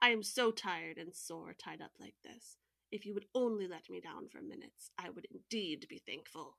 I 0.00 0.10
am 0.10 0.22
so 0.22 0.50
tired 0.50 0.98
and 0.98 1.14
sore 1.14 1.54
tied 1.54 1.80
up 1.80 1.92
like 1.98 2.16
this. 2.22 2.58
If 2.92 3.06
you 3.06 3.14
would 3.14 3.26
only 3.34 3.66
let 3.66 3.90
me 3.90 4.00
down 4.00 4.28
for 4.28 4.40
minutes, 4.40 4.90
I 4.98 5.10
would 5.10 5.26
indeed 5.30 5.86
be 5.88 5.98
thankful. 5.98 6.58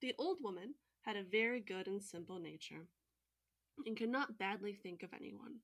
The 0.00 0.14
old 0.18 0.38
woman 0.42 0.74
had 1.02 1.16
a 1.16 1.22
very 1.22 1.60
good 1.60 1.86
and 1.86 2.02
simple 2.02 2.38
nature, 2.38 2.88
and 3.84 3.96
could 3.96 4.08
not 4.08 4.38
badly 4.38 4.74
think 4.74 5.02
of 5.02 5.12
anyone. 5.12 5.56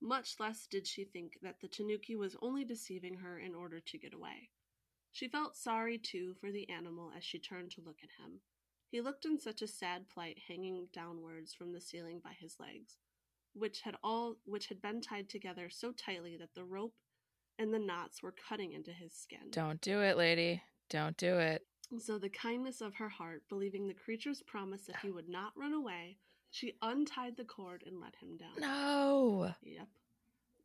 Much 0.00 0.40
less 0.40 0.66
did 0.66 0.86
she 0.86 1.04
think 1.04 1.38
that 1.42 1.60
the 1.60 1.68
tanuki 1.68 2.16
was 2.16 2.36
only 2.40 2.64
deceiving 2.64 3.14
her 3.14 3.38
in 3.38 3.54
order 3.54 3.80
to 3.80 3.98
get 3.98 4.14
away. 4.14 4.48
She 5.12 5.28
felt 5.28 5.56
sorry, 5.56 5.98
too, 5.98 6.34
for 6.40 6.50
the 6.50 6.68
animal 6.70 7.12
as 7.16 7.24
she 7.24 7.38
turned 7.38 7.70
to 7.72 7.82
look 7.82 7.98
at 8.02 8.24
him. 8.24 8.40
He 8.90 9.00
looked 9.00 9.24
in 9.24 9.38
such 9.38 9.62
a 9.62 9.68
sad 9.68 10.08
plight, 10.08 10.38
hanging 10.48 10.88
downwards 10.92 11.52
from 11.54 11.72
the 11.72 11.80
ceiling 11.80 12.20
by 12.22 12.32
his 12.38 12.56
legs, 12.58 12.96
which 13.54 13.82
had 13.82 13.96
all 14.02 14.36
which 14.44 14.66
had 14.66 14.80
been 14.80 15.00
tied 15.00 15.28
together 15.28 15.68
so 15.68 15.92
tightly 15.92 16.36
that 16.36 16.54
the 16.54 16.64
rope 16.64 16.94
and 17.58 17.72
the 17.72 17.78
knots 17.78 18.22
were 18.22 18.34
cutting 18.48 18.72
into 18.72 18.92
his 18.92 19.12
skin. 19.12 19.50
Don't 19.50 19.80
do 19.80 20.00
it, 20.00 20.16
lady. 20.16 20.62
Don't 20.88 21.16
do 21.16 21.38
it. 21.38 21.66
So, 21.98 22.18
the 22.18 22.28
kindness 22.28 22.80
of 22.80 22.94
her 22.94 23.08
heart, 23.08 23.42
believing 23.48 23.86
the 23.86 23.94
creature's 23.94 24.42
promise 24.42 24.86
that 24.86 24.96
he 25.02 25.10
would 25.10 25.28
not 25.28 25.52
run 25.56 25.72
away, 25.72 26.18
she 26.50 26.74
untied 26.82 27.36
the 27.36 27.44
cord 27.44 27.84
and 27.86 28.00
let 28.00 28.16
him 28.16 28.36
down. 28.36 28.58
No. 28.58 29.54
Yep. 29.62 29.88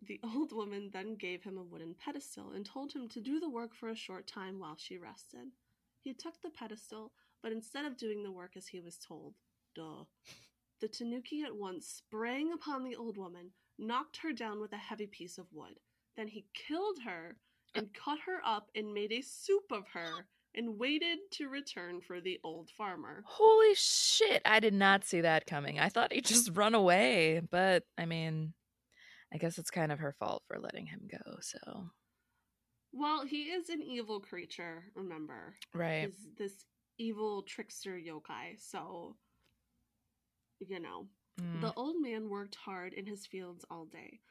The 0.02 0.20
old 0.24 0.52
woman 0.52 0.90
then 0.92 1.16
gave 1.16 1.44
him 1.44 1.58
a 1.58 1.64
wooden 1.64 1.96
pedestal 1.96 2.52
and 2.52 2.66
told 2.66 2.94
him 2.94 3.08
to 3.10 3.22
do 3.22 3.40
the 3.40 3.50
work 3.50 3.74
for 3.74 3.90
a 3.90 3.96
short 3.96 4.28
time 4.28 4.60
while 4.60 4.76
she 4.78 4.98
rested. 4.98 5.52
He 6.02 6.14
took 6.14 6.42
the 6.42 6.50
pedestal, 6.50 7.12
but 7.42 7.52
instead 7.52 7.86
of 7.86 7.98
doing 7.98 8.22
the 8.22 8.32
work 8.32 8.52
as 8.56 8.68
he 8.68 8.80
was 8.80 8.98
told, 8.98 9.36
duh, 9.74 10.06
the 10.82 10.88
tanuki 10.88 11.44
at 11.44 11.56
once 11.56 11.88
sprang 11.88 12.52
upon 12.52 12.84
the 12.84 12.96
old 12.96 13.18
woman, 13.18 13.52
knocked 13.80 14.18
her 14.18 14.32
down 14.32 14.60
with 14.60 14.74
a 14.74 14.78
heavy 14.78 15.08
piece 15.08 15.38
of 15.38 15.52
wood. 15.52 15.80
Then 16.16 16.28
he 16.28 16.46
killed 16.54 17.00
her 17.06 17.38
and 17.74 17.88
uh. 17.88 18.00
cut 18.06 18.20
her 18.26 18.42
up 18.46 18.70
and 18.76 18.94
made 18.94 19.12
a 19.12 19.22
soup 19.22 19.72
of 19.72 19.88
her 19.94 20.28
and 20.56 20.80
waited 20.80 21.20
to 21.32 21.48
return 21.48 22.02
for 22.02 22.22
the 22.22 22.40
old 22.44 22.70
farmer. 22.78 23.24
Holy 23.26 23.74
shit. 23.76 24.42
I 24.46 24.60
did 24.60 24.74
not 24.74 25.04
see 25.04 25.22
that 25.22 25.46
coming. 25.46 25.80
I 25.80 25.90
thought 25.90 26.14
he'd 26.14 26.26
just 26.26 26.52
run 26.56 26.76
away, 26.76 27.42
but 27.52 27.84
I 27.98 28.06
mean, 28.06 28.54
I 29.34 29.38
guess 29.38 29.58
it's 29.58 29.72
kind 29.72 29.92
of 29.92 30.00
her 30.00 30.16
fault 30.18 30.44
for 30.48 30.60
letting 30.60 30.86
him 30.86 31.02
go, 31.12 31.38
so. 31.42 31.90
Well, 32.94 33.26
he 33.26 33.44
is 33.44 33.70
an 33.70 33.82
evil 33.82 34.22
creature, 34.22 34.86
remember. 34.96 35.56
Right. 35.74 36.06
He's 36.06 36.28
this 36.38 36.66
evil 36.98 37.42
trickster 37.44 38.00
yokai, 38.00 38.58
so 38.58 39.18
you 40.60 40.80
know. 40.80 41.08
Mm. 41.42 41.60
The 41.60 41.74
old 41.76 41.98
man 42.02 42.30
worked 42.30 42.56
hard 42.56 42.94
in 42.94 43.06
his 43.06 43.26
fields 43.26 43.66
all 43.70 43.86
day, 43.86 44.22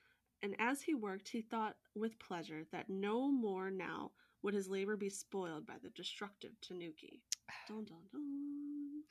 and 0.43 0.57
as 0.59 0.81
he 0.81 0.95
worked, 0.95 1.29
he 1.29 1.43
thought 1.43 1.77
with 1.95 2.18
pleasure 2.18 2.64
that 2.72 2.89
no 2.89 3.31
more 3.31 3.70
now 3.70 4.12
would 4.45 4.55
his 4.55 4.68
labor 4.68 4.97
be 4.97 5.09
spoiled 5.09 5.66
by 5.66 5.74
the 5.82 5.88
destructive 5.90 6.53
tanuki. 6.61 7.22
Dun, 7.68 7.84
dun, 7.86 7.99
dun. 8.12 9.03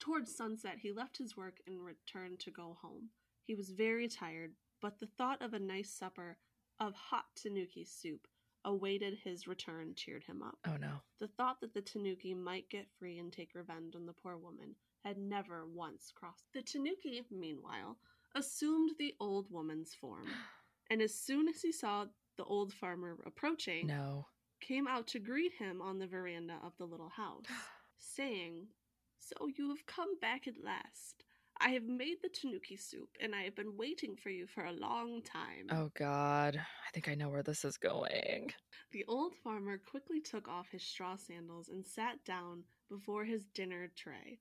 Towards 0.00 0.34
sunset, 0.36 0.78
he 0.80 0.92
left 0.92 1.16
his 1.18 1.36
work 1.36 1.58
and 1.66 1.84
returned 1.84 2.40
to 2.40 2.50
go 2.50 2.76
home. 2.82 3.10
He 3.46 3.54
was 3.54 3.70
very 3.70 4.08
tired, 4.08 4.52
but 4.82 4.98
the 4.98 5.06
thought 5.06 5.40
of 5.42 5.54
a 5.54 5.58
nice 5.58 5.90
supper 5.90 6.38
of 6.80 6.94
hot 6.94 7.24
tanuki 7.36 7.84
soup 7.84 8.26
awaited 8.64 9.18
his 9.22 9.46
return 9.46 9.94
cheered 9.96 10.24
him 10.24 10.42
up. 10.42 10.58
oh 10.66 10.76
no. 10.76 10.94
The 11.20 11.28
thought 11.28 11.60
that 11.60 11.72
the 11.72 11.80
tanuki 11.80 12.34
might 12.34 12.68
get 12.68 12.86
free 12.98 13.18
and 13.18 13.32
take 13.32 13.54
revenge 13.54 13.94
on 13.94 14.06
the 14.06 14.12
poor 14.12 14.36
woman 14.36 14.74
had 15.04 15.16
never 15.18 15.66
once 15.66 16.12
crossed. 16.14 16.44
The 16.52 16.62
tanuki, 16.62 17.22
meanwhile, 17.30 17.96
assumed 18.34 18.90
the 18.98 19.14
old 19.20 19.46
woman's 19.50 19.94
form, 19.94 20.26
and 20.90 21.00
as 21.00 21.14
soon 21.14 21.48
as 21.48 21.62
he 21.62 21.70
saw 21.72 22.06
the 22.36 22.44
old 22.44 22.72
farmer 22.72 23.16
approaching, 23.24 23.86
No. 23.86 24.26
Came 24.60 24.86
out 24.86 25.06
to 25.08 25.18
greet 25.18 25.52
him 25.52 25.80
on 25.80 25.98
the 25.98 26.06
veranda 26.06 26.58
of 26.64 26.72
the 26.78 26.84
little 26.84 27.10
house, 27.10 27.44
saying, 27.98 28.66
So 29.18 29.48
you 29.56 29.68
have 29.70 29.86
come 29.86 30.18
back 30.20 30.46
at 30.46 30.62
last. 30.62 31.24
I 31.60 31.70
have 31.70 31.84
made 31.84 32.18
the 32.22 32.28
tanuki 32.28 32.76
soup, 32.76 33.08
and 33.20 33.34
I 33.34 33.42
have 33.42 33.56
been 33.56 33.76
waiting 33.76 34.14
for 34.14 34.30
you 34.30 34.46
for 34.46 34.64
a 34.64 34.72
long 34.72 35.22
time. 35.22 35.66
Oh 35.70 35.90
God, 35.94 36.56
I 36.56 36.90
think 36.92 37.08
I 37.08 37.16
know 37.16 37.28
where 37.28 37.42
this 37.42 37.64
is 37.64 37.76
going. 37.76 38.52
The 38.92 39.04
old 39.08 39.34
farmer 39.42 39.76
quickly 39.78 40.20
took 40.20 40.46
off 40.46 40.68
his 40.70 40.84
straw 40.84 41.16
sandals 41.16 41.68
and 41.68 41.84
sat 41.84 42.24
down 42.24 42.62
before 42.88 43.24
his 43.24 43.44
dinner 43.54 43.90
tray. 43.96 44.38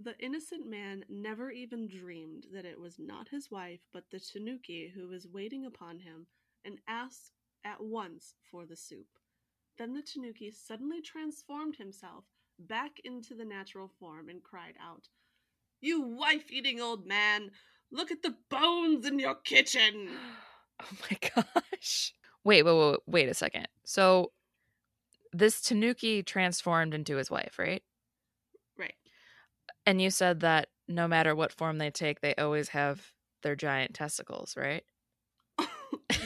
The 0.00 0.18
innocent 0.18 0.66
man 0.66 1.04
never 1.08 1.50
even 1.50 1.88
dreamed 1.88 2.46
that 2.52 2.64
it 2.64 2.80
was 2.80 2.98
not 2.98 3.28
his 3.28 3.50
wife, 3.50 3.80
but 3.92 4.04
the 4.10 4.20
tanuki 4.20 4.92
who 4.94 5.08
was 5.08 5.28
waiting 5.28 5.66
upon 5.66 5.98
him, 5.98 6.26
and 6.64 6.78
asked 6.88 7.32
at 7.64 7.82
once 7.82 8.34
for 8.50 8.66
the 8.66 8.76
soup. 8.76 9.15
Then 9.78 9.92
the 9.92 10.02
tanuki 10.02 10.50
suddenly 10.50 11.02
transformed 11.02 11.76
himself 11.76 12.24
back 12.58 13.00
into 13.04 13.34
the 13.34 13.44
natural 13.44 13.90
form 14.00 14.28
and 14.28 14.42
cried 14.42 14.74
out, 14.82 15.08
You 15.80 16.00
wife 16.00 16.50
eating 16.50 16.80
old 16.80 17.06
man, 17.06 17.50
look 17.90 18.10
at 18.10 18.22
the 18.22 18.36
bones 18.50 19.06
in 19.06 19.18
your 19.18 19.36
kitchen! 19.36 20.10
Oh 20.78 20.96
my 21.10 21.16
gosh. 21.34 22.12
Wait, 22.44 22.62
wait, 22.62 22.76
wait, 22.78 22.98
wait 23.06 23.28
a 23.30 23.34
second. 23.34 23.66
So 23.84 24.32
this 25.32 25.62
Tanuki 25.62 26.22
transformed 26.22 26.92
into 26.92 27.16
his 27.16 27.30
wife, 27.30 27.58
right? 27.58 27.82
Right. 28.76 28.94
And 29.86 30.02
you 30.02 30.10
said 30.10 30.40
that 30.40 30.68
no 30.86 31.08
matter 31.08 31.34
what 31.34 31.50
form 31.50 31.78
they 31.78 31.90
take, 31.90 32.20
they 32.20 32.34
always 32.34 32.68
have 32.68 33.12
their 33.42 33.56
giant 33.56 33.94
testicles, 33.94 34.54
right? 34.54 34.84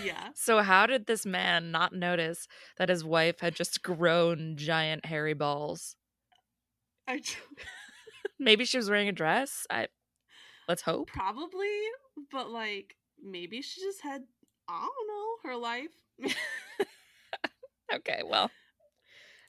Yeah. 0.04 0.28
So 0.34 0.62
how 0.62 0.86
did 0.86 1.06
this 1.06 1.24
man 1.26 1.70
not 1.70 1.92
notice 1.94 2.46
that 2.78 2.88
his 2.88 3.04
wife 3.04 3.40
had 3.40 3.54
just 3.54 3.82
grown 3.82 4.56
giant 4.56 5.06
hairy 5.06 5.34
balls? 5.34 5.96
I 7.06 7.20
Maybe 8.38 8.64
she 8.64 8.76
was 8.78 8.88
wearing 8.88 9.08
a 9.08 9.12
dress. 9.12 9.66
I 9.70 9.88
let's 10.68 10.82
hope. 10.82 11.08
probably, 11.08 11.78
but 12.30 12.50
like 12.50 12.96
maybe 13.22 13.60
she 13.62 13.80
just 13.80 14.00
had 14.02 14.22
I 14.68 14.80
don't 14.86 15.08
know 15.08 15.50
her 15.50 15.56
life. 15.56 15.90
Okay, 17.92 18.20
well, 18.24 18.50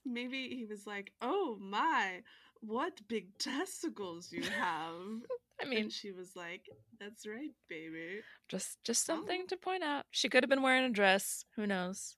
maybe 0.05 0.49
he 0.49 0.65
was 0.65 0.87
like, 0.87 1.11
"Oh 1.21 1.57
my, 1.61 2.21
what 2.61 3.07
big 3.07 3.37
testicles 3.37 4.31
you 4.31 4.41
have!" 4.43 5.21
I 5.61 5.65
mean, 5.65 5.83
and 5.83 5.91
she 5.91 6.11
was 6.11 6.35
like, 6.35 6.67
"That's 6.99 7.25
right, 7.27 7.51
baby." 7.69 8.21
just 8.49 8.83
just 8.83 9.09
Oh. 9.09 9.15
something 9.15 9.47
to 9.47 9.57
point 9.57 9.83
out. 9.83 10.05
She 10.11 10.27
could 10.29 10.43
have 10.43 10.49
been 10.49 10.61
wearing 10.61 10.83
a 10.85 10.89
dress. 10.89 11.45
Who 11.55 11.67
knows? 11.67 12.17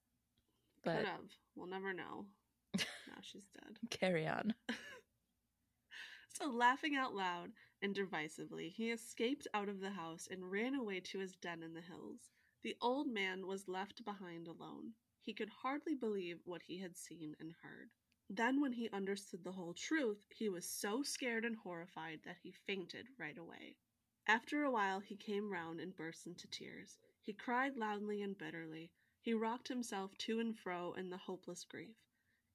But 0.84 0.98
Could 0.98 1.06
have. 1.06 1.32
We'll 1.56 1.68
never 1.68 1.94
know. 1.94 2.26
now 2.76 3.20
she's 3.22 3.48
dead. 3.50 3.78
carry 3.90 4.28
on. 4.28 4.54
So, 6.36 6.50
laughing 6.50 6.96
out 6.96 7.14
loud 7.14 7.52
and 7.84 7.94
derisively, 7.94 8.70
he 8.70 8.90
escaped 8.90 9.48
out 9.54 9.70
of 9.70 9.80
the 9.80 9.92
house 9.92 10.28
and 10.32 10.50
ran 10.50 10.74
away 10.74 11.00
to 11.02 11.20
his 11.20 11.36
den 11.36 11.62
in 11.62 11.76
the 11.76 11.82
hills. 11.82 12.32
The 12.64 12.76
old 12.82 13.08
man 13.08 13.46
was 13.46 13.68
left 13.68 14.04
behind 14.04 14.48
alone. 14.48 14.94
He 15.22 15.34
could 15.34 15.50
hardly 15.62 15.94
believe 15.94 16.40
what 16.44 16.64
he 16.64 16.80
had 16.80 16.98
seen 16.98 17.36
and 17.40 17.54
heard. 17.62 17.92
Then, 18.36 18.62
when 18.62 18.74
he 18.74 18.90
understood 18.90 19.44
the 19.44 19.52
whole 19.52 19.76
truth, 19.76 20.26
he 20.34 20.50
was 20.50 20.68
so 20.68 21.04
scared 21.04 21.46
and 21.46 21.56
horrified 21.56 22.22
that 22.24 22.38
he 22.42 22.52
fainted 22.52 23.10
right 23.20 23.38
away. 23.38 23.76
After 24.26 24.64
a 24.64 24.72
while, 24.72 25.02
he 25.02 25.16
came 25.16 25.52
round 25.52 25.80
and 25.80 25.96
burst 25.96 26.26
into 26.26 26.48
tears. 26.48 26.98
He 27.22 27.34
cried 27.34 27.78
loudly 27.78 28.24
and 28.24 28.36
bitterly. 28.36 28.90
He 29.22 29.36
rocked 29.36 29.68
himself 29.68 30.18
to 30.18 30.40
and 30.40 30.58
fro 30.58 30.94
in 30.94 31.12
the 31.12 31.18
hopeless 31.18 31.64
grief. 31.64 31.96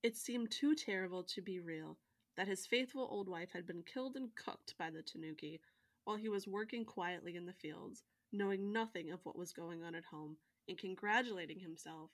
It 0.03 0.16
seemed 0.16 0.51
too 0.51 0.74
terrible 0.74 1.22
to 1.22 1.41
be 1.41 1.61
real 1.61 1.97
that 2.35 2.49
his 2.49 2.66
faithful 2.66 3.07
old 3.09 3.29
wife 3.29 3.53
had 3.53 3.64
been 3.64 3.85
killed 3.85 4.16
and 4.16 4.35
cooked 4.35 4.76
by 4.79 4.91
the 4.91 5.03
tanuki 5.03 5.61
while 6.03 6.16
he 6.16 6.29
was 6.29 6.49
working 6.49 6.85
quietly 6.85 7.37
in 7.37 7.47
the 7.47 7.53
fields, 7.53 8.03
knowing 8.33 8.72
nothing 8.72 9.12
of 9.12 9.24
what 9.24 9.39
was 9.39 9.53
going 9.53 9.85
on 9.85 9.95
at 9.95 10.07
home, 10.07 10.39
and 10.66 10.76
congratulating 10.76 11.61
himself, 11.61 12.11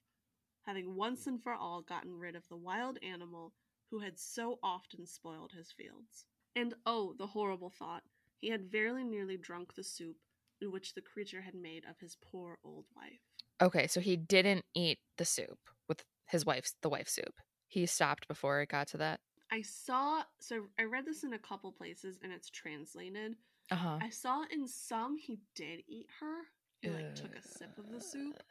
having 0.67 0.95
once 0.95 1.27
and 1.27 1.43
for 1.43 1.55
all 1.55 1.83
gotten 1.83 2.19
rid 2.19 2.37
of 2.37 2.49
the 2.49 2.57
wild 2.57 2.99
animal 3.03 3.53
who 3.91 4.01
had 4.01 4.19
so 4.19 4.59
often 4.63 5.07
spoiled 5.07 5.53
his 5.53 5.71
fields. 5.73 6.27
And 6.57 6.75
oh, 6.87 7.15
the 7.19 7.27
horrible 7.27 7.71
thought! 7.71 8.03
He 8.41 8.49
had 8.49 8.71
very 8.71 9.05
nearly 9.05 9.37
drunk 9.37 9.75
the 9.75 9.85
soup 9.85 10.17
in 10.61 10.71
which 10.71 10.95
the 10.95 11.01
creature 11.01 11.43
had 11.43 11.55
made 11.55 11.85
of 11.89 11.99
his 12.01 12.17
poor 12.23 12.59
old 12.65 12.87
wife. 12.97 13.21
Okay, 13.63 13.87
so 13.87 14.01
he 14.01 14.17
didn't 14.17 14.65
eat 14.75 14.99
the 15.17 15.25
soup 15.25 15.59
with 15.89 16.05
his 16.27 16.45
wife's 16.45 16.75
the 16.83 16.89
wife 16.89 17.09
soup. 17.09 17.35
He 17.69 17.87
stopped 17.87 18.29
before 18.29 18.61
it 18.61 18.69
got 18.69 18.89
to 18.89 18.99
that. 18.99 19.21
I 19.53 19.63
saw, 19.63 20.23
so 20.41 20.67
I 20.79 20.85
read 20.85 21.07
this 21.07 21.23
in 21.23 21.33
a 21.33 21.39
couple 21.39 21.71
places 21.73 22.19
and 22.23 22.33
it's 22.33 22.51
translated. 22.51 23.37
Uh 23.71 23.77
huh. 23.77 23.99
I 24.01 24.09
saw 24.11 24.45
in 24.51 24.67
some 24.67 25.17
he 25.17 25.39
did 25.55 25.83
eat 25.89 26.09
her. 26.21 26.43
He 26.81 26.91
like 26.91 27.15
took 27.15 27.35
a 27.37 27.43
sip 27.43 27.79
of 27.79 27.91
the 27.91 28.01
soup 28.01 28.43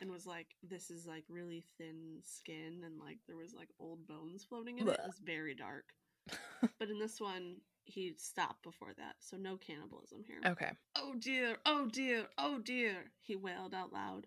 and 0.00 0.10
was 0.10 0.26
like, 0.26 0.48
"This 0.62 0.90
is 0.90 1.06
like 1.06 1.24
really 1.28 1.64
thin 1.78 2.18
skin 2.22 2.82
and 2.84 2.98
like 2.98 3.18
there 3.26 3.36
was 3.36 3.54
like 3.54 3.68
old 3.78 4.06
bones 4.06 4.44
floating 4.44 4.78
in 4.78 4.88
it. 4.88 4.92
It 4.92 5.06
was 5.06 5.20
very 5.24 5.54
dark." 5.54 5.84
but 6.78 6.88
in 6.90 6.98
this 6.98 7.20
one, 7.20 7.56
he 7.84 8.14
stopped 8.16 8.62
before 8.62 8.94
that, 8.96 9.16
so 9.20 9.36
no 9.36 9.56
cannibalism 9.56 10.22
here. 10.26 10.40
Okay. 10.44 10.70
Oh 10.96 11.14
dear, 11.18 11.58
oh 11.66 11.86
dear, 11.86 12.26
oh 12.38 12.58
dear, 12.58 13.10
he 13.20 13.36
wailed 13.36 13.74
out 13.74 13.92
loud. 13.92 14.26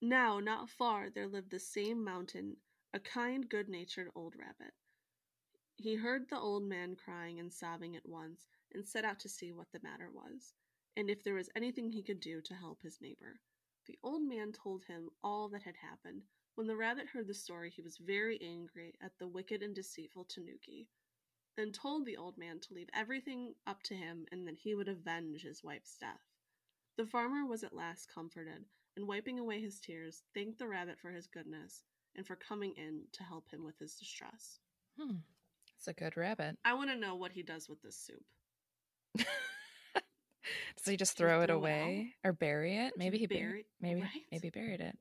Now, 0.00 0.40
not 0.40 0.68
far, 0.68 1.10
there 1.10 1.28
lived 1.28 1.50
the 1.50 1.60
same 1.60 2.04
mountain, 2.04 2.56
a 2.92 2.98
kind, 2.98 3.48
good 3.48 3.68
natured 3.68 4.08
old 4.14 4.34
rabbit. 4.36 4.74
He 5.76 5.94
heard 5.94 6.28
the 6.28 6.38
old 6.38 6.64
man 6.64 6.96
crying 6.96 7.40
and 7.40 7.52
sobbing 7.52 7.96
at 7.96 8.08
once, 8.08 8.46
and 8.74 8.86
set 8.86 9.04
out 9.04 9.20
to 9.20 9.28
see 9.28 9.52
what 9.52 9.70
the 9.72 9.80
matter 9.82 10.10
was, 10.12 10.54
and 10.96 11.08
if 11.08 11.22
there 11.22 11.34
was 11.34 11.50
anything 11.56 11.90
he 11.90 12.02
could 12.02 12.20
do 12.20 12.40
to 12.42 12.54
help 12.54 12.82
his 12.82 13.00
neighbor. 13.00 13.40
The 13.86 13.98
old 14.02 14.22
man 14.22 14.52
told 14.52 14.84
him 14.84 15.10
all 15.24 15.48
that 15.48 15.62
had 15.62 15.76
happened. 15.76 16.22
When 16.54 16.66
the 16.66 16.76
rabbit 16.76 17.08
heard 17.08 17.26
the 17.26 17.34
story, 17.34 17.70
he 17.70 17.82
was 17.82 17.96
very 17.96 18.40
angry 18.42 18.94
at 19.00 19.18
the 19.18 19.26
wicked 19.26 19.62
and 19.62 19.74
deceitful 19.74 20.26
Tanuki, 20.26 20.88
and 21.56 21.74
told 21.74 22.06
the 22.06 22.16
old 22.16 22.38
man 22.38 22.60
to 22.60 22.74
leave 22.74 22.88
everything 22.94 23.54
up 23.66 23.82
to 23.84 23.94
him 23.94 24.26
and 24.30 24.46
that 24.46 24.58
he 24.58 24.74
would 24.74 24.88
avenge 24.88 25.42
his 25.42 25.64
wife's 25.64 25.96
death. 25.96 26.20
The 26.96 27.06
farmer 27.06 27.46
was 27.46 27.64
at 27.64 27.74
last 27.74 28.12
comforted, 28.12 28.66
and 28.96 29.08
wiping 29.08 29.38
away 29.38 29.60
his 29.60 29.80
tears, 29.80 30.22
thanked 30.34 30.58
the 30.58 30.68
rabbit 30.68 30.98
for 31.00 31.10
his 31.10 31.26
goodness 31.26 31.82
and 32.14 32.26
for 32.26 32.36
coming 32.36 32.74
in 32.76 33.02
to 33.12 33.22
help 33.22 33.50
him 33.50 33.64
with 33.64 33.78
his 33.78 33.94
distress. 33.94 34.58
Hmm. 34.98 35.16
It's 35.78 35.88
a 35.88 35.92
good 35.92 36.16
rabbit. 36.16 36.58
I 36.64 36.74
want 36.74 36.90
to 36.90 36.96
know 36.96 37.16
what 37.16 37.32
he 37.32 37.42
does 37.42 37.68
with 37.68 37.82
this 37.82 37.96
soup. 37.96 38.24
Does 40.76 40.86
he 40.86 40.96
just 40.96 41.16
throw 41.16 41.42
it 41.42 41.46
throw 41.46 41.56
it 41.56 41.58
away 41.58 42.14
or 42.24 42.32
bury 42.32 42.76
it? 42.76 42.94
Maybe 42.96 43.18
he 43.18 43.26
buried. 43.26 43.66
Maybe 43.80 44.00
right? 44.00 44.10
maybe 44.30 44.50
buried 44.50 44.80
it. 44.80 44.96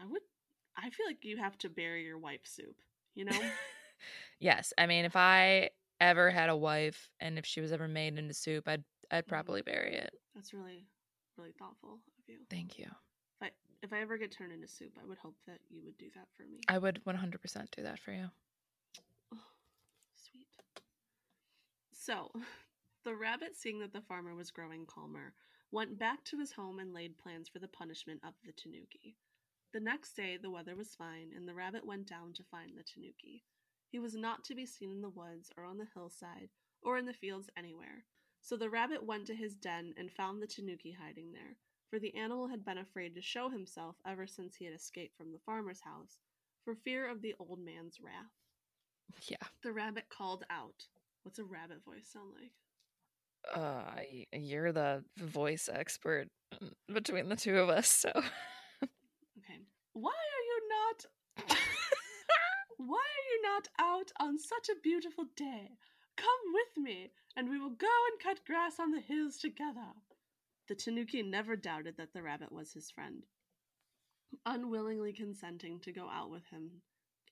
I 0.00 0.06
would. 0.06 0.22
I 0.76 0.90
feel 0.90 1.06
like 1.06 1.24
you 1.24 1.36
have 1.38 1.58
to 1.58 1.68
bury 1.68 2.04
your 2.04 2.18
wife's 2.18 2.50
soup. 2.52 2.76
You 3.14 3.24
know, 3.24 3.40
Yes, 4.40 4.72
I 4.78 4.86
mean 4.86 5.04
if 5.04 5.16
I 5.16 5.70
ever 6.00 6.30
had 6.30 6.48
a 6.48 6.56
wife 6.56 7.10
and 7.20 7.38
if 7.38 7.44
she 7.46 7.60
was 7.60 7.72
ever 7.72 7.88
made 7.88 8.18
into 8.18 8.34
soup, 8.34 8.68
I'd 8.68 8.84
I'd 9.10 9.24
Mhm. 9.24 9.28
probably 9.28 9.62
bury 9.62 9.94
it. 9.96 10.12
that's 10.34 10.52
really, 10.54 10.86
really 11.36 11.52
thoughtful 11.58 11.94
of 11.94 12.28
you. 12.28 12.38
Thank 12.50 12.78
you. 12.78 12.86
If 13.40 13.42
I 13.42 13.50
if 13.82 13.92
I 13.92 14.00
ever 14.00 14.16
get 14.16 14.30
turned 14.30 14.52
into 14.52 14.68
soup, 14.68 14.96
I 15.00 15.04
would 15.06 15.18
hope 15.18 15.36
that 15.46 15.60
you 15.70 15.82
would 15.84 15.98
do 15.98 16.10
that 16.14 16.28
for 16.36 16.44
me. 16.44 16.60
I 16.68 16.78
would 16.78 17.00
100% 17.04 17.70
do 17.72 17.82
that 17.82 17.98
for 17.98 18.12
you. 18.12 18.30
Oh, 19.34 19.38
sweet. 20.14 20.46
So, 21.92 22.30
the 23.08 23.16
rabbit, 23.16 23.56
seeing 23.56 23.78
that 23.78 23.94
the 23.94 24.02
farmer 24.02 24.34
was 24.34 24.50
growing 24.50 24.84
calmer, 24.84 25.32
went 25.70 25.98
back 25.98 26.22
to 26.24 26.38
his 26.38 26.52
home 26.52 26.78
and 26.78 26.92
laid 26.92 27.16
plans 27.16 27.48
for 27.48 27.58
the 27.58 27.66
punishment 27.66 28.20
of 28.22 28.34
the 28.44 28.52
tanuki. 28.52 29.16
The 29.72 29.80
next 29.80 30.12
day, 30.12 30.36
the 30.36 30.50
weather 30.50 30.76
was 30.76 30.94
fine, 30.94 31.30
and 31.34 31.48
the 31.48 31.54
rabbit 31.54 31.86
went 31.86 32.06
down 32.06 32.34
to 32.34 32.42
find 32.50 32.76
the 32.76 32.82
tanuki. 32.82 33.44
He 33.88 33.98
was 33.98 34.14
not 34.14 34.44
to 34.44 34.54
be 34.54 34.66
seen 34.66 34.90
in 34.90 35.00
the 35.00 35.08
woods 35.08 35.50
or 35.56 35.64
on 35.64 35.78
the 35.78 35.88
hillside 35.94 36.50
or 36.82 36.98
in 36.98 37.06
the 37.06 37.14
fields 37.14 37.48
anywhere. 37.56 38.04
So 38.42 38.58
the 38.58 38.68
rabbit 38.68 39.02
went 39.02 39.26
to 39.28 39.34
his 39.34 39.54
den 39.54 39.94
and 39.96 40.12
found 40.12 40.42
the 40.42 40.46
tanuki 40.46 40.92
hiding 40.92 41.32
there, 41.32 41.56
for 41.88 41.98
the 41.98 42.14
animal 42.14 42.48
had 42.48 42.62
been 42.62 42.76
afraid 42.76 43.14
to 43.14 43.22
show 43.22 43.48
himself 43.48 43.96
ever 44.06 44.26
since 44.26 44.54
he 44.56 44.66
had 44.66 44.74
escaped 44.74 45.16
from 45.16 45.32
the 45.32 45.40
farmer's 45.46 45.80
house, 45.80 46.18
for 46.62 46.74
fear 46.74 47.08
of 47.08 47.22
the 47.22 47.34
old 47.38 47.58
man's 47.58 48.00
wrath. 48.02 48.36
Yeah. 49.22 49.46
The 49.62 49.72
rabbit 49.72 50.10
called 50.10 50.44
out. 50.50 50.84
What's 51.22 51.38
a 51.38 51.44
rabbit 51.44 51.82
voice 51.86 52.06
sound 52.12 52.32
like? 52.38 52.52
Uh 53.54 53.82
you're 54.32 54.72
the 54.72 55.04
voice 55.16 55.68
expert 55.72 56.28
between 56.92 57.28
the 57.28 57.36
two 57.36 57.58
of 57.58 57.68
us, 57.68 57.88
so 57.88 58.10
Okay. 58.14 59.60
Why 59.92 60.10
are 60.10 60.44
you 60.50 60.68
not 60.68 61.06
Why 62.78 62.96
are 62.96 63.26
you 63.32 63.42
not 63.42 63.68
out 63.78 64.12
on 64.20 64.38
such 64.38 64.68
a 64.68 64.80
beautiful 64.82 65.24
day? 65.36 65.70
Come 66.16 66.52
with 66.52 66.84
me, 66.84 67.10
and 67.36 67.48
we 67.48 67.58
will 67.58 67.70
go 67.70 67.86
and 68.10 68.20
cut 68.22 68.44
grass 68.44 68.78
on 68.80 68.90
the 68.92 69.00
hills 69.00 69.36
together. 69.36 69.94
The 70.68 70.74
Tanuki 70.74 71.22
never 71.22 71.56
doubted 71.56 71.96
that 71.96 72.12
the 72.12 72.22
rabbit 72.22 72.52
was 72.52 72.72
his 72.72 72.90
friend, 72.90 73.24
unwillingly 74.44 75.12
consenting 75.12 75.80
to 75.80 75.92
go 75.92 76.08
out 76.08 76.30
with 76.30 76.46
him, 76.50 76.82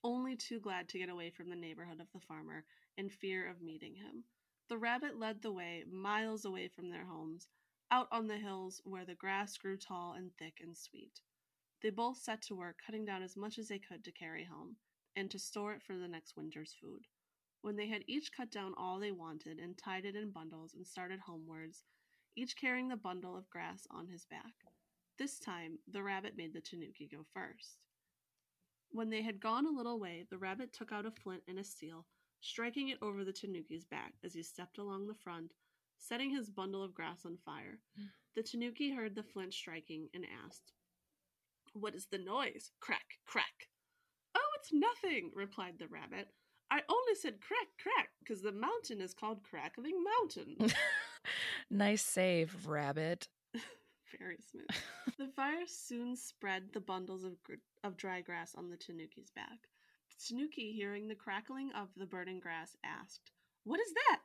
only 0.03 0.35
too 0.35 0.59
glad 0.59 0.89
to 0.89 0.99
get 0.99 1.09
away 1.09 1.29
from 1.29 1.49
the 1.49 1.55
neighborhood 1.55 1.99
of 1.99 2.07
the 2.13 2.19
farmer 2.19 2.63
in 2.97 3.09
fear 3.09 3.49
of 3.49 3.61
meeting 3.61 3.95
him. 3.95 4.23
The 4.69 4.77
rabbit 4.77 5.17
led 5.17 5.41
the 5.41 5.51
way 5.51 5.85
miles 5.89 6.43
away 6.43 6.67
from 6.67 6.89
their 6.89 7.05
homes, 7.05 7.47
out 7.89 8.07
on 8.11 8.27
the 8.27 8.37
hills 8.37 8.81
where 8.83 9.05
the 9.05 9.15
grass 9.15 9.57
grew 9.57 9.77
tall 9.77 10.13
and 10.13 10.35
thick 10.37 10.59
and 10.61 10.75
sweet. 10.75 11.21
They 11.81 11.89
both 11.89 12.17
set 12.17 12.41
to 12.43 12.55
work 12.55 12.79
cutting 12.85 13.05
down 13.05 13.23
as 13.23 13.37
much 13.37 13.57
as 13.57 13.69
they 13.69 13.79
could 13.79 14.03
to 14.03 14.11
carry 14.11 14.43
home, 14.43 14.75
and 15.15 15.31
to 15.31 15.39
store 15.39 15.73
it 15.73 15.83
for 15.83 15.97
the 15.97 16.07
next 16.07 16.35
winter's 16.35 16.73
food. 16.81 17.07
When 17.61 17.77
they 17.77 17.87
had 17.87 18.03
each 18.07 18.31
cut 18.31 18.51
down 18.51 18.73
all 18.75 18.99
they 18.99 19.11
wanted 19.11 19.57
and 19.57 19.77
tied 19.77 20.05
it 20.05 20.15
in 20.15 20.31
bundles 20.31 20.73
and 20.73 20.85
started 20.85 21.21
homewards, 21.21 21.85
each 22.35 22.57
carrying 22.57 22.89
the 22.89 22.97
bundle 22.97 23.37
of 23.37 23.49
grass 23.49 23.87
on 23.89 24.07
his 24.07 24.25
back. 24.25 24.53
This 25.17 25.39
time, 25.39 25.79
the 25.87 26.03
rabbit 26.03 26.35
made 26.35 26.53
the 26.53 26.61
tanuki 26.61 27.07
go 27.07 27.25
first. 27.33 27.77
When 28.91 29.09
they 29.09 29.21
had 29.21 29.39
gone 29.39 29.65
a 29.65 29.71
little 29.71 29.99
way, 29.99 30.25
the 30.29 30.37
rabbit 30.37 30.73
took 30.73 30.91
out 30.91 31.05
a 31.05 31.11
flint 31.11 31.43
and 31.47 31.57
a 31.57 31.63
steel, 31.63 32.05
striking 32.41 32.89
it 32.89 32.97
over 33.01 33.23
the 33.23 33.33
tanuki's 33.33 33.85
back 33.85 34.13
as 34.23 34.33
he 34.33 34.43
stepped 34.43 34.77
along 34.77 35.07
the 35.07 35.13
front, 35.13 35.53
setting 35.97 36.29
his 36.29 36.49
bundle 36.49 36.83
of 36.83 36.93
grass 36.93 37.25
on 37.25 37.37
fire. 37.45 37.79
The 38.35 38.43
tanuki 38.43 38.91
heard 38.93 39.15
the 39.15 39.23
flint 39.23 39.51
striking 39.51 40.09
and 40.13 40.23
asked, 40.45 40.71
What 41.73 41.95
is 41.95 42.05
the 42.05 42.19
noise? 42.19 42.69
Crack, 42.79 43.17
crack. 43.25 43.67
Oh, 44.35 44.49
it's 44.59 44.71
nothing, 44.71 45.31
replied 45.33 45.79
the 45.79 45.87
rabbit. 45.87 46.27
I 46.69 46.81
only 46.87 47.15
said 47.15 47.41
crack, 47.41 47.67
crack, 47.81 48.09
because 48.19 48.43
the 48.43 48.51
mountain 48.51 49.01
is 49.01 49.15
called 49.15 49.41
Crackling 49.41 50.03
Mountain. 50.03 50.71
nice 51.71 52.03
save, 52.03 52.67
rabbit. 52.67 53.27
Very 54.19 54.37
smooth. 54.51 54.67
the 55.17 55.29
fire 55.35 55.65
soon 55.65 56.15
spread 56.15 56.63
the 56.73 56.79
bundles 56.79 57.23
of, 57.23 57.41
gr- 57.41 57.53
of 57.83 57.97
dry 57.97 58.21
grass 58.21 58.53
on 58.55 58.69
the 58.69 58.77
tanuki's 58.77 59.31
back. 59.31 59.67
Tanuki, 60.25 60.73
hearing 60.73 61.07
the 61.07 61.15
crackling 61.15 61.71
of 61.75 61.89
the 61.95 62.05
burning 62.05 62.39
grass, 62.39 62.75
asked, 62.83 63.31
What 63.63 63.79
is 63.79 63.93
that? 63.93 64.21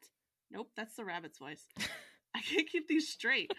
Nope, 0.51 0.70
that's 0.76 0.97
the 0.97 1.05
rabbit's 1.05 1.38
voice. 1.38 1.66
I 2.34 2.40
can't 2.40 2.68
keep 2.68 2.88
these 2.88 3.09
straight. 3.09 3.53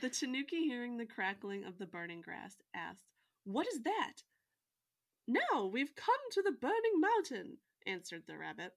The 0.00 0.10
tanuki, 0.10 0.64
hearing 0.64 0.96
the 0.96 1.06
crackling 1.06 1.64
of 1.64 1.78
the 1.78 1.86
burning 1.86 2.20
grass, 2.20 2.56
asked, 2.74 3.04
What 3.44 3.66
is 3.68 3.82
that? 3.82 4.22
Now 5.28 5.66
we've 5.66 5.94
come 5.94 6.14
to 6.32 6.42
the 6.42 6.52
burning 6.52 7.00
mountain, 7.00 7.58
answered 7.86 8.22
the 8.26 8.36
rabbit. 8.36 8.72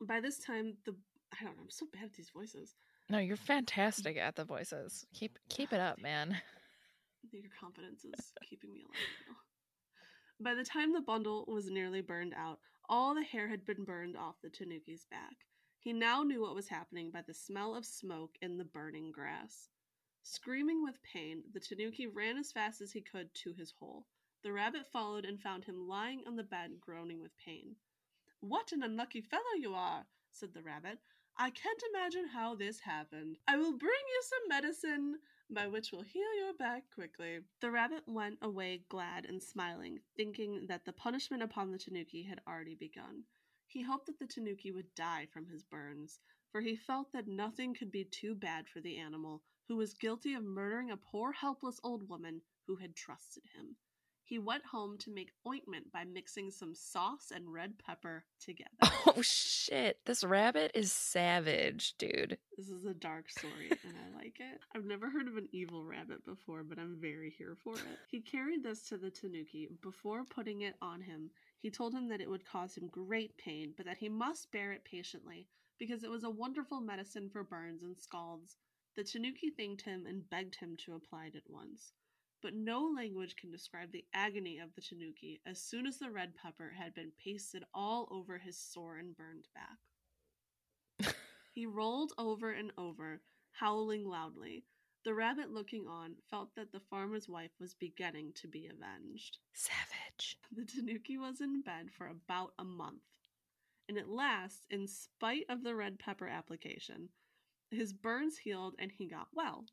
By 0.00 0.20
this 0.20 0.38
time, 0.38 0.74
the 0.84 0.94
I 1.32 1.44
don't 1.44 1.56
know, 1.56 1.62
I'm 1.64 1.70
so 1.70 1.86
bad 1.92 2.04
at 2.04 2.14
these 2.14 2.30
voices. 2.30 2.74
No, 3.08 3.18
you're 3.18 3.34
um, 3.34 3.46
fantastic 3.46 4.16
at 4.16 4.36
the 4.36 4.44
voices. 4.44 5.06
Keep 5.14 5.38
keep 5.48 5.72
it 5.72 5.80
up, 5.80 6.00
man. 6.00 6.36
Your 7.32 7.50
confidence 7.60 8.04
is 8.04 8.32
keeping 8.48 8.72
me 8.72 8.82
alive 8.82 8.96
now. 9.28 9.34
By 10.38 10.54
the 10.54 10.64
time 10.64 10.92
the 10.92 11.00
bundle 11.00 11.46
was 11.48 11.70
nearly 11.70 12.02
burned 12.02 12.34
out, 12.34 12.60
all 12.88 13.14
the 13.14 13.22
hair 13.22 13.48
had 13.48 13.64
been 13.64 13.84
burned 13.84 14.16
off 14.16 14.40
the 14.42 14.50
tanuki's 14.50 15.06
back. 15.06 15.46
He 15.78 15.92
now 15.92 16.22
knew 16.22 16.42
what 16.42 16.54
was 16.54 16.68
happening 16.68 17.10
by 17.10 17.22
the 17.22 17.32
smell 17.32 17.74
of 17.74 17.86
smoke 17.86 18.36
in 18.42 18.58
the 18.58 18.64
burning 18.64 19.12
grass. 19.12 19.70
Screaming 20.22 20.82
with 20.82 21.02
pain, 21.02 21.44
the 21.52 21.60
tanuki 21.60 22.06
ran 22.06 22.36
as 22.36 22.52
fast 22.52 22.80
as 22.80 22.92
he 22.92 23.00
could 23.00 23.34
to 23.34 23.54
his 23.54 23.70
hole. 23.78 24.06
The 24.42 24.52
rabbit 24.52 24.86
followed 24.92 25.24
and 25.24 25.40
found 25.40 25.64
him 25.64 25.88
lying 25.88 26.22
on 26.26 26.36
the 26.36 26.42
bed, 26.42 26.80
groaning 26.80 27.20
with 27.20 27.36
pain. 27.38 27.76
What 28.40 28.72
an 28.72 28.82
unlucky 28.82 29.22
fellow 29.22 29.54
you 29.58 29.74
are, 29.74 30.06
said 30.32 30.52
the 30.52 30.62
rabbit. 30.62 30.98
I 31.38 31.50
can't 31.50 31.82
imagine 31.94 32.28
how 32.28 32.54
this 32.54 32.80
happened. 32.80 33.38
I 33.48 33.56
will 33.56 33.72
bring 33.72 33.90
you 33.90 34.22
some 34.22 34.48
medicine 34.48 35.16
by 35.50 35.66
which 35.66 35.92
will 35.92 36.02
heal 36.02 36.34
your 36.36 36.54
back 36.54 36.84
quickly. 36.94 37.40
The 37.60 37.70
rabbit 37.70 38.02
went 38.06 38.38
away 38.42 38.84
glad 38.88 39.24
and 39.24 39.42
smiling, 39.42 40.00
thinking 40.16 40.66
that 40.66 40.84
the 40.84 40.92
punishment 40.92 41.42
upon 41.42 41.70
the 41.70 41.78
tanuki 41.78 42.22
had 42.22 42.40
already 42.46 42.74
begun. 42.74 43.24
He 43.66 43.82
hoped 43.82 44.06
that 44.06 44.18
the 44.18 44.26
tanuki 44.26 44.70
would 44.72 44.94
die 44.94 45.26
from 45.26 45.46
his 45.46 45.62
burns, 45.62 46.20
for 46.50 46.60
he 46.60 46.76
felt 46.76 47.12
that 47.12 47.28
nothing 47.28 47.74
could 47.74 47.90
be 47.90 48.04
too 48.04 48.34
bad 48.34 48.68
for 48.68 48.80
the 48.80 48.96
animal 48.96 49.42
who 49.68 49.76
was 49.76 49.94
guilty 49.94 50.34
of 50.34 50.44
murdering 50.44 50.90
a 50.90 50.96
poor 50.96 51.32
helpless 51.32 51.80
old 51.82 52.08
woman 52.08 52.42
who 52.66 52.76
had 52.76 52.94
trusted 52.94 53.42
him. 53.54 53.76
He 54.28 54.40
went 54.40 54.64
home 54.66 54.98
to 54.98 55.10
make 55.10 55.30
ointment 55.46 55.92
by 55.92 56.02
mixing 56.02 56.50
some 56.50 56.74
sauce 56.74 57.30
and 57.32 57.52
red 57.52 57.78
pepper 57.78 58.24
together. 58.40 58.70
Oh 59.08 59.22
shit. 59.22 60.00
This 60.04 60.24
rabbit 60.24 60.72
is 60.74 60.90
savage, 60.90 61.94
dude. 61.96 62.36
This 62.56 62.68
is 62.68 62.84
a 62.84 62.92
dark 62.92 63.30
story 63.30 63.70
and 63.70 63.94
I 63.96 64.18
like 64.18 64.38
it. 64.40 64.60
I've 64.74 64.84
never 64.84 65.08
heard 65.08 65.28
of 65.28 65.36
an 65.36 65.48
evil 65.52 65.84
rabbit 65.84 66.24
before, 66.24 66.64
but 66.64 66.76
I'm 66.76 66.98
very 67.00 67.30
here 67.30 67.56
for 67.62 67.74
it. 67.74 67.98
He 68.10 68.20
carried 68.20 68.64
this 68.64 68.82
to 68.88 68.98
the 68.98 69.10
tanuki. 69.10 69.68
Before 69.80 70.24
putting 70.24 70.62
it 70.62 70.74
on 70.82 71.00
him, 71.00 71.30
he 71.60 71.70
told 71.70 71.94
him 71.94 72.08
that 72.08 72.20
it 72.20 72.28
would 72.28 72.44
cause 72.44 72.76
him 72.76 72.88
great 72.88 73.38
pain, 73.38 73.74
but 73.76 73.86
that 73.86 73.98
he 73.98 74.08
must 74.08 74.50
bear 74.50 74.72
it 74.72 74.84
patiently 74.84 75.46
because 75.78 76.02
it 76.02 76.10
was 76.10 76.24
a 76.24 76.30
wonderful 76.30 76.80
medicine 76.80 77.30
for 77.30 77.44
burns 77.44 77.84
and 77.84 77.96
scalds. 77.96 78.56
The 78.96 79.04
tanuki 79.04 79.50
thanked 79.50 79.82
him 79.82 80.04
and 80.04 80.28
begged 80.28 80.56
him 80.56 80.76
to 80.84 80.94
apply 80.94 81.26
it 81.26 81.36
at 81.36 81.48
once 81.48 81.92
but 82.46 82.54
no 82.54 82.88
language 82.94 83.34
can 83.34 83.50
describe 83.50 83.90
the 83.90 84.04
agony 84.14 84.60
of 84.60 84.72
the 84.76 84.80
tanuki 84.80 85.40
as 85.44 85.60
soon 85.60 85.84
as 85.84 85.98
the 85.98 86.08
red 86.08 86.32
pepper 86.40 86.72
had 86.78 86.94
been 86.94 87.10
pasted 87.20 87.64
all 87.74 88.06
over 88.08 88.38
his 88.38 88.56
sore 88.56 88.98
and 88.98 89.16
burned 89.16 89.48
back. 89.52 91.12
he 91.56 91.66
rolled 91.66 92.12
over 92.18 92.52
and 92.52 92.70
over, 92.78 93.20
howling 93.50 94.08
loudly. 94.08 94.62
The 95.04 95.12
rabbit, 95.12 95.50
looking 95.50 95.88
on, 95.88 96.14
felt 96.30 96.54
that 96.54 96.70
the 96.70 96.78
farmer's 96.88 97.28
wife 97.28 97.50
was 97.58 97.74
beginning 97.74 98.30
to 98.36 98.46
be 98.46 98.68
avenged. 98.68 99.38
Savage. 99.52 100.38
The 100.56 100.64
tanuki 100.64 101.18
was 101.18 101.40
in 101.40 101.62
bed 101.62 101.90
for 101.90 102.06
about 102.06 102.52
a 102.60 102.64
month, 102.64 103.02
and 103.88 103.98
at 103.98 104.08
last, 104.08 104.66
in 104.70 104.86
spite 104.86 105.46
of 105.48 105.64
the 105.64 105.74
red 105.74 105.98
pepper 105.98 106.28
application, 106.28 107.08
his 107.72 107.92
burns 107.92 108.38
healed 108.38 108.76
and 108.78 108.92
he 108.92 109.08
got 109.08 109.26
well. 109.34 109.64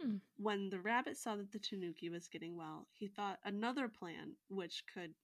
Hmm. 0.00 0.16
When 0.36 0.70
the 0.70 0.80
rabbit 0.80 1.18
saw 1.18 1.36
that 1.36 1.52
the 1.52 1.58
tanuki 1.58 2.08
was 2.08 2.28
getting 2.28 2.56
well, 2.56 2.86
he 2.94 3.06
thought 3.06 3.38
another 3.44 3.88
plan 3.88 4.36
which 4.48 4.84
could 4.92 5.14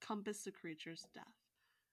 compass 0.00 0.44
the 0.44 0.52
creature's 0.52 1.06
death. 1.12 1.24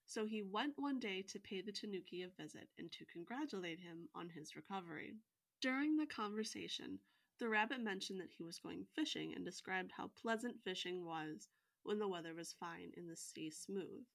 So 0.06 0.26
he 0.26 0.44
went 0.44 0.74
one 0.78 1.00
day 1.00 1.24
to 1.24 1.40
pay 1.40 1.62
the 1.62 1.72
tanuki 1.72 2.24
a 2.24 2.30
visit 2.30 2.70
and 2.78 2.92
to 2.92 3.06
congratulate 3.06 3.80
him 3.80 4.10
on 4.14 4.30
his 4.30 4.56
recovery. 4.56 5.14
During 5.62 5.98
the 5.98 6.06
conversation, 6.06 7.00
the 7.40 7.50
rabbit 7.50 7.80
mentioned 7.82 8.20
that 8.20 8.32
he 8.38 8.44
was 8.44 8.60
going 8.60 8.86
fishing 8.96 9.34
and 9.34 9.46
described 9.46 9.92
how 9.96 10.12
pleasant 10.22 10.64
fishing 10.64 11.06
was 11.06 11.48
when 11.84 12.00
the 12.00 12.08
weather 12.08 12.34
was 12.34 12.56
fine 12.60 12.92
and 12.96 13.10
the 13.10 13.16
sea 13.16 13.50
smooth. 13.50 14.06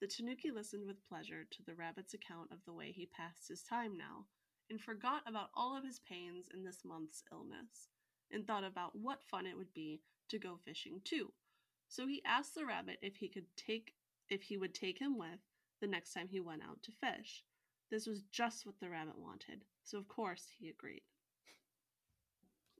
The 0.00 0.06
tanuki 0.06 0.50
listened 0.50 0.86
with 0.86 1.06
pleasure 1.08 1.44
to 1.50 1.62
the 1.62 1.74
rabbit's 1.74 2.14
account 2.14 2.50
of 2.50 2.64
the 2.64 2.72
way 2.72 2.92
he 2.92 3.06
passed 3.06 3.48
his 3.48 3.62
time 3.62 3.96
now, 3.96 4.26
and 4.72 4.80
forgot 4.80 5.20
about 5.26 5.50
all 5.54 5.76
of 5.76 5.84
his 5.84 5.98
pains 5.98 6.46
in 6.54 6.64
this 6.64 6.78
month's 6.82 7.22
illness, 7.30 7.90
and 8.30 8.46
thought 8.46 8.64
about 8.64 8.96
what 8.96 9.22
fun 9.22 9.44
it 9.44 9.54
would 9.54 9.72
be 9.74 10.00
to 10.30 10.38
go 10.38 10.58
fishing 10.64 10.98
too. 11.04 11.30
So 11.88 12.06
he 12.06 12.22
asked 12.24 12.54
the 12.54 12.64
rabbit 12.64 12.98
if 13.02 13.16
he 13.16 13.28
could 13.28 13.44
take 13.54 13.92
if 14.30 14.40
he 14.40 14.56
would 14.56 14.74
take 14.74 14.98
him 14.98 15.18
with 15.18 15.40
the 15.82 15.86
next 15.86 16.14
time 16.14 16.26
he 16.26 16.40
went 16.40 16.62
out 16.62 16.82
to 16.84 16.90
fish. 16.90 17.44
This 17.90 18.06
was 18.06 18.22
just 18.32 18.64
what 18.64 18.80
the 18.80 18.88
rabbit 18.88 19.18
wanted, 19.18 19.66
so 19.84 19.98
of 19.98 20.08
course 20.08 20.46
he 20.58 20.70
agreed. 20.70 21.02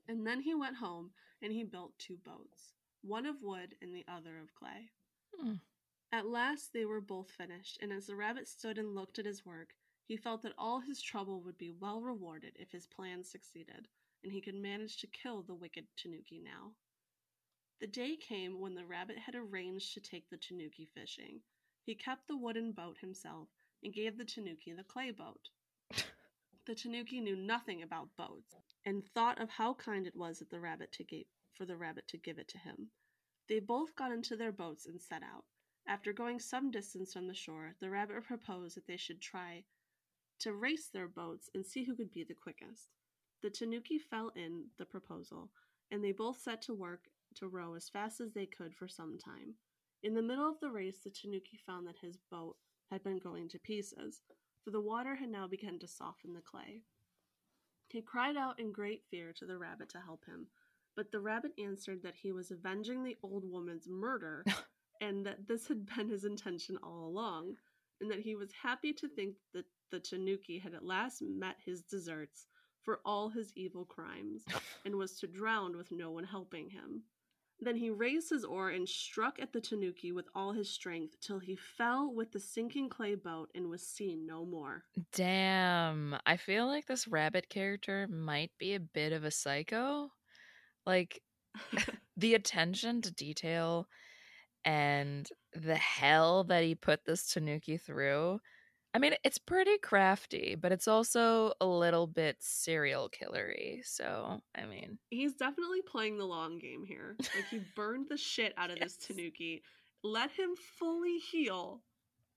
And 0.07 0.25
then 0.25 0.41
he 0.41 0.55
went 0.55 0.77
home 0.77 1.11
and 1.43 1.53
he 1.53 1.63
built 1.63 1.99
two 1.99 2.17
boats, 2.25 2.73
one 3.03 3.27
of 3.27 3.43
wood 3.43 3.75
and 3.83 3.93
the 3.93 4.05
other 4.11 4.39
of 4.39 4.55
clay. 4.55 4.89
Hmm. 5.39 5.57
At 6.11 6.25
last 6.25 6.73
they 6.73 6.85
were 6.85 7.01
both 7.01 7.29
finished, 7.29 7.77
and 7.83 7.93
as 7.93 8.07
the 8.07 8.15
rabbit 8.15 8.47
stood 8.47 8.79
and 8.79 8.95
looked 8.95 9.19
at 9.19 9.27
his 9.27 9.45
work, 9.45 9.75
he 10.05 10.17
felt 10.17 10.41
that 10.41 10.53
all 10.57 10.79
his 10.81 11.01
trouble 11.01 11.41
would 11.41 11.57
be 11.57 11.71
well 11.71 12.01
rewarded 12.01 12.55
if 12.59 12.71
his 12.71 12.87
plan 12.87 13.23
succeeded, 13.23 13.87
and 14.23 14.31
he 14.31 14.41
could 14.41 14.55
manage 14.55 14.97
to 14.97 15.07
kill 15.07 15.41
the 15.41 15.53
wicked 15.53 15.87
Tanuki 15.95 16.39
now. 16.39 16.73
The 17.79 17.87
day 17.87 18.15
came 18.15 18.59
when 18.59 18.75
the 18.75 18.85
rabbit 18.85 19.17
had 19.17 19.35
arranged 19.35 19.93
to 19.93 20.01
take 20.01 20.29
the 20.29 20.37
Tanuki 20.37 20.85
fishing. 20.93 21.41
He 21.83 21.95
kept 21.95 22.27
the 22.27 22.37
wooden 22.37 22.71
boat 22.71 22.97
himself 22.99 23.49
and 23.83 23.93
gave 23.93 24.17
the 24.17 24.25
Tanuki 24.25 24.73
the 24.73 24.83
clay 24.83 25.11
boat. 25.11 25.49
The 26.65 26.75
Tanuki 26.75 27.19
knew 27.19 27.35
nothing 27.35 27.81
about 27.81 28.15
boats 28.15 28.55
and 28.85 29.05
thought 29.05 29.41
of 29.41 29.49
how 29.49 29.73
kind 29.73 30.07
it 30.07 30.15
was 30.15 30.39
that 30.39 30.49
the 30.49 30.61
rabbit 30.61 30.93
to 30.93 31.03
give, 31.03 31.25
for 31.51 31.65
the 31.65 31.75
rabbit 31.75 32.07
to 32.07 32.17
give 32.17 32.39
it 32.39 32.47
to 32.49 32.57
him. 32.57 32.91
They 33.49 33.59
both 33.59 33.95
got 33.95 34.13
into 34.13 34.37
their 34.37 34.53
boats 34.53 34.85
and 34.85 35.01
set 35.01 35.23
out. 35.23 35.43
After 35.85 36.13
going 36.13 36.39
some 36.39 36.71
distance 36.71 37.11
from 37.11 37.27
the 37.27 37.33
shore, 37.33 37.75
the 37.81 37.89
rabbit 37.89 38.23
proposed 38.23 38.77
that 38.77 38.87
they 38.87 38.95
should 38.95 39.19
try 39.19 39.65
to 40.43 40.53
race 40.53 40.89
their 40.93 41.07
boats 41.07 41.49
and 41.55 41.65
see 41.65 41.85
who 41.85 41.95
could 41.95 42.11
be 42.11 42.25
the 42.25 42.33
quickest. 42.33 42.89
The 43.41 43.49
Tanuki 43.49 43.97
fell 43.97 44.31
in 44.35 44.65
the 44.77 44.85
proposal, 44.85 45.49
and 45.89 46.03
they 46.03 46.11
both 46.11 46.41
set 46.41 46.61
to 46.63 46.73
work 46.73 47.05
to 47.35 47.47
row 47.47 47.75
as 47.75 47.89
fast 47.89 48.19
as 48.19 48.33
they 48.33 48.45
could 48.45 48.75
for 48.75 48.87
some 48.87 49.17
time. 49.17 49.55
In 50.03 50.13
the 50.13 50.21
middle 50.21 50.47
of 50.47 50.59
the 50.59 50.69
race, 50.69 50.99
the 51.03 51.11
Tanuki 51.11 51.57
found 51.65 51.87
that 51.87 51.97
his 52.01 52.17
boat 52.29 52.57
had 52.91 53.03
been 53.03 53.19
going 53.19 53.47
to 53.49 53.59
pieces, 53.59 54.21
for 54.63 54.71
the 54.71 54.81
water 54.81 55.15
had 55.15 55.29
now 55.29 55.47
begun 55.47 55.79
to 55.79 55.87
soften 55.87 56.33
the 56.33 56.41
clay. 56.41 56.81
He 57.87 58.01
cried 58.01 58.35
out 58.35 58.59
in 58.59 58.73
great 58.73 59.03
fear 59.09 59.31
to 59.37 59.45
the 59.45 59.57
rabbit 59.57 59.89
to 59.89 59.99
help 59.99 60.25
him, 60.25 60.47
but 60.97 61.09
the 61.11 61.21
rabbit 61.21 61.53
answered 61.57 62.03
that 62.03 62.15
he 62.21 62.33
was 62.33 62.51
avenging 62.51 63.01
the 63.01 63.17
old 63.23 63.49
woman's 63.49 63.87
murder 63.87 64.43
and 65.01 65.25
that 65.25 65.47
this 65.47 65.67
had 65.67 65.85
been 65.95 66.09
his 66.09 66.25
intention 66.25 66.77
all 66.83 67.07
along, 67.07 67.55
and 68.01 68.11
that 68.11 68.19
he 68.19 68.35
was 68.35 68.51
happy 68.61 68.91
to 68.91 69.07
think 69.07 69.35
that 69.53 69.65
the 69.93 69.99
Tanuki 69.99 70.57
had 70.57 70.73
at 70.73 70.83
last 70.83 71.21
met 71.21 71.55
his 71.63 71.83
deserts 71.83 72.47
for 72.81 72.99
all 73.05 73.29
his 73.29 73.53
evil 73.55 73.85
crimes 73.85 74.43
and 74.85 74.95
was 74.95 75.19
to 75.19 75.27
drown 75.27 75.77
with 75.77 75.91
no 75.91 76.09
one 76.09 76.23
helping 76.23 76.67
him. 76.71 77.03
Then 77.59 77.75
he 77.75 77.91
raised 77.91 78.31
his 78.31 78.43
oar 78.43 78.71
and 78.71 78.89
struck 78.89 79.39
at 79.39 79.53
the 79.53 79.61
Tanuki 79.61 80.11
with 80.11 80.25
all 80.33 80.51
his 80.51 80.67
strength 80.67 81.17
till 81.21 81.37
he 81.37 81.55
fell 81.55 82.11
with 82.11 82.31
the 82.31 82.39
sinking 82.39 82.89
clay 82.89 83.13
boat 83.13 83.51
and 83.53 83.69
was 83.69 83.85
seen 83.85 84.25
no 84.25 84.43
more. 84.43 84.83
Damn. 85.13 86.17
I 86.25 86.37
feel 86.37 86.65
like 86.65 86.87
this 86.87 87.07
rabbit 87.07 87.47
character 87.47 88.07
might 88.09 88.49
be 88.57 88.73
a 88.73 88.79
bit 88.79 89.13
of 89.13 89.23
a 89.23 89.31
psycho. 89.31 90.09
Like 90.87 91.21
the 92.17 92.33
attention 92.33 93.03
to 93.03 93.13
detail 93.13 93.87
and 94.65 95.29
the 95.53 95.75
hell 95.75 96.45
that 96.45 96.63
he 96.63 96.73
put 96.73 97.05
this 97.05 97.31
Tanuki 97.31 97.77
through. 97.77 98.39
I 98.95 98.99
mean, 98.99 99.15
it's 99.23 99.39
pretty 99.39 99.77
crafty, 99.79 100.55
but 100.59 100.71
it's 100.71 100.87
also 100.87 101.53
a 101.59 101.65
little 101.65 102.05
bit 102.05 102.37
serial 102.39 103.09
killery. 103.09 103.83
So, 103.83 104.41
I 104.55 104.65
mean, 104.65 104.99
He's 105.09 105.33
definitely 105.33 105.81
playing 105.81 106.17
the 106.17 106.25
long 106.25 106.59
game 106.59 106.83
here. 106.85 107.15
Like 107.19 107.47
he 107.49 107.61
burned 107.75 108.07
the 108.09 108.17
shit 108.17 108.53
out 108.55 108.69
of 108.69 108.79
this 108.79 108.95
Tanuki, 108.95 109.63
let 110.03 110.29
him 110.31 110.51
fully 110.77 111.17
heal, 111.17 111.81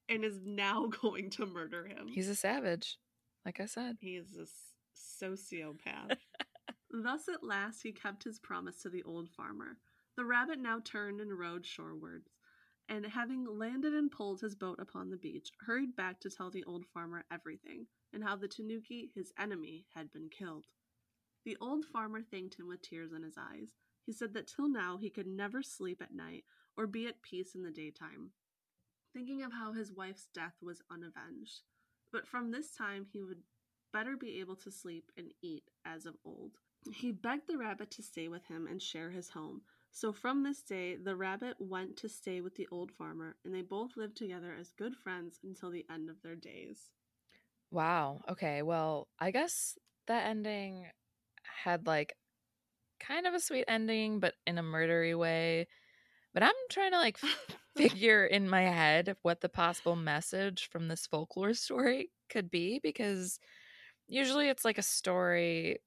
and 0.08 0.24
is 0.24 0.40
now 0.44 0.86
going 1.02 1.30
to 1.30 1.44
murder 1.46 1.86
him. 1.86 2.08
he's 2.08 2.28
a 2.28 2.34
savage, 2.34 2.96
like 3.44 3.60
I 3.60 3.66
said. 3.66 3.96
He 4.00 4.16
is 4.16 4.28
a 4.36 4.46
sociopath. 5.24 6.16
Thus, 6.90 7.28
at 7.28 7.42
last, 7.44 7.82
he 7.82 7.92
kept 7.92 8.24
his 8.24 8.38
promise 8.38 8.80
to 8.82 8.88
the 8.88 9.02
old 9.02 9.28
farmer. 9.28 9.76
The 10.16 10.24
rabbit 10.24 10.58
now 10.58 10.80
turned 10.82 11.20
and 11.20 11.38
rode 11.38 11.66
shorewards, 11.66 12.30
and 12.88 13.04
having 13.06 13.46
landed 13.58 13.92
and 13.94 14.10
pulled 14.10 14.40
his 14.40 14.54
boat 14.54 14.78
upon 14.78 15.10
the 15.10 15.16
beach, 15.16 15.50
hurried 15.60 15.96
back 15.96 16.20
to 16.20 16.30
tell 16.30 16.50
the 16.50 16.64
old 16.64 16.86
farmer 16.86 17.24
everything, 17.30 17.86
and 18.12 18.22
how 18.22 18.36
the 18.36 18.48
Tanuki, 18.48 19.10
his 19.14 19.32
enemy, 19.38 19.86
had 19.94 20.12
been 20.12 20.28
killed. 20.28 20.66
The 21.44 21.56
old 21.60 21.84
farmer 21.84 22.22
thanked 22.22 22.58
him 22.58 22.68
with 22.68 22.82
tears 22.82 23.12
in 23.12 23.22
his 23.22 23.36
eyes. 23.38 23.68
He 24.04 24.12
said 24.12 24.34
that 24.34 24.46
till 24.46 24.68
now 24.68 24.96
he 24.96 25.10
could 25.10 25.26
never 25.26 25.62
sleep 25.62 26.00
at 26.00 26.14
night 26.14 26.44
or 26.76 26.86
be 26.86 27.06
at 27.06 27.22
peace 27.22 27.54
in 27.54 27.62
the 27.62 27.70
daytime, 27.70 28.30
thinking 29.12 29.42
of 29.42 29.52
how 29.52 29.72
his 29.72 29.92
wife's 29.92 30.28
death 30.32 30.54
was 30.62 30.82
unavenged. 30.90 31.62
But 32.12 32.26
from 32.26 32.50
this 32.50 32.72
time 32.72 33.06
he 33.12 33.22
would 33.22 33.42
better 33.92 34.16
be 34.16 34.40
able 34.40 34.56
to 34.56 34.70
sleep 34.70 35.10
and 35.16 35.32
eat 35.42 35.64
as 35.84 36.06
of 36.06 36.16
old. 36.24 36.58
He 36.92 37.12
begged 37.12 37.48
the 37.48 37.58
rabbit 37.58 37.90
to 37.92 38.02
stay 38.02 38.28
with 38.28 38.46
him 38.46 38.66
and 38.66 38.80
share 38.80 39.10
his 39.10 39.30
home. 39.30 39.62
So 39.96 40.12
from 40.12 40.44
this 40.44 40.62
day, 40.62 40.94
the 40.94 41.16
rabbit 41.16 41.56
went 41.60 41.96
to 41.96 42.08
stay 42.08 42.40
with 42.40 42.54
the 42.54 42.68
old 42.70 42.92
farmer, 42.92 43.36
and 43.42 43.54
they 43.54 43.62
both 43.62 43.96
lived 43.96 44.16
together 44.16 44.54
as 44.54 44.70
good 44.70 44.94
friends 44.94 45.40
until 45.42 45.70
the 45.70 45.86
end 45.90 46.10
of 46.10 46.22
their 46.22 46.36
days. 46.36 46.92
Wow. 47.70 48.22
Okay. 48.28 48.62
Well, 48.62 49.08
I 49.18 49.30
guess 49.30 49.76
that 50.06 50.26
ending 50.26 50.86
had 51.64 51.86
like 51.86 52.14
kind 53.00 53.26
of 53.26 53.34
a 53.34 53.40
sweet 53.40 53.64
ending, 53.68 54.20
but 54.20 54.34
in 54.46 54.58
a 54.58 54.62
murdery 54.62 55.18
way. 55.18 55.68
But 56.34 56.42
I'm 56.44 56.54
trying 56.70 56.92
to 56.92 56.98
like 56.98 57.18
figure 57.76 58.26
in 58.26 58.48
my 58.48 58.62
head 58.62 59.16
what 59.22 59.40
the 59.40 59.48
possible 59.48 59.96
message 59.96 60.68
from 60.70 60.88
this 60.88 61.06
folklore 61.06 61.54
story 61.54 62.10
could 62.30 62.50
be 62.50 62.80
because 62.82 63.40
usually 64.08 64.48
it's 64.48 64.64
like 64.64 64.78
a 64.78 64.82
story 64.82 65.80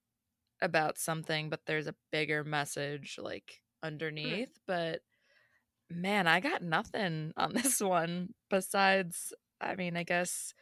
about 0.62 0.97
something, 0.99 1.49
but 1.49 1.62
there's 1.66 1.88
a 1.88 1.95
bigger 2.12 2.43
message 2.43 3.18
like 3.22 3.62
underneath. 3.84 4.59
But 4.67 5.01
man, 5.89 6.27
I 6.27 6.39
got 6.39 6.61
nothing 6.63 7.34
on 7.38 7.53
this 7.53 7.80
one 7.82 8.34
besides, 8.49 9.34
I 9.61 9.75
mean, 9.75 9.97
I 9.97 10.03
guess 10.03 10.53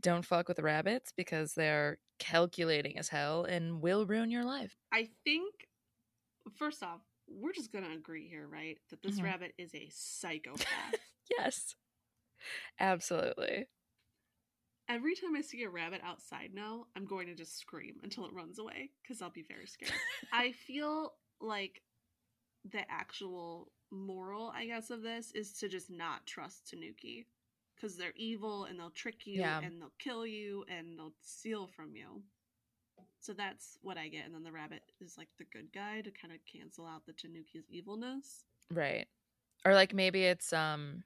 don't 0.00 0.24
fuck 0.24 0.48
with 0.48 0.58
rabbits 0.58 1.12
because 1.16 1.54
they're 1.54 1.98
calculating 2.18 2.98
as 2.98 3.08
hell 3.08 3.44
and 3.44 3.80
will 3.80 4.06
ruin 4.06 4.30
your 4.30 4.44
life. 4.44 4.76
I 4.92 5.08
think, 5.24 5.52
first 6.58 6.82
off, 6.82 7.00
we're 7.28 7.52
just 7.52 7.72
going 7.72 7.84
to 7.84 7.92
agree 7.92 8.28
here, 8.28 8.46
right? 8.46 8.78
That 8.90 9.02
this 9.02 9.18
Mhm. 9.18 9.24
rabbit 9.24 9.54
is 9.58 9.74
a 9.74 9.88
psychopath. 9.90 10.66
Yes. 11.38 11.74
Absolutely. 12.78 13.66
Every 14.88 15.16
time 15.16 15.34
I 15.34 15.40
see 15.40 15.64
a 15.64 15.68
rabbit 15.68 16.00
outside 16.04 16.50
now, 16.54 16.86
I'm 16.94 17.04
going 17.04 17.26
to 17.26 17.34
just 17.34 17.58
scream 17.58 17.96
until 18.04 18.24
it 18.26 18.32
runs 18.32 18.60
away 18.60 18.90
because 19.02 19.20
I'll 19.20 19.30
be 19.30 19.42
very 19.42 19.66
scared. 19.66 19.92
I 20.32 20.52
feel 20.52 21.14
like 21.40 21.82
the 22.72 22.90
actual 22.90 23.70
moral, 23.90 24.52
I 24.54 24.66
guess, 24.66 24.90
of 24.90 25.02
this 25.02 25.30
is 25.32 25.52
to 25.58 25.68
just 25.68 25.90
not 25.90 26.26
trust 26.26 26.68
Tanuki 26.68 27.26
because 27.74 27.96
they're 27.96 28.12
evil 28.16 28.64
and 28.64 28.78
they'll 28.78 28.90
trick 28.90 29.26
you 29.26 29.40
Yeah. 29.40 29.60
and 29.60 29.80
they'll 29.80 29.92
kill 29.98 30.26
you 30.26 30.64
and 30.68 30.98
they'll 30.98 31.14
steal 31.20 31.66
from 31.66 31.94
you. 31.94 32.22
So 33.20 33.32
that's 33.32 33.78
what 33.82 33.98
I 33.98 34.08
get. 34.08 34.24
And 34.24 34.34
then 34.34 34.42
the 34.42 34.52
rabbit 34.52 34.82
is 35.00 35.16
like 35.18 35.28
the 35.38 35.44
good 35.44 35.72
guy 35.72 36.00
to 36.00 36.10
kind 36.10 36.32
of 36.32 36.40
cancel 36.50 36.86
out 36.86 37.04
the 37.06 37.12
Tanuki's 37.12 37.68
evilness. 37.70 38.44
Right. 38.70 39.06
Or 39.64 39.74
like 39.74 39.92
maybe 39.94 40.24
it's 40.24 40.52
um 40.52 41.02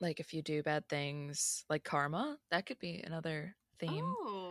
like 0.00 0.20
if 0.20 0.32
you 0.34 0.42
do 0.42 0.62
bad 0.62 0.88
things 0.88 1.64
like 1.68 1.84
karma, 1.84 2.38
that 2.50 2.66
could 2.66 2.78
be 2.78 3.00
another 3.04 3.54
theme. 3.78 4.04
Oh. 4.04 4.43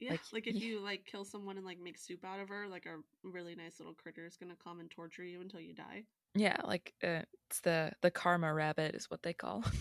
Yeah, 0.00 0.12
Like, 0.12 0.20
like, 0.32 0.46
if 0.46 0.56
yeah. 0.56 0.68
you 0.68 0.80
like 0.80 1.04
kill 1.04 1.24
someone 1.24 1.56
and 1.56 1.66
like 1.66 1.78
make 1.78 1.98
soup 1.98 2.24
out 2.24 2.40
of 2.40 2.48
her, 2.48 2.66
like 2.66 2.86
a 2.86 2.96
really 3.22 3.54
nice 3.54 3.78
little 3.78 3.94
critter 3.94 4.26
is 4.26 4.36
gonna 4.36 4.56
come 4.56 4.80
and 4.80 4.90
torture 4.90 5.24
you 5.24 5.40
until 5.40 5.60
you 5.60 5.74
die. 5.74 6.04
Yeah, 6.34 6.56
like 6.64 6.94
uh, 7.02 7.22
it's 7.48 7.60
the 7.60 7.92
the 8.02 8.10
karma 8.10 8.52
rabbit 8.54 8.94
is 8.94 9.10
what 9.10 9.22
they 9.22 9.32
call. 9.34 9.64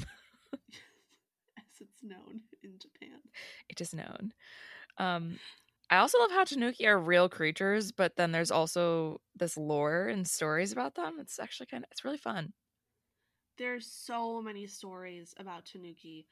As 1.57 1.81
it's 1.81 2.03
known 2.03 2.41
in 2.63 2.79
Japan. 2.79 3.19
it 3.69 3.81
is 3.81 3.93
known. 3.93 4.33
Um 4.97 5.39
I 5.91 5.97
also 5.97 6.19
love 6.19 6.31
how 6.31 6.43
Tanuki 6.43 6.87
are 6.87 6.99
real 6.99 7.29
creatures, 7.29 7.91
but 7.91 8.15
then 8.15 8.31
there's 8.31 8.51
also 8.51 9.21
this 9.35 9.57
lore 9.57 10.07
and 10.07 10.27
stories 10.27 10.71
about 10.71 10.95
them. 10.95 11.17
It's 11.19 11.39
actually 11.39 11.67
kind 11.67 11.83
of 11.83 11.89
it's 11.91 12.05
really 12.05 12.17
fun. 12.17 12.53
There's 13.57 13.85
so 13.85 14.41
many 14.41 14.65
stories 14.65 15.35
about 15.37 15.65
Tanuki. 15.65 16.27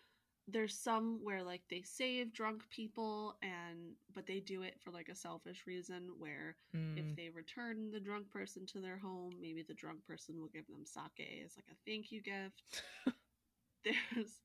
There's 0.48 0.78
some 0.78 1.20
where 1.24 1.44
like 1.44 1.64
they 1.70 1.82
save 1.82 2.34
drunk 2.34 2.64
people 2.70 3.38
and 3.42 3.96
but 4.14 4.26
they 4.28 4.40
do 4.40 4.64
it 4.64 4.80
for 4.82 4.92
like 4.92 5.10
a 5.10 5.16
selfish 5.16 5.66
reason 5.68 6.12
where 6.20 6.58
Mm, 6.76 6.80
if 6.96 7.14
they 7.16 7.30
return 7.30 7.92
the 7.92 8.00
drunk 8.00 8.30
person 8.30 8.66
to 8.68 8.80
their 8.82 8.98
home, 8.98 9.34
maybe 9.40 9.64
the 9.64 9.74
drunk 9.74 10.06
person 10.06 10.40
will 10.40 10.48
give 10.48 10.68
them 10.68 10.86
sake 10.86 11.44
as 11.46 11.56
like 11.58 11.68
a 11.72 11.76
thank 11.90 12.12
you 12.12 12.22
gift. 12.22 12.84
there's 13.84 14.42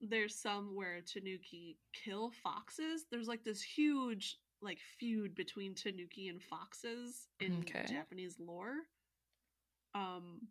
there's 0.00 0.34
some 0.36 0.74
where 0.76 1.00
Tanuki 1.00 1.78
kill 1.92 2.30
foxes. 2.30 3.06
There's 3.10 3.28
like 3.28 3.44
this 3.44 3.62
huge 3.62 4.38
like 4.62 4.78
feud 4.98 5.34
between 5.34 5.74
Tanuki 5.74 6.28
and 6.28 6.42
foxes 6.42 7.28
in 7.40 7.52
Okay. 7.60 7.84
Japanese 7.84 8.38
lore. 8.38 8.76
Um 9.94 10.48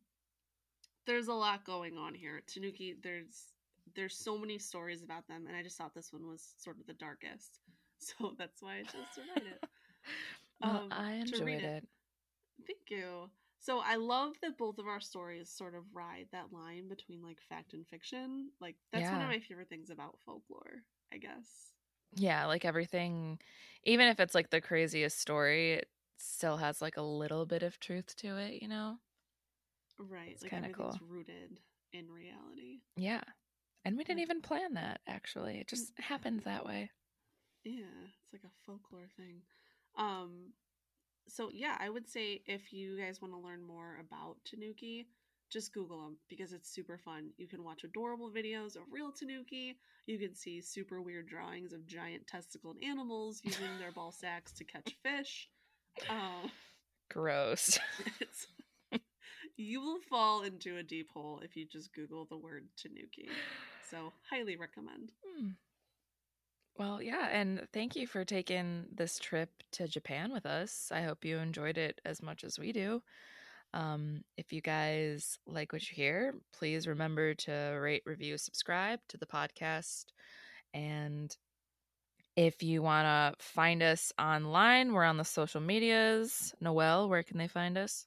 there's 1.05 1.27
a 1.27 1.33
lot 1.33 1.65
going 1.65 1.97
on 1.97 2.13
here. 2.13 2.41
Tanuki 2.47 2.95
there's 3.01 3.53
there's 3.95 4.17
so 4.17 4.37
many 4.37 4.59
stories 4.59 5.03
about 5.03 5.27
them 5.27 5.47
and 5.47 5.55
I 5.55 5.63
just 5.63 5.77
thought 5.77 5.93
this 5.93 6.13
one 6.13 6.27
was 6.27 6.55
sort 6.57 6.79
of 6.79 6.85
the 6.85 6.93
darkest. 6.93 7.61
So 8.01 8.33
that's 8.37 8.61
why 8.61 8.77
I 8.77 8.83
chose 8.83 9.09
to 9.15 9.23
write 9.23 9.45
it. 9.45 9.61
well, 10.61 10.83
um, 10.83 10.91
I 10.91 11.13
enjoyed 11.13 11.59
it. 11.59 11.65
it. 11.65 11.87
Thank 12.65 12.89
you. 12.89 13.31
So 13.59 13.79
I 13.79 13.95
love 13.95 14.35
that 14.41 14.57
both 14.57 14.77
of 14.77 14.87
our 14.87 15.01
stories 15.01 15.49
sort 15.51 15.75
of 15.75 15.85
ride 15.93 16.29
that 16.31 16.53
line 16.53 16.87
between 16.87 17.21
like 17.21 17.41
fact 17.41 17.73
and 17.73 17.87
fiction. 17.87 18.51
Like 18.61 18.77
that's 18.91 19.11
one 19.11 19.21
of 19.21 19.27
my 19.29 19.39
favorite 19.39 19.69
things 19.69 19.89
about 19.89 20.19
folklore, 20.25 20.83
I 21.11 21.17
guess. 21.17 21.73
Yeah, 22.15 22.45
like 22.47 22.65
everything, 22.65 23.39
even 23.83 24.07
if 24.07 24.19
it's 24.19 24.33
like 24.35 24.49
the 24.49 24.61
craziest 24.61 25.19
story, 25.19 25.73
it 25.73 25.91
still 26.17 26.57
has 26.57 26.81
like 26.81 26.97
a 26.97 27.01
little 27.01 27.45
bit 27.45 27.63
of 27.63 27.79
truth 27.79 28.15
to 28.17 28.37
it, 28.37 28.61
you 28.61 28.67
know? 28.67 28.99
Right. 29.99 30.29
It's 30.31 30.43
like 30.43 30.53
kinda 30.53 30.69
everything's 30.69 30.99
cool. 30.99 31.01
rooted 31.01 31.59
in 31.93 32.09
reality. 32.09 32.81
Yeah. 32.95 33.23
And 33.85 33.97
we 33.97 34.03
didn't 34.03 34.21
even 34.21 34.41
plan 34.41 34.73
that, 34.73 35.01
actually. 35.07 35.59
It 35.59 35.67
just 35.67 35.95
Mm. 35.95 36.03
happened 36.03 36.41
that 36.41 36.65
way. 36.65 36.91
Yeah, 37.63 37.85
it's 38.05 38.33
like 38.33 38.43
a 38.43 38.51
folklore 38.65 39.07
thing. 39.17 39.41
Um 39.95 40.53
so 41.27 41.49
yeah, 41.53 41.77
I 41.79 41.89
would 41.89 42.07
say 42.07 42.41
if 42.47 42.73
you 42.73 42.97
guys 42.97 43.21
want 43.21 43.33
to 43.33 43.39
learn 43.39 43.61
more 43.63 43.97
about 43.99 44.37
Tanuki, 44.45 45.07
just 45.49 45.73
Google 45.73 46.01
them 46.03 46.17
because 46.27 46.53
it's 46.53 46.69
super 46.69 46.97
fun. 46.97 47.31
You 47.37 47.47
can 47.47 47.63
watch 47.63 47.83
adorable 47.83 48.31
videos 48.31 48.75
of 48.75 48.83
real 48.91 49.11
Tanuki. 49.11 49.77
You 50.07 50.17
can 50.17 50.33
see 50.35 50.61
super 50.61 51.01
weird 51.01 51.27
drawings 51.27 51.73
of 51.73 51.85
giant 51.85 52.25
testicled 52.27 52.77
animals 52.83 53.41
using 53.43 53.77
their 53.79 53.91
ball 53.91 54.11
sacks 54.11 54.51
to 54.53 54.63
catch 54.63 54.95
fish. 55.03 55.49
Um, 56.09 56.51
Gross. 57.09 57.79
it's, 58.19 58.47
you 59.59 59.81
will 59.81 59.99
fall 60.09 60.43
into 60.43 60.77
a 60.77 60.83
deep 60.83 61.09
hole 61.13 61.41
if 61.43 61.55
you 61.55 61.65
just 61.65 61.93
Google 61.93 62.25
the 62.25 62.37
word 62.37 62.67
Tanuki. 62.77 63.29
So, 63.89 64.13
highly 64.29 64.55
recommend. 64.55 65.11
Hmm. 65.25 65.49
Well, 66.77 67.01
yeah, 67.01 67.27
and 67.29 67.67
thank 67.73 67.97
you 67.97 68.07
for 68.07 68.23
taking 68.23 68.85
this 68.95 69.19
trip 69.19 69.49
to 69.73 69.87
Japan 69.87 70.31
with 70.31 70.45
us. 70.45 70.89
I 70.93 71.01
hope 71.01 71.25
you 71.25 71.37
enjoyed 71.37 71.77
it 71.77 71.99
as 72.05 72.21
much 72.21 72.45
as 72.45 72.57
we 72.57 72.71
do. 72.71 73.01
Um, 73.73 74.21
if 74.37 74.53
you 74.53 74.61
guys 74.61 75.37
like 75.45 75.73
what 75.73 75.89
you 75.89 75.95
hear, 75.95 76.35
please 76.57 76.87
remember 76.87 77.33
to 77.33 77.51
rate, 77.81 78.03
review, 78.05 78.37
subscribe 78.37 78.99
to 79.09 79.17
the 79.17 79.25
podcast. 79.25 80.05
And 80.73 81.35
if 82.37 82.63
you 82.63 82.81
want 82.81 83.05
to 83.05 83.43
find 83.43 83.83
us 83.83 84.13
online, 84.17 84.93
we're 84.93 85.03
on 85.03 85.17
the 85.17 85.25
social 85.25 85.59
medias. 85.59 86.53
Noelle, 86.61 87.09
where 87.09 87.23
can 87.23 87.37
they 87.37 87.49
find 87.49 87.77
us? 87.77 88.05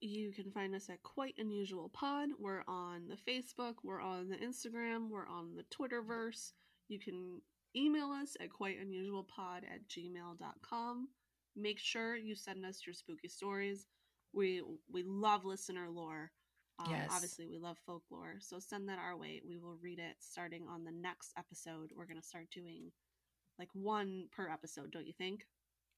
You 0.00 0.32
can 0.32 0.50
find 0.50 0.74
us 0.74 0.88
at 0.88 1.02
Quite 1.02 1.34
Unusual 1.38 1.90
Pod. 1.90 2.30
We're 2.38 2.64
on 2.66 3.02
the 3.08 3.16
Facebook, 3.30 3.74
we're 3.82 4.00
on 4.00 4.28
the 4.28 4.36
Instagram, 4.36 5.10
we're 5.10 5.28
on 5.28 5.54
the 5.54 5.64
Twitterverse. 5.64 6.52
You 6.88 6.98
can 6.98 7.40
email 7.76 8.10
us 8.10 8.36
at 8.40 8.48
quiteunusualpod 8.48 9.58
at 9.58 9.86
gmail.com. 9.88 11.08
Make 11.56 11.78
sure 11.78 12.16
you 12.16 12.34
send 12.34 12.64
us 12.64 12.82
your 12.86 12.94
spooky 12.94 13.28
stories. 13.28 13.86
We 14.32 14.62
we 14.90 15.02
love 15.02 15.44
listener 15.44 15.88
lore. 15.90 16.30
Um, 16.78 16.90
Yes. 16.90 17.10
Obviously, 17.12 17.46
we 17.46 17.58
love 17.58 17.76
folklore. 17.84 18.36
So 18.38 18.58
send 18.58 18.88
that 18.88 18.98
our 18.98 19.16
way. 19.16 19.42
We 19.46 19.58
will 19.58 19.76
read 19.82 19.98
it 19.98 20.16
starting 20.20 20.66
on 20.68 20.84
the 20.84 20.92
next 20.92 21.32
episode. 21.36 21.90
We're 21.94 22.06
going 22.06 22.20
to 22.20 22.26
start 22.26 22.46
doing 22.50 22.90
like 23.58 23.68
one 23.74 24.28
per 24.34 24.48
episode, 24.48 24.90
don't 24.90 25.06
you 25.06 25.12
think? 25.12 25.46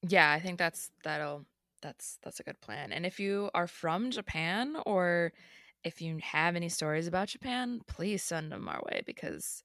Yeah, 0.01 0.31
I 0.31 0.39
think 0.39 0.59
that's 0.59 0.91
that'll 1.03 1.45
that's 1.83 2.17
that's 2.23 2.39
a 2.39 2.43
good 2.43 2.59
plan. 2.61 2.91
And 2.91 3.05
if 3.05 3.19
you 3.19 3.51
are 3.53 3.67
from 3.67 4.09
Japan 4.09 4.77
or 4.87 5.33
if 5.83 6.01
you 6.01 6.17
have 6.23 6.55
any 6.55 6.69
stories 6.69 7.07
about 7.07 7.27
Japan, 7.27 7.81
please 7.87 8.23
send 8.23 8.51
them 8.51 8.67
our 8.67 8.81
way 8.85 9.03
because 9.05 9.61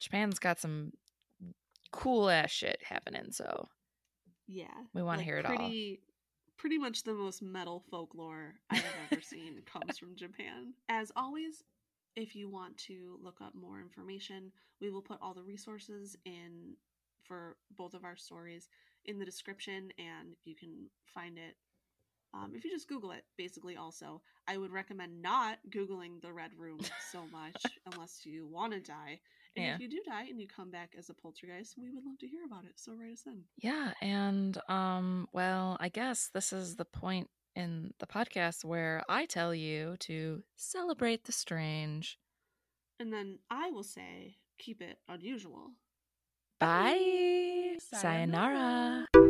Japan's 0.00 0.38
got 0.38 0.58
some 0.58 0.92
cool 1.92 2.30
ass 2.30 2.50
shit 2.50 2.78
happening. 2.82 3.30
So 3.30 3.68
Yeah. 4.48 4.66
We 4.94 5.02
wanna 5.02 5.22
hear 5.22 5.36
it 5.36 5.46
all. 5.46 5.54
pretty, 5.54 6.00
Pretty 6.56 6.78
much 6.78 7.04
the 7.04 7.14
most 7.14 7.40
metal 7.40 7.84
folklore 7.90 8.54
I 8.68 8.76
have 8.76 8.94
ever 9.10 9.22
seen 9.22 9.62
comes 9.64 9.96
from 9.96 10.14
Japan. 10.14 10.74
As 10.90 11.10
always, 11.16 11.64
if 12.16 12.34
you 12.34 12.50
want 12.50 12.76
to 12.78 13.18
look 13.22 13.40
up 13.40 13.54
more 13.54 13.80
information, 13.80 14.52
we 14.78 14.90
will 14.90 15.00
put 15.00 15.18
all 15.22 15.32
the 15.32 15.42
resources 15.42 16.16
in 16.26 16.74
for 17.22 17.56
both 17.76 17.94
of 17.94 18.04
our 18.04 18.16
stories 18.16 18.68
in 19.04 19.18
the 19.18 19.24
description 19.24 19.90
and 19.98 20.36
you 20.44 20.54
can 20.54 20.88
find 21.14 21.38
it 21.38 21.56
um, 22.32 22.52
if 22.54 22.64
you 22.64 22.70
just 22.70 22.88
google 22.88 23.10
it 23.10 23.24
basically 23.36 23.76
also 23.76 24.20
i 24.46 24.56
would 24.56 24.70
recommend 24.70 25.20
not 25.20 25.58
googling 25.70 26.20
the 26.22 26.32
red 26.32 26.50
room 26.56 26.78
so 27.10 27.20
much 27.32 27.62
unless 27.92 28.24
you 28.24 28.46
want 28.46 28.72
to 28.72 28.80
die 28.80 29.18
and 29.56 29.64
Yeah. 29.66 29.74
if 29.74 29.80
you 29.80 29.88
do 29.88 30.00
die 30.06 30.26
and 30.30 30.40
you 30.40 30.46
come 30.46 30.70
back 30.70 30.94
as 30.96 31.10
a 31.10 31.14
poltergeist 31.14 31.74
we 31.76 31.90
would 31.90 32.04
love 32.04 32.18
to 32.20 32.28
hear 32.28 32.44
about 32.46 32.64
it 32.64 32.72
so 32.76 32.92
write 32.94 33.12
us 33.14 33.24
in 33.26 33.42
yeah, 33.62 33.92
and 34.00 34.56
um, 34.68 35.28
well, 35.32 35.76
I 35.80 35.88
guess 35.90 36.30
this 36.32 36.50
is 36.52 36.76
the 36.76 36.84
point 36.86 37.28
in 37.54 37.92
the 37.98 38.06
podcast 38.06 38.64
where 38.64 39.02
I 39.08 39.26
tell 39.26 39.54
you 39.54 39.96
to 40.00 40.42
celebrate 40.56 41.24
the 41.24 41.32
strange. 41.32 42.18
and 42.98 43.12
then 43.12 43.38
i 43.50 43.70
will 43.70 43.82
say 43.82 44.36
keep 44.58 44.80
it 44.80 44.98
unusual 45.08 45.72
Bye. 46.60 47.78
Sayonara. 47.78 49.06
Sayonara. 49.14 49.29